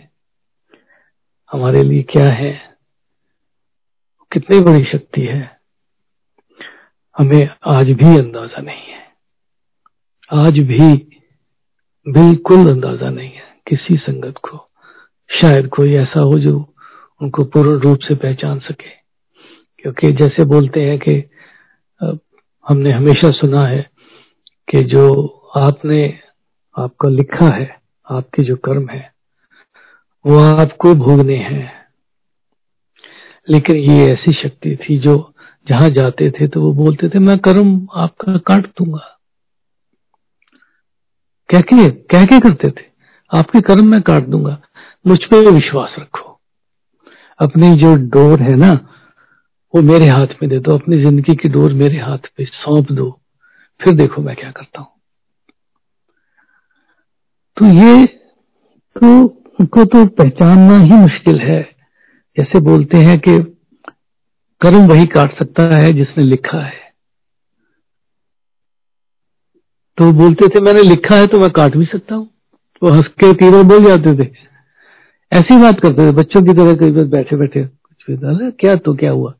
हमारे 1.52 1.84
लिए 1.84 2.04
क्या 2.04 2.30
है? 2.30 2.78
कितनी 4.32 4.60
बड़ी 4.60 4.84
शक्ति 4.84 5.22
है? 5.22 5.60
हमें 7.18 7.50
आज 7.66 7.86
भी 7.86 8.18
अंदाज़ा 8.18 8.62
नहीं 8.62 8.86
है। 8.86 9.06
आज 10.34 10.60
भी 10.60 10.94
बिल्कुल 12.06 12.70
अंदाज़ा 12.72 13.10
नहीं 13.10 13.32
है 13.32 13.56
किसी 13.68 13.98
संगत 13.98 14.38
को। 14.38 14.58
शायद 15.30 15.68
कोई 15.68 15.94
ऐसा 15.94 16.20
हो 16.20 16.40
जो 16.40 16.74
उनको 17.22 17.44
पूर्ण 17.44 17.80
रूप 17.80 18.00
से 18.00 18.16
पहचान 18.16 18.60
सके। 18.60 18.90
क्योंकि 19.80 20.12
जैसे 20.12 20.46
बोलते 20.46 20.82
हैं 20.82 20.98
कि 21.00 21.12
हमने 22.66 22.92
हमेशा 22.92 23.32
सुना 23.32 23.66
है 23.68 23.90
कि 24.70 24.84
जो 24.84 25.06
आपने 25.58 26.20
आपका 26.78 27.10
लिखा 27.10 27.54
है, 27.56 27.80
आपके 28.12 28.44
जो 28.44 28.56
कर्म 28.56 28.90
है, 28.90 29.12
वो 30.26 30.40
आपको 30.40 30.94
भोगने 30.96 31.38
हैं। 31.38 31.72
लेकिन 33.50 33.76
ये 33.76 34.06
ऐसी 34.14 34.34
शक्ति 34.34 34.76
थी 34.76 34.98
जो 35.00 35.16
जहाँ 35.68 35.90
जाते 35.90 36.30
थे 36.32 36.48
तो 36.48 36.62
वो 36.62 36.74
बोलते 36.74 37.10
थे, 37.10 37.20
मैं 37.20 37.38
कर्म 37.38 37.88
आपका 37.94 38.38
काट 38.38 38.66
दूँगा। 38.68 39.14
कह 41.50 41.62
के 41.62 41.90
कह 41.90 42.26
के 42.26 42.40
करते 42.40 42.70
थे? 42.72 42.86
आपके 43.32 43.62
कर्म 43.62 43.86
मैं 43.92 44.02
काट 44.02 44.24
दूँगा। 44.24 44.62
मुझ 45.08 45.18
पर 45.24 45.52
विश्वास 45.52 45.96
रखो। 46.00 46.27
अपनी 47.40 47.76
जो 47.76 47.96
डोर 47.96 48.42
है 48.42 48.56
ना, 48.56 48.72
वो 49.74 49.82
मेरे 49.82 50.08
हाथ 50.08 50.28
में 50.42 50.50
दे 50.50 50.60
दो, 50.60 50.78
अपनी 50.78 50.96
ज़िंदगी 50.96 51.36
की 51.36 51.50
डोर 51.50 51.74
मेरे 51.74 51.98
हाथ 51.98 52.18
पे 52.38 52.46
सौंप 52.46 52.92
दो। 52.92 53.10
फिर 53.82 53.96
देखो 53.96 54.22
मैं 54.22 54.36
क्या 54.36 54.52
करता 54.52 54.82
हूँ। 54.82 54.90
तो 57.58 57.66
ये 57.66 58.06
तो 58.96 59.24
उनको 59.60 59.86
तो 59.86 60.06
पहचानना 60.06 60.80
ही 60.80 61.02
मुश्किल 61.02 61.40
है। 61.40 61.62
जैसे 62.38 62.60
बोलते 62.60 62.98
हैं 62.98 63.20
कि 63.20 63.38
कर्म 64.62 64.88
वही 64.88 65.06
काट 65.06 65.40
सकता 65.40 65.64
है 65.76 65.94
जिसने 65.94 66.24
लिखा 66.24 66.66
है। 66.66 66.86
तो 69.98 70.12
बोलते 70.12 70.48
थे, 70.48 70.62
मैंने 70.62 70.82
लिखा 70.82 71.16
है 71.16 71.28
तो 71.28 71.40
मैं 71.40 71.50
काट 71.50 71.76
भी 71.76 71.86
सकता 71.86 72.16
हूँ। 72.16 72.26
तो 72.82 72.94
हंस 72.94 73.08
के 73.08 73.34
तीनों 73.34 73.68
बोल 73.68 73.84
जाते 73.84 74.14
थे। 74.18 74.28
ऐसी 75.32 75.62
बात 75.62 75.80
करते 75.80 76.08
थे 76.08 76.12
बच्चों 76.12 76.42
की 76.42 76.54
तरह 76.54 76.76
कई 76.76 76.92
बार 76.92 77.04
बैठे 77.04 77.36
बैठे 77.36 77.64
कुछ 77.64 78.06
भी 78.10 78.52
क्या 78.52 78.76
तो 78.76 78.94
क्या 78.96 79.12
हुआ? 79.12 79.34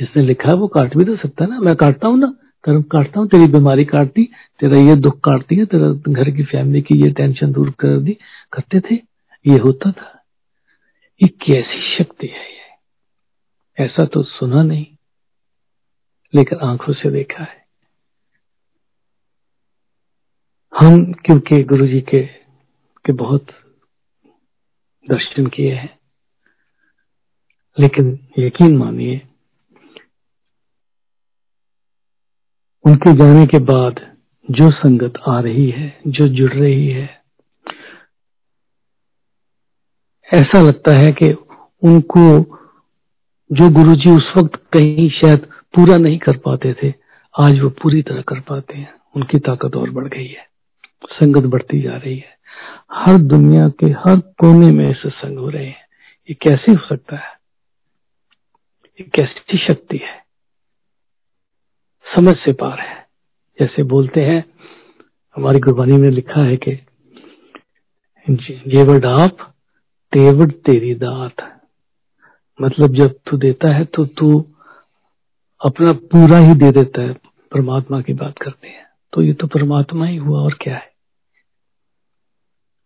जिसने 0.00 0.22
लिखा 0.22 0.48
है 0.48 0.54
वो 0.54 0.66
काट 0.68 0.96
भी 0.96 1.04
तो 1.04 1.16
सकता 1.16 1.44
है 1.44 1.50
ना 1.50 1.58
मैं 1.60 1.74
काटता 1.76 2.08
हूँ 2.08 2.18
ना 2.18 2.34
कर्म 2.64 2.82
काटता 2.82 3.20
हूँ 3.20 3.28
तेरी 3.28 3.46
बीमारी 3.46 3.84
काटती 3.84 4.24
तेरा 4.60 4.78
ये 4.78 4.96
दुख 4.96 5.18
काट 5.18 5.40
दिया 5.48 5.64
तेरा 5.64 6.12
घर 6.12 6.30
की 6.30 6.42
फैमिली 6.42 6.82
की 6.82 7.02
ये 7.04 7.10
टेंशन 7.10 7.52
दूर 7.52 7.70
कर 7.70 8.00
दी। 8.00 8.16
करते 8.52 8.80
थे 8.80 8.94
ये 9.46 9.58
होता 9.58 9.92
था। 9.92 10.24
ये 11.22 11.28
कैसी 11.28 11.96
शक्ति 11.96 12.26
है 12.26 12.52
ये? 12.52 13.84
ऐसा 13.84 14.04
तो 14.04 14.22
सुना 14.22 14.62
नहीं 14.62 14.86
लेकिन 16.34 16.58
आँखों 16.58 16.92
से 16.92 17.10
देखा 17.10 17.44
है। 17.44 17.64
हम 20.72 21.12
क्योंकि 21.12 21.62
गुरु 21.62 21.86
जी 21.86 22.00
के, 22.00 22.22
के 23.04 23.12
बहुत 23.12 23.46
दर्शन 25.10 25.46
किए 25.46 25.74
हैं। 25.74 25.98
लेकिन 27.78 28.28
यकीन 28.38 28.76
मानिए, 28.76 29.22
उनके 32.86 33.12
जाने 33.12 33.46
के 33.46 33.58
बाद 33.58 34.16
जो 34.50 34.70
संगत 34.70 35.12
आ 35.28 35.40
रही 35.40 35.70
है, 35.70 36.00
जो 36.06 36.28
जुड़ 36.28 36.52
रही 36.52 36.88
है, 36.88 37.22
ऐसा 40.34 40.60
लगता 40.60 40.92
है 40.92 41.12
कि 41.12 41.32
उनको 41.82 42.54
जो 43.52 43.70
गुरुजी 43.70 44.10
उस 44.10 44.32
वक्त 44.36 44.56
कहीं 44.72 45.10
शायद 45.10 45.38
पूरा 45.74 45.96
नहीं 45.96 46.18
कर 46.18 46.36
पाते 46.36 46.74
थे, 46.82 46.94
आज 47.38 47.60
वो 47.60 47.70
पूरी 47.70 48.02
तरह 48.02 48.22
कर 48.22 48.40
पाते 48.40 48.74
हैं। 48.74 48.94
उनकी 49.16 49.38
ताकत 49.38 49.76
और 49.76 49.90
बढ़ 49.90 50.08
गई 50.08 50.28
है। 50.28 50.48
संगत 51.12 51.42
बढ़ती 51.42 51.82
जा 51.82 51.96
रही 51.96 52.18
है। 52.18 52.33
हर 52.92 53.18
दुनिया 53.18 53.68
के 53.68 53.86
हर 53.86 54.20
कोने 54.20 54.72
में 54.72 54.94
सत्संग 54.94 55.38
हो 55.38 55.50
रहे 55.50 55.66
हैं। 55.66 55.84
ये 56.30 56.34
कैसे 56.34 56.72
हो 56.72 56.88
सकता 56.88 57.16
है? 57.16 57.32
ये 59.00 59.10
कैसी 59.14 59.58
शक्ति 59.58 59.96
है? 59.96 60.24
समझ 62.16 62.36
से 62.36 62.52
पार 62.52 62.80
है। 62.80 63.08
जैसे 63.60 63.82
बोलते 63.82 64.20
हैं, 64.20 64.44
हमारी 65.36 65.58
गुरबानी 65.58 65.96
में 65.96 66.10
लिखा 66.10 66.40
है 66.40 66.56
कि 66.56 66.72
जेवर 68.30 69.00
डाप 69.00 69.54
तेवड़ 70.12 70.50
तेरी 70.50 70.94
दात। 70.94 71.60
मतलब 72.62 72.94
जब 72.94 73.18
तू 73.26 73.36
देता 73.36 73.68
है 73.68 73.84
तो 73.84 74.06
तू 74.06 74.40
अपना 75.64 75.92
पूरा 75.92 76.38
ही 76.38 76.54
दे 76.54 76.70
देता 76.70 77.02
है। 77.02 77.12
परमात्मा 77.52 78.00
की 78.00 78.14
बात 78.14 78.38
करते 78.38 78.68
हैं। 78.68 78.86
तो 79.12 79.22
ये 79.22 79.32
तो 79.32 79.46
परमात्मा 79.46 80.06
ही 80.06 80.16
हुआ 80.16 80.40
और 80.40 80.54
क्या 80.60 80.74
है? 80.74 80.93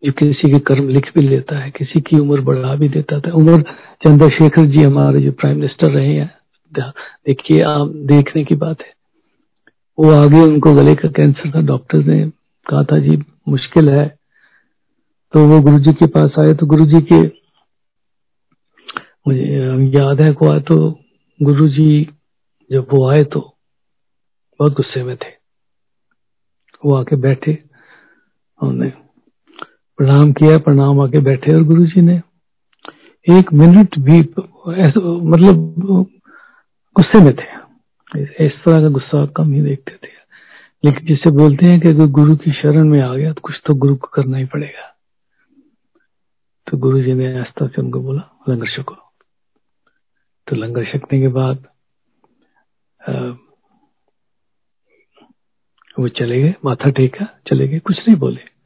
जो 0.03 0.12
किसी 0.12 0.51
के 0.53 0.59
कर्म 0.66 0.88
लिख 0.88 1.07
भी 1.14 1.22
लेता 1.22 1.59
है, 1.59 1.70
किसी 1.70 2.01
की 2.01 2.18
उम्र 2.18 2.40
बढ़ा 2.40 2.74
भी 2.76 2.88
देता 2.88 3.18
था 3.20 3.32
उम्र 3.34 3.62
चंद्रशेखर 4.05 4.66
जी 4.66 4.82
हमारे 4.82 5.20
जो 5.20 5.32
प्राइम 5.32 5.57
मिनिस्टर 5.57 5.90
रहे 5.90 6.14
हैं, 6.14 6.30
देखिए 6.72 7.62
आप 7.64 7.88
देखने 8.07 8.44
की 8.44 8.55
बात 8.57 8.80
है। 8.80 8.92
वो 9.99 10.11
आगे 10.12 10.40
उनको 10.42 10.74
गले 10.74 10.94
का 10.94 11.09
कैंसर 11.11 11.55
था 11.55 11.61
डॉक्टर 11.66 12.05
ने 12.05 12.20
कहा 12.66 12.82
था, 12.82 12.99
जी, 12.99 13.16
मुश्किल 13.49 13.88
है। 13.90 14.07
तो 15.34 15.46
वो 15.49 15.61
गुरु 15.62 15.78
जी 15.78 15.92
के 15.92 16.07
पास 16.09 16.38
आए 16.38 16.55
तो 16.55 16.66
गुरु 16.66 16.84
जी 16.84 17.01
के, 17.03 17.20
मुझे 19.26 19.42
याद 19.99 20.20
है 20.20 20.32
को 20.32 20.53
आए 20.53 20.61
तो 20.62 20.76
गुरु 21.40 21.66
जी 21.68 21.88
जब 22.70 22.86
वो 22.92 23.09
आए 23.09 23.24
तो 23.24 23.40
बहुत 24.61 24.72
गुस्से 24.74 25.03
में 25.03 25.16
थे। 25.16 25.36
वो 26.82 26.94
आके 26.94 27.16
बैठे, 27.18 27.59
उन्होंने 28.61 28.92
प्रणाम 29.99 30.32
किया, 30.32 30.59
प्रणाम 30.59 31.01
आके 31.01 31.20
बैठे 31.20 31.55
और 31.57 31.62
गुरु 31.64 31.86
जी 31.86 32.01
ने। 32.01 32.20
एक 33.26 33.53
मिनट 33.53 33.99
भी 33.99 34.18
मतलब 34.20 35.74
गुस्से 36.96 37.20
में 37.24 37.34
थे। 37.36 37.46
इस 38.46 38.53
तरह 38.64 38.80
का 38.80 38.88
गुस्सा 38.88 39.24
कम 39.36 39.53
ही 39.53 39.62
देखते 39.62 39.92
थे। 39.94 40.12
लेकिन 40.84 41.07
जिसे 41.07 41.30
बोलते 41.30 41.66
हैं 41.66 41.80
कि 41.80 41.88
अगर 41.88 42.07
गुरु 42.12 42.36
की 42.36 42.53
शरण 42.53 42.88
में 42.88 43.01
आ 43.01 43.14
गया 43.14 43.32
तो 43.32 43.40
कुछ 43.40 43.61
तो 43.66 43.74
गुरु 43.74 43.96
को 43.96 44.07
करना 44.07 44.38
ही 44.38 44.44
पड़ेगा। 44.46 44.86
तो 46.66 46.78
गुरु 46.78 47.03
जी 47.03 47.14
ने 47.14 47.38
आस्था 47.40 47.66
से 47.66 47.82
उनको 47.82 48.01
बोला, 48.01 48.22
लंगर 48.49 48.68
छको 48.68 48.94
तो 50.46 50.57
लंगर 50.57 50.84
छकने 50.92 51.20
के 51.20 51.28
बाद 51.30 51.66
वो 55.99 56.09
चले 56.11 56.42
गए, 56.42 56.55
माथा 56.64 56.90
टेका, 56.90 57.26
चले 57.46 57.68
गए, 57.68 57.78
कुछ 57.80 57.99
नहीं 57.99 58.16
बोले। 58.16 58.57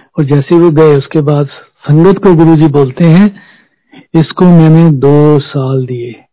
और 0.00 0.24
जैसे 0.24 0.58
वो 0.58 0.70
गए, 0.70 0.96
उसके 0.96 1.20
बाद 1.20 1.46
संगत 1.78 2.18
को 2.18 2.34
गुरु 2.34 2.56
जी 2.56 2.68
बोलते 2.68 3.04
हैं, 3.04 3.42
इसको 4.14 4.44
मैंने 4.44 4.90
दो 4.90 5.40
साल 5.40 5.86
दिए। 5.86 6.24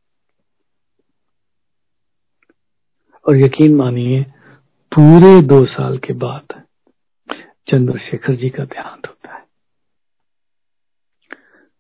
और 3.30 3.38
यकीन 3.38 3.76
मानिए, 3.76 4.24
पूरे 4.96 5.42
दो 5.42 5.66
साल 5.66 5.98
के 5.98 6.14
बाद 6.14 6.64
चंद्रशेखर 7.72 8.36
जी 8.36 8.50
का 8.50 8.66
देहांत 8.66 9.08
होता 9.08 9.34
है। 9.34 9.44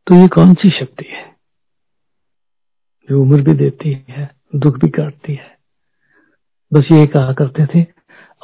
तो 0.07 0.15
ये 0.15 0.27
कौन 0.27 0.53
सी 0.53 0.69
शक्ति 0.69 1.05
है? 1.05 1.35
जो 3.09 3.21
उम्र 3.21 3.41
भी 3.41 3.53
देती 3.53 4.05
है, 4.09 4.35
दुख 4.55 4.75
भी 4.75 4.89
काटती 4.89 5.33
है। 5.33 5.57
बस 6.73 6.83
ये 6.91 7.07
कहा 7.07 7.33
करते 7.33 7.65
थे, 7.65 7.87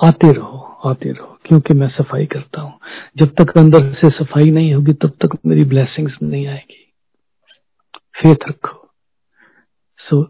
आते 0.04 0.32
रहो। 0.32 0.69
आते 0.86 1.12
रहो 1.12 1.40
क्योंकि 1.46 1.74
मैं 1.74 1.90
सफ़ाई 1.90 2.26
करता 2.26 2.62
हूँ। 2.62 2.80
जब 3.18 3.36
तक 3.42 3.58
अंदर 3.58 3.94
से 3.94 4.10
सफ़ाई 4.10 4.52
नहीं 4.52 4.74
होगी 4.74 4.94
तब 4.94 5.10
तक 5.10 5.38
मेरी 5.46 5.64
ब्लेसिंग्स 5.64 6.14
नहीं 6.24 6.48
आएगी। 6.48 6.86
फेथ 7.96 8.50
रखो। 8.50 8.90
सो 9.98 10.22
so, 10.22 10.28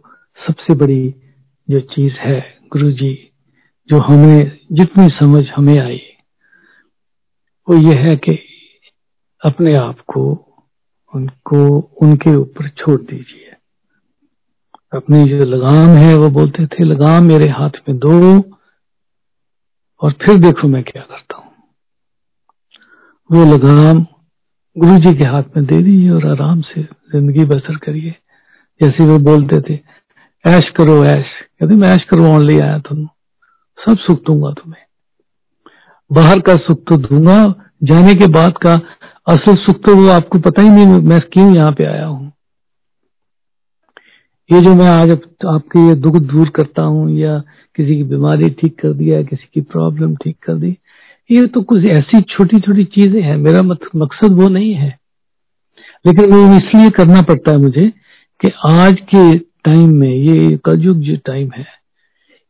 सबसे 0.47 0.75
बड़ी 0.75 1.15
जो 1.69 1.79
चीज़ 1.79 2.13
है 2.13 2.57
गुरु 2.71 2.91
जी 2.91 3.31
जो 3.89 3.97
हमें 3.97 4.59
जितनी 4.71 5.07
समझ 5.07 5.45
हमें 5.55 5.79
आई 5.79 6.01
वो 7.69 7.77
ये 7.77 7.95
है 7.95 8.15
कि 8.15 8.39
अपने 9.45 9.75
आप 9.75 9.99
को 9.99 10.45
उनको 11.15 11.79
उनके 11.79 12.35
ऊपर 12.35 12.69
छोड़ 12.69 13.01
दीजिए। 13.01 13.53
अपनी 14.93 15.25
जो 15.25 15.37
लगाम 15.37 15.89
है 15.89 16.15
वो 16.17 16.29
बोलते 16.29 16.65
थे 16.67 16.83
लगाम 16.83 17.23
मेरे 17.23 17.49
हाथ 17.49 17.69
में 17.89 17.97
दो 17.97 18.39
और 20.01 20.11
फिर 20.11 20.37
देखो 20.37 20.67
मैं 20.67 20.83
क्या 20.83 21.01
करता 21.01 21.37
हूँ। 21.37 21.51
वो 23.29 23.45
लगाम 23.53 24.05
गुरु 24.75 24.97
जी 24.97 25.13
के 25.13 25.23
हाथ 25.23 25.43
में 25.57 25.65
दे 25.65 25.81
दीजिए 25.83 26.09
और 26.09 26.27
आराम 26.27 26.61
से 26.61 26.83
ज़िंदगी 26.83 27.45
बसर 27.45 27.75
करिए। 27.75 28.15
जैसे 28.81 29.05
वो 29.05 29.17
बोलते 29.19 29.61
थे, 29.61 29.79
ऐश 30.45 30.69
करो, 30.77 31.03
ऐश। 31.05 31.25
कहते, 31.59 31.75
मैं 31.75 31.89
ऐश 31.89 32.03
करवाने 32.03 32.45
ले 32.45 32.59
आया 32.59 32.77
तुम 32.79 33.05
सब 33.79 33.97
सुख 33.97 34.23
दूँगा 34.23 34.51
तुम्हें। 34.51 34.83
बाहर 36.11 36.39
का 36.39 36.55
सुख 36.55 36.83
तो 36.89 36.97
दूँगा, 36.97 37.53
जाने 37.83 38.13
के 38.15 38.27
बाद 38.27 38.57
का 38.57 38.73
असल 39.27 39.55
सुख 39.55 39.75
तो 39.75 39.95
वो 39.95 40.09
आपको 40.09 40.39
पता 40.39 40.61
ही 40.61 40.69
नहीं, 40.69 40.85
मैं 40.85 41.19
क्यों 41.33 41.55
यहाँ 41.55 41.71
पे 41.71 41.85
आया 41.85 42.05
हूँ? 42.05 42.31
ये 44.49 44.59
जो 44.61 44.73
मैं 44.75 44.87
आज 44.87 45.09
आपके 45.47 45.79
ये 45.79 45.95
दुख 45.95 46.15
दूर 46.19 46.49
करता 46.49 46.83
हूँ 46.83 47.09
या 47.11 47.37
किसी 47.75 47.95
की 47.95 48.03
बीमारी 48.03 48.49
ठीक 48.49 48.79
कर 48.79 48.93
दिया 48.93 49.21
किसी 49.23 49.47
की 49.53 49.61
प्रॉब्लम 49.61 50.15
ठीक 50.15 50.37
कर 50.43 50.53
दी, 50.53 50.77
ये 51.29 51.45
तो 51.47 51.61
कुछ 51.61 51.83
ऐसी 51.85 52.21
छोटी 52.21 52.59
छोटी 52.59 52.83
चीज़ें 52.85 53.21
हैं। 53.21 53.35
मेरा 53.37 53.61
मकसद 53.61 54.31
वो 54.31 54.47
नहीं 54.49 54.73
है। 54.73 54.89
लेकिन 56.05 56.33
वो 56.33 56.55
इसलिए 56.57 56.89
करना 56.89 57.21
पड़ता 57.21 57.51
है 57.51 57.57
मुझे 57.57 57.87
कि 58.41 58.51
आज 58.65 58.97
के 59.15 59.37
टाइम 59.37 59.93
में, 59.95 60.09
ये 60.09 60.57
कलयुग 60.65 60.97
जो 60.99 61.15
टाइम 61.25 61.51
है, 61.57 61.65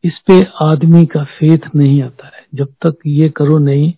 इस 0.04 0.18
पे 0.26 0.40
आदमी 0.62 1.04
का 1.06 1.24
फेथ 1.38 1.68
नहीं 1.76 2.02
आता 2.02 2.26
है। 2.26 2.44
जब 2.54 2.72
तक 2.86 2.96
ये 3.06 3.28
करो 3.28 3.58
नहीं, 3.58 3.92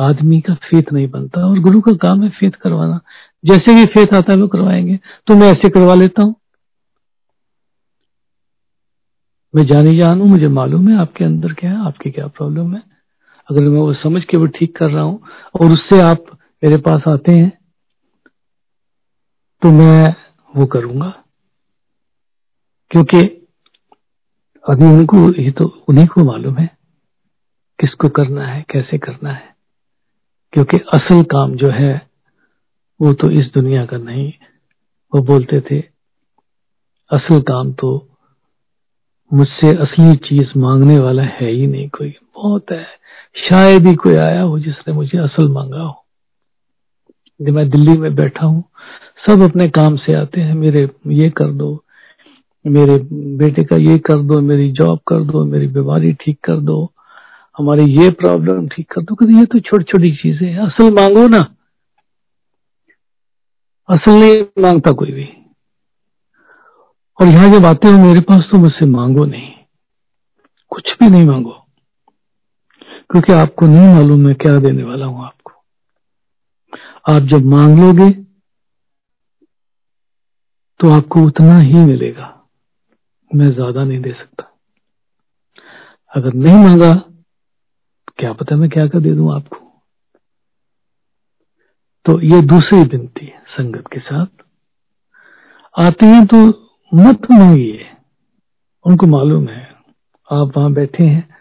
आदमी 0.00 0.40
का 0.40 0.54
फेथ 0.54 0.92
नहीं 0.92 1.08
बनता। 1.10 1.46
और 1.46 1.58
गुरु 1.58 1.80
का 1.80 1.92
काम 2.02 2.22
है 2.22 2.28
फेथ 2.30 2.50
करवाना। 2.62 3.00
जैसे 3.44 3.74
भी 3.74 3.84
फेथ 3.86 4.14
आता 4.14 4.32
है, 4.32 4.38
वो 4.38 4.48
करवाएँगे। 4.48 4.98
तो 5.26 5.34
मैं 5.34 5.50
ऐसे 5.52 5.68
करवा 5.68 5.94
लेता 5.94 6.22
हूँ। 6.22 6.34
मैं 9.54 9.66
जानी 9.66 9.98
जान 9.98 10.20
हूँ 10.20 10.28
मुझे 10.28 10.48
मालूम 10.48 10.88
है 10.88 11.00
आपके 11.00 11.24
अंदर 11.24 11.52
क्या 11.52 11.70
है, 11.70 11.86
आपकी 11.86 12.10
क्या 12.10 12.26
प्रॉब्लम 12.26 12.74
है। 12.74 12.82
अगर 13.50 13.62
मैं 13.62 13.80
वो 13.80 13.94
समझ 13.94 14.24
के 14.24 14.36
वो 14.36 14.46
ठीक 14.46 14.76
कर 14.76 14.90
रहा 14.90 15.02
हूँ 15.02 15.22
और 15.60 15.72
उससे 15.72 16.00
आप 16.00 16.24
मेरे 16.64 16.76
पास 16.76 17.02
आते 17.08 17.32
हैं 17.32 17.50
तो 19.62 19.72
मैं 19.72 20.14
वो 20.56 20.66
करूँगा। 20.66 21.24
क्योंकि 22.90 23.18
अभी 24.68 24.84
उनको, 24.84 25.42
ये 25.42 25.50
तो 25.50 25.84
उन्हीं 25.88 26.06
को 26.06 26.24
मालूम 26.24 26.58
है 26.58 26.66
किसको 27.78 28.08
करना 28.08 28.46
है, 28.46 28.64
कैसे 28.70 28.98
करना 28.98 29.32
है। 29.32 29.54
क्योंकि 30.52 30.76
असल 30.76 31.22
काम 31.22 31.54
जो 31.54 31.70
है, 31.70 32.08
वो 33.00 33.12
तो 33.12 33.30
इस 33.30 33.46
दुनिया 33.54 33.86
का 33.86 33.96
नहीं। 33.96 34.32
वो 35.14 35.22
बोलते 35.22 35.60
थे, 35.60 35.78
असल 37.10 37.40
काम 37.40 37.72
तो 37.72 38.11
मुझसे 39.32 39.76
असली 39.76 40.16
चीज़ 40.16 40.58
मांगने 40.58 40.98
वाला 40.98 41.22
है 41.22 41.50
ही 41.50 41.66
नहीं 41.66 41.88
कोई। 41.88 42.08
बहुत 42.08 42.72
है। 42.72 42.86
शायद 43.50 43.86
ही 43.86 43.94
कोई 43.94 44.14
आया 44.14 44.42
हो 44.42 44.58
जिसने 44.58 44.94
मुझे 44.94 45.18
असल 45.18 45.48
मांगा 45.48 45.80
हो। 45.80 46.04
जब 47.40 47.52
मैं 47.52 47.70
दिल्ली 47.70 47.98
में 47.98 48.14
बैठा 48.14 48.46
हूँ, 48.46 48.64
सब 49.28 49.42
अपने 49.42 49.68
काम 49.68 49.96
से 49.96 50.16
आते 50.16 50.40
हैं, 50.40 50.54
मेरे 50.54 50.88
ये 51.06 51.30
कर 51.30 51.52
दो, 51.52 51.84
मेरे 52.66 52.98
बेटे 53.36 53.64
का 53.64 53.76
ये 53.76 53.98
कर 53.98 54.18
दो, 54.18 54.40
मेरी 54.40 54.72
जॉब 54.72 54.98
कर 55.08 55.20
दो, 55.20 55.44
मेरी 55.44 55.66
बीमारी 55.66 56.12
ठीक 56.12 56.38
कर 56.44 56.56
दो, 56.56 56.92
हमारी 57.58 57.84
ये 57.84 58.10
प्रॉब्लम 58.10 58.68
ठीक 58.68 58.92
कर 58.92 59.02
दो 59.02 59.38
ये 59.38 59.44
तो 59.44 59.58
छोटी 59.58 59.84
छोटी 59.84 60.12
चीज़ें 60.12 60.48
हैं। 60.52 60.58
असल 60.58 60.94
मांगो 60.94 61.28
ना। 61.28 61.54
असल 63.88 64.12
नहीं 64.12 64.62
माँगता 64.62 64.92
कोई 64.92 65.12
भी। 65.12 65.41
और 67.20 67.28
यहाँ 67.28 67.50
जब 67.50 67.66
आते 67.66 67.88
हो, 67.88 67.98
मेरे 67.98 68.20
पास 68.20 68.40
तो 68.52 68.58
मुझसे 68.58 68.86
मांगो 68.86 69.24
नहीं। 69.24 69.52
कुछ 70.68 70.92
भी 71.00 71.08
नहीं 71.08 71.26
मांगो। 71.26 71.58
क्योंकि 73.10 73.32
आपको 73.32 73.66
नहीं 73.66 73.94
मालूम 73.94 74.20
मैं 74.20 74.34
क्या 74.34 74.58
देने 74.58 74.82
वाला 74.82 75.06
हूँ 75.06 75.24
आपको। 75.24 75.52
आप 77.12 77.22
जब 77.22 77.44
मांग 77.44 77.78
लोगे 77.78 78.10
तो 80.80 80.90
आपको 80.90 81.22
उतना 81.22 81.58
ही 81.58 81.74
मिलेगा। 81.74 82.48
मैं 83.34 83.46
ज़्यादा 83.46 83.84
नहीं 83.84 84.00
दे 84.00 84.12
सकता। 84.12 84.58
अगर 86.16 86.32
नहीं 86.34 86.56
मांगा, 86.56 86.94
क्या 88.18 88.32
पता 88.32 88.56
मैं 88.56 88.70
क्या 88.70 88.86
कर 88.86 89.00
दे 89.00 89.14
दूँ 89.14 89.34
आपको? 89.34 89.56
तो 92.06 92.20
ये 92.20 92.40
दूसरी 92.40 92.82
विनती 92.82 93.26
है 93.26 93.44
संगत 93.48 93.84
के 93.92 94.00
साथ। 94.00 94.26
आते 95.78 96.06
हैं 96.06 96.26
तो 96.26 96.61
मत 96.94 97.18
मांगिए। 97.30 97.90
उनको 98.86 99.06
मालूम 99.06 99.48
है। 99.48 99.74
आप 100.32 100.52
वहाँ 100.56 100.72
बैठे 100.72 101.04
हैं। 101.04 101.36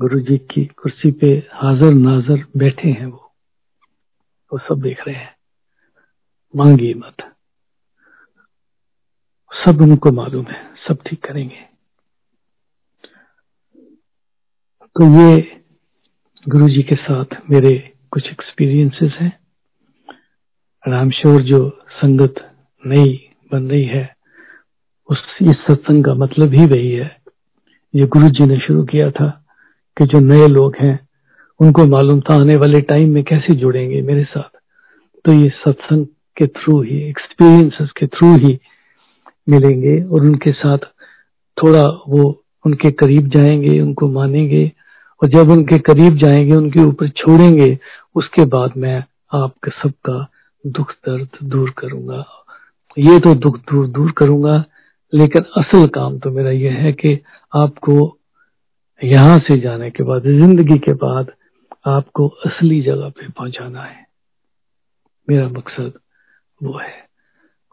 गुरु 0.00 0.20
जी 0.20 0.38
की 0.38 0.66
कुर्सी 0.66 1.10
पे 1.10 1.26
हाजिर 1.52 1.94
नाजर 1.94 2.44
बैठे 2.56 2.88
हैं 2.88 3.06
वो। 3.06 3.34
वो 4.52 4.58
सब 4.58 4.80
देख 4.82 5.08
रहे 5.08 5.16
हैं। 5.16 5.36
मांगिए 6.56 6.94
मत। 6.94 7.14
सब 9.52 9.80
उनको 9.80 10.12
मालूम 10.12 10.46
है। 10.46 10.74
सब 10.88 10.98
ठीक 11.06 11.26
करेंगे। 11.26 11.60
तो 14.82 15.04
ये 15.18 15.62
गुरु 16.48 16.68
जी 16.68 16.82
के 16.82 16.96
साथ 16.96 17.50
मेरे 17.50 17.92
कुछ 18.10 18.26
एक्सपीरियंसेस 18.26 19.12
हैं। 19.20 19.40
रामशोर 20.88 21.42
जो 21.42 21.84
संगत 21.90 22.34
नई 22.86 23.30
बन 23.52 23.70
रही 23.70 23.84
है 23.84 24.19
उस 25.10 25.18
इस 25.42 25.56
सत्संग 25.70 26.04
का 26.04 26.14
मतलब 26.14 26.54
ही 26.54 26.66
वही 26.66 26.90
है। 26.90 27.16
ये 27.94 28.06
गुरु 28.06 28.28
जी 28.28 28.46
ने 28.46 28.58
शुरू 28.58 28.84
किया 28.84 29.10
था 29.10 29.44
कि 29.98 30.04
जो 30.04 30.20
नए 30.20 30.48
लोग 30.48 30.76
हैं, 30.80 31.08
उनको 31.60 31.86
मालूम 31.86 32.20
था 32.20 32.34
आने 32.34 32.56
वाले 32.56 32.80
टाइम 32.80 33.10
में 33.10 33.24
कैसे 33.24 33.54
जुड़ेंगे 33.54 34.02
मेरे 34.02 34.24
साथ। 34.24 34.58
तो 35.24 35.32
ये 35.32 35.48
सत्संग 35.48 36.06
के 36.36 36.46
थ्रू 36.46 36.82
ही 36.82 37.08
एक्सपीरियंसेस 37.08 37.90
के 37.98 38.06
थ्रू 38.06 38.36
ही 38.36 38.60
मिलेंगे 39.48 40.02
और 40.02 40.20
उनके 40.20 40.52
साथ 40.52 40.78
थोड़ा 41.62 41.82
वो 41.82 42.44
उनके 42.66 42.90
करीब 42.90 43.28
जाएँगे, 43.28 43.80
उनको 43.80 44.08
मानेंगे 44.08 44.72
और 45.22 45.28
जब 45.28 45.50
उनके 45.50 45.78
करीब 45.78 46.16
जाएँगे, 46.16 46.52
उनके 46.52 46.80
ऊपर 46.80 47.08
छोड़ेंगे, 47.08 47.78
उसके 48.14 48.44
बाद 48.44 48.72
मैं 48.76 49.04
आपका 49.32 49.70
सबका 49.82 50.26
दुख 50.66 50.90
दर्द 50.90 51.28
दूर 51.42 51.74
करूँगा। 51.78 52.26
ये 52.98 53.18
तो 53.20 53.34
दुख 53.34 53.56
दूर 53.56 53.86
दूर 53.86 54.12
करूँगा 54.12 54.64
लेकिन 55.14 55.42
असल 55.42 55.86
काम 55.86 56.18
तो 56.18 56.30
मेरा 56.30 56.50
यह 56.50 56.72
है 56.72 56.92
कि 56.92 57.22
आपको 57.56 58.18
यहाँ 59.04 59.38
से 59.38 59.60
जाने 59.60 59.90
के 59.90 60.02
बाद, 60.02 60.22
ज़िंदगी 60.22 60.78
के 60.78 60.92
बाद 60.92 61.32
आपको 61.86 62.28
असली 62.28 62.82
जगह 62.82 63.08
पे 63.08 63.28
पहुंचाना 63.28 63.82
है। 63.82 64.06
मेरा 65.30 65.48
मकसद 65.48 65.92
वो 66.62 66.78
है। 66.78 67.10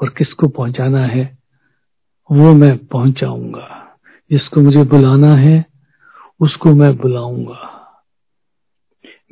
और 0.01 0.09
किसको 0.09 0.47
पहुंचाना 0.47 1.05
है, 1.05 1.37
वो 2.31 2.53
मैं 2.53 2.85
पहुंचाऊँगा। 2.85 3.97
जिसको 4.31 4.61
मुझे 4.61 4.83
बुलाना 4.83 5.35
है, 5.35 5.65
उसको 6.41 6.75
मैं 6.75 6.97
बुलाऊँगा। 6.97 7.73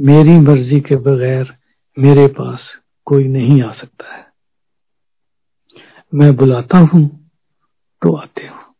मेरी 0.01 0.39
मर्ज़ी 0.39 0.81
के 0.81 0.95
बगैर 0.95 1.57
मेरे 1.99 2.27
पास 2.27 2.59
कोई 3.05 3.23
नहीं 3.23 3.63
आ 3.63 3.71
सकता 3.73 4.15
है। 4.15 4.25
मैं 6.13 6.35
बुलाता 6.35 6.77
हूँ 6.77 7.24
तो 8.05 8.15
आते 8.15 8.47
हो। 8.47 8.75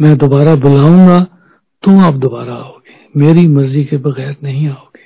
मैं 0.00 0.18
दोबारा 0.18 0.54
बुलाऊँगा 0.54 1.20
तो 1.82 2.00
आप 2.00 2.14
दोबारा 2.14 2.54
आओगे। 2.54 3.08
मेरी 3.16 3.48
मर्ज़ी 3.48 3.84
के 3.84 3.96
बगैर 3.96 4.36
नहीं 4.42 4.68
आओगे। 4.68 5.04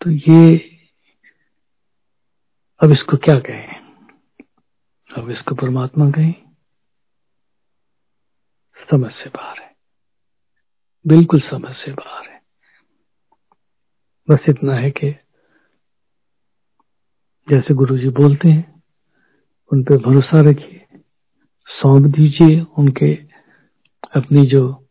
तो 0.00 0.10
ये, 0.10 0.58
अब 2.82 2.90
इसको 2.90 3.16
क्या 3.16 3.40
कहें? 3.40 3.80
अब 5.16 5.30
इसको 5.30 5.54
परमात्मा 5.54 6.10
कहें? 6.10 6.34
समझ 8.90 9.12
से 9.12 9.30
बाहर 9.30 9.58
है। 9.58 9.76
बिल्कुल 11.06 11.40
समझ 11.40 11.76
से 11.76 11.92
बाहर 11.92 12.28
है। 12.28 12.42
बस 14.30 14.38
इतना 14.48 14.74
है 14.74 14.90
कि, 14.90 15.10
जैसे 17.48 17.74
गुरु 17.74 17.98
जी 17.98 18.08
बोलते 18.08 18.48
हैं 18.48 18.75
उन 19.72 19.82
पर 19.82 19.96
भरोसा 19.96 20.40
रखिए। 20.40 20.86
सौंप 21.68 22.02
दीजिए 22.02 22.60
उनके 22.78 23.14
अपनी 24.14 24.46
जो 24.46 24.82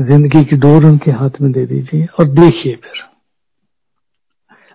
ज़िंदगी 0.00 0.44
की 0.44 0.56
डोर 0.56 0.84
उनके 0.84 1.10
हाथ 1.10 1.40
में 1.40 1.52
दे 1.52 1.66
दीजिए 1.66 2.06
और 2.06 2.28
देखिए 2.28 2.76
फिर। 2.76 3.02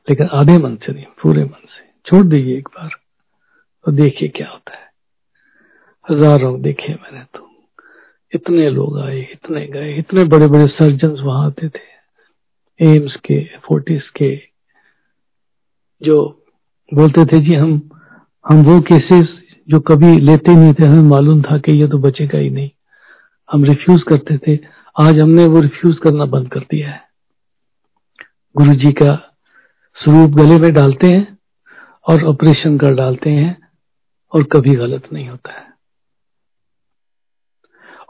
लेकिन 0.09 0.27
आधे 0.27 0.57
मन 0.57 0.75
से 0.75 0.93
नहीं, 0.93 1.05
पूरे 1.05 1.43
मन 1.43 1.67
से। 1.67 1.85
छोड़ 2.05 2.25
दीजिए 2.25 2.57
एक 2.57 2.67
बार 2.67 2.89
और 3.87 3.93
देखिए 3.93 4.29
क्या 4.29 4.49
होता 4.49 4.75
है। 4.75 4.89
हज़ारों 6.09 6.61
देखे 6.61 6.93
मैंने 6.93 7.23
तो। 7.23 7.49
इतने 8.33 8.69
लोग 8.69 8.99
आए, 8.99 9.21
इतने 9.21 9.65
गए, 9.67 9.95
इतने 9.97 10.23
बड़े 10.23 10.47
बड़े 10.47 10.67
सर्जन 10.67 11.09
वहाँ 11.09 11.45
आते 11.45 11.69
थे। 11.69 11.91
एम्स 12.79 13.15
के 13.15 13.43
फोर्टिस 13.57 14.09
के, 14.09 14.35
जो 16.01 16.42
बोलते 16.93 17.25
थे, 17.25 17.39
जी, 17.39 17.53
हम 17.55 17.89
हम 18.49 18.61
वो 18.61 18.81
केसेस 18.81 19.27
जो 19.69 19.79
कभी 19.79 20.19
लेते 20.19 20.55
नहीं 20.55 20.73
थे, 20.73 20.85
हमें 20.85 21.09
मालूम 21.09 21.41
था 21.41 21.57
कि 21.57 21.81
ये 21.81 21.87
तो 21.87 21.97
बचेगा 21.97 22.37
ही 22.37 22.49
नहीं। 22.49 22.69
हम 23.51 23.63
रिफ्यूज 23.63 24.01
करते 24.03 24.37
थे। 24.37 24.59
आज 24.99 25.21
हमने 25.21 25.45
वो 25.47 25.59
रिफ्यूज 25.59 25.97
करना 26.03 26.25
बंद 26.25 26.49
कर 26.49 26.59
दिया 26.59 26.89
है। 26.89 27.01
गुरु 28.57 28.73
जी 28.73 28.91
का 28.91 29.37
स्वरूप 29.95 30.29
गले 30.31 30.59
में 30.59 30.73
डालते 30.73 31.07
हैं 31.07 31.37
और 32.07 32.23
ऑपरेशन 32.23 32.77
कर 32.77 32.93
डालते 32.93 33.29
हैं 33.29 33.57
और 34.33 34.43
कभी 34.43 34.75
गलत 34.75 35.13
नहीं 35.13 35.29
होता 35.29 35.51
है। 35.51 35.73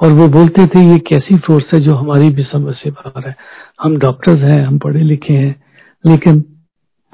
और 0.04 0.12
वो 0.12 0.28
बोलते 0.28 0.66
थे, 0.66 0.92
ये 0.92 0.98
कैसी 1.00 1.38
फोर्स 1.38 1.66
है 1.74 1.80
जो 1.80 1.96
हमारी 1.96 2.30
भी 2.30 2.44
समझ 2.44 2.76
से 2.76 2.92
बाहर 2.92 3.28
है। 3.28 3.36
हम 3.82 3.98
डॉक्टर्स 3.98 4.40
हैं, 4.40 4.66
हम 4.66 4.78
पढ़े 4.78 5.02
लिखे 5.02 5.34
हैं, 5.34 5.64
लेकिन 6.06 6.53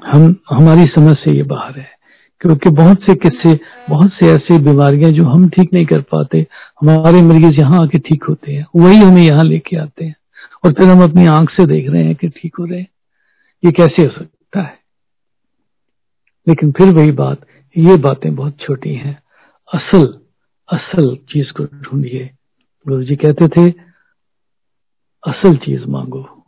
हम, 0.06 0.36
हमारी 0.50 0.84
समझ 0.84 1.16
से 1.16 1.36
ये 1.36 1.42
बाहर 1.42 1.78
है। 1.78 2.00
क्योंकि 2.40 2.70
बहुत 2.70 2.98
से 3.00 3.14
किस्से, 3.14 3.60
बहुत 3.88 4.10
से 4.10 4.26
ऐसी 4.26 4.58
बीमारियाँ 4.58 5.10
जो 5.10 5.24
हम 5.24 5.48
ठीक 5.48 5.72
नहीं 5.72 5.86
कर 5.86 6.00
पाते, 6.00 6.46
हमारे 6.80 7.22
मरीज़ 7.22 7.60
यहाँ 7.60 7.82
आके 7.82 7.98
ठीक 7.98 8.24
होते 8.24 8.52
हैं, 8.52 8.66
वही 8.76 8.96
हमें 8.96 9.22
यहाँ 9.22 9.44
लेके 9.44 9.76
आते 9.76 10.04
हैं। 10.04 10.16
और 10.64 10.72
फिर 10.72 10.88
हम 10.88 11.02
अपनी 11.02 11.26
आँख 11.26 11.50
से 11.50 11.66
देख 11.66 11.90
रहे 11.90 12.04
हैं 12.04 12.14
कि 12.14 12.28
ठीक 12.28 12.56
हो 12.58 12.64
रहे 12.64 12.80
हैं। 12.80 12.88
ये 13.64 13.72
कैसे 13.72 14.02
हो 14.02 14.08
सकता 14.08 14.60
है? 14.62 14.78
लेकिन 16.48 16.72
फिर 16.72 16.92
वही 16.92 17.12
बात, 17.12 17.46
ये 17.76 17.96
बातें 17.96 18.34
बहुत 18.34 18.56
छोटी 18.60 18.94
हैं। 18.94 19.22
असल 19.74 20.20
असल 20.72 21.16
चीज़ 21.16 21.52
को 21.52 21.64
ढूंढिए। 21.64 22.30
गुरु 22.88 23.04
जी 23.04 23.16
कहते 23.16 23.48
थे, 23.48 23.70
असल 25.26 25.56
चीज़ 25.56 25.84
मांगो। 25.84 26.39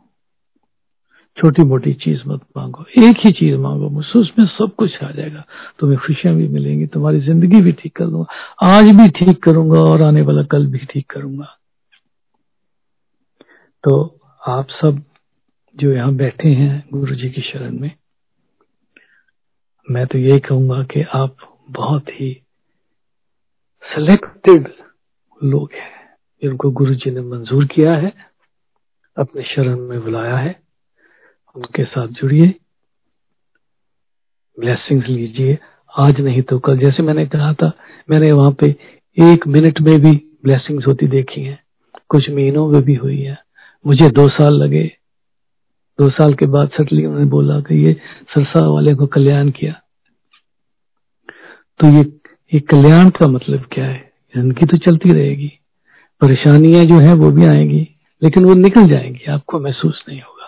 छोटी 1.37 1.63
मोटी 1.63 1.93
चीज़ 1.95 2.21
मत 2.27 2.41
मांगो, 2.57 2.85
एक 2.99 3.17
ही 3.25 3.31
चीज़ 3.33 3.55
मांगो, 3.57 3.89
मुझसे 3.89 4.19
उसमें 4.19 4.45
सब 4.49 4.75
कुछ 4.77 5.03
आ 5.03 5.09
जाएगा। 5.11 5.43
तुम्हें 5.79 5.99
खुशियाँ 5.99 6.35
भी 6.35 6.47
मिलेंगी, 6.47 6.85
तुम्हारी 6.87 7.19
ज़िंदगी 7.21 7.61
भी 7.61 7.71
ठीक 7.71 7.95
कर 7.95 8.07
दूँगा, 8.07 8.67
आज 8.67 8.91
भी 8.91 9.07
ठीक 9.09 9.43
करूँगा 9.43 9.79
और 9.81 10.01
आने 10.01 10.21
वाला 10.21 10.43
कल 10.51 10.67
भी 10.67 10.85
ठीक 10.91 11.09
करूँगा। 11.11 11.57
तो 13.83 14.19
आप 14.41 14.67
सब 14.71 15.03
जो 15.75 15.91
यहाँ 15.91 16.13
बैठे 16.15 16.49
हैं 16.49 16.83
गुरु 16.93 17.15
जी 17.15 17.29
की 17.29 17.41
शरण 17.41 17.79
में, 17.79 17.91
मैं 19.87 20.05
तो 20.07 20.17
यही 20.17 20.39
कहूँगा 20.39 20.81
कि 20.83 21.01
आप 21.13 21.35
बहुत 21.71 22.09
ही 22.11 22.33
सिलेक्टेड 23.83 24.67
लोग 25.41 25.71
हैं, 25.73 25.91
जिनको 26.41 26.71
गुरु 26.71 26.95
जी 26.95 27.11
ने 27.11 27.21
मंजूर 27.21 27.65
किया 27.65 27.93
है, 27.93 28.13
अपने 29.17 29.43
शरण 29.45 29.79
में 29.79 30.01
बुलाया 30.03 30.37
है। 30.37 30.61
उनके 31.55 31.83
साथ 31.83 32.07
जुड़िए। 32.07 32.53
ब्लेसिंग्स 34.59 35.07
लीजिए। 35.07 35.57
आज 35.99 36.19
नहीं 36.21 36.41
तो 36.41 36.59
कल। 36.59 36.77
जैसे 36.77 37.03
मैंने 37.03 37.25
कहा 37.25 37.53
था, 37.53 37.71
मैंने 38.09 38.31
वहाँ 38.31 38.51
पे 38.51 38.67
एक 39.17 39.47
मिनट 39.47 39.79
में 39.79 39.99
भी 39.99 40.11
ब्लेसिंग्स 40.43 40.87
होती 40.87 41.07
देखी 41.07 41.41
हैं। 41.41 41.59
कुछ 42.09 42.29
महीनों 42.29 42.67
में 42.67 42.81
भी 42.81 42.95
हुई 42.95 43.19
है। 43.21 43.37
मुझे 43.85 44.09
दो 44.09 44.29
साल 44.29 44.53
लगे। 44.53 44.83
दो 45.99 46.09
साल 46.09 46.33
के 46.33 46.45
बाद 46.45 46.69
सटली 46.69 47.05
उन्होंने 47.05 47.25
बोला 47.25 47.59
कि 47.59 47.85
ये 47.85 47.93
सरसा 48.35 48.67
वाले 48.67 48.93
को 48.95 49.05
कल्याण 49.05 49.49
किया। 49.49 49.73
तो 51.79 51.87
ये 51.87 52.03
ये 52.53 52.59
कल्याण 52.59 53.09
का 53.09 53.27
मतलब 53.27 53.65
क्या 53.71 53.85
है? 53.85 54.11
ज़िंदगी 54.35 54.65
तो 54.65 54.77
चलती 54.77 55.13
रहेगी। 55.13 55.51
परेशानियाँ 56.21 56.85
जो 56.85 56.99
है 56.99 57.13
वो 57.13 57.31
भी 57.31 57.45
आएँगी, 57.45 57.87
लेकिन 58.21 58.45
वो 58.45 58.53
निकल 58.53 58.87
जाएँगी। 58.87 59.31
आपको 59.31 59.59
महसूस 59.59 60.03
नहीं 60.09 60.21
होगा। 60.21 60.42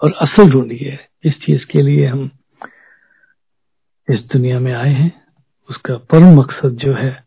और 0.00 0.12
असल 0.12 0.50
ढूंढिए 0.50 0.98
इस 1.24 1.34
चीज़ 1.34 1.64
के 1.64 1.82
लिए 1.82 2.06
हम 2.06 2.30
इस 4.08 4.20
दुनिया 4.32 4.58
में 4.60 4.72
आए 4.72 4.92
हैं, 4.92 5.12
उसका 5.70 5.96
परम 5.96 6.38
मकसद 6.40 6.76
जो 6.76 6.94
है, 6.94 7.24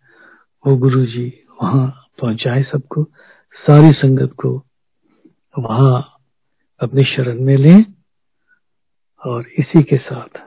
वो 0.65 0.75
गुरु 0.77 1.05
जी 1.05 1.27
वहाँ 1.61 1.87
पहुँचाए 2.21 2.63
सबको, 2.63 3.03
सारी 3.55 3.91
संगत 3.91 4.33
को 4.33 4.51
वहाँ 5.59 6.19
अपनी 6.81 7.03
शरण 7.03 7.41
में 7.41 7.55
लें, 7.57 7.85
और 9.25 9.47
इसी 9.59 9.83
के 9.83 9.97
साथ 9.97 10.39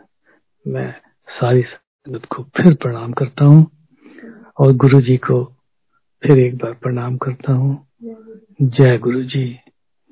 मैं 0.66 0.91
सारी 1.29 1.62
संगत 1.62 2.25
को 2.25 2.43
फिर 2.43 2.75
प्रणाम 2.75 3.12
करता 3.12 3.45
हूँ, 3.45 3.66
और 4.61 4.73
गुरु 4.73 5.01
जी 5.01 5.16
को 5.16 5.45
फिर 6.23 6.39
एक 6.39 6.57
बार 6.57 6.73
प्रणाम 6.73 7.16
करता 7.16 7.53
हूँ। 7.53 7.87
जय 8.62 8.99
गुरु 8.99 9.23
जी 9.23 9.45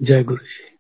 जय 0.01 0.23
गुरु 0.25 0.45
जी 0.45 0.78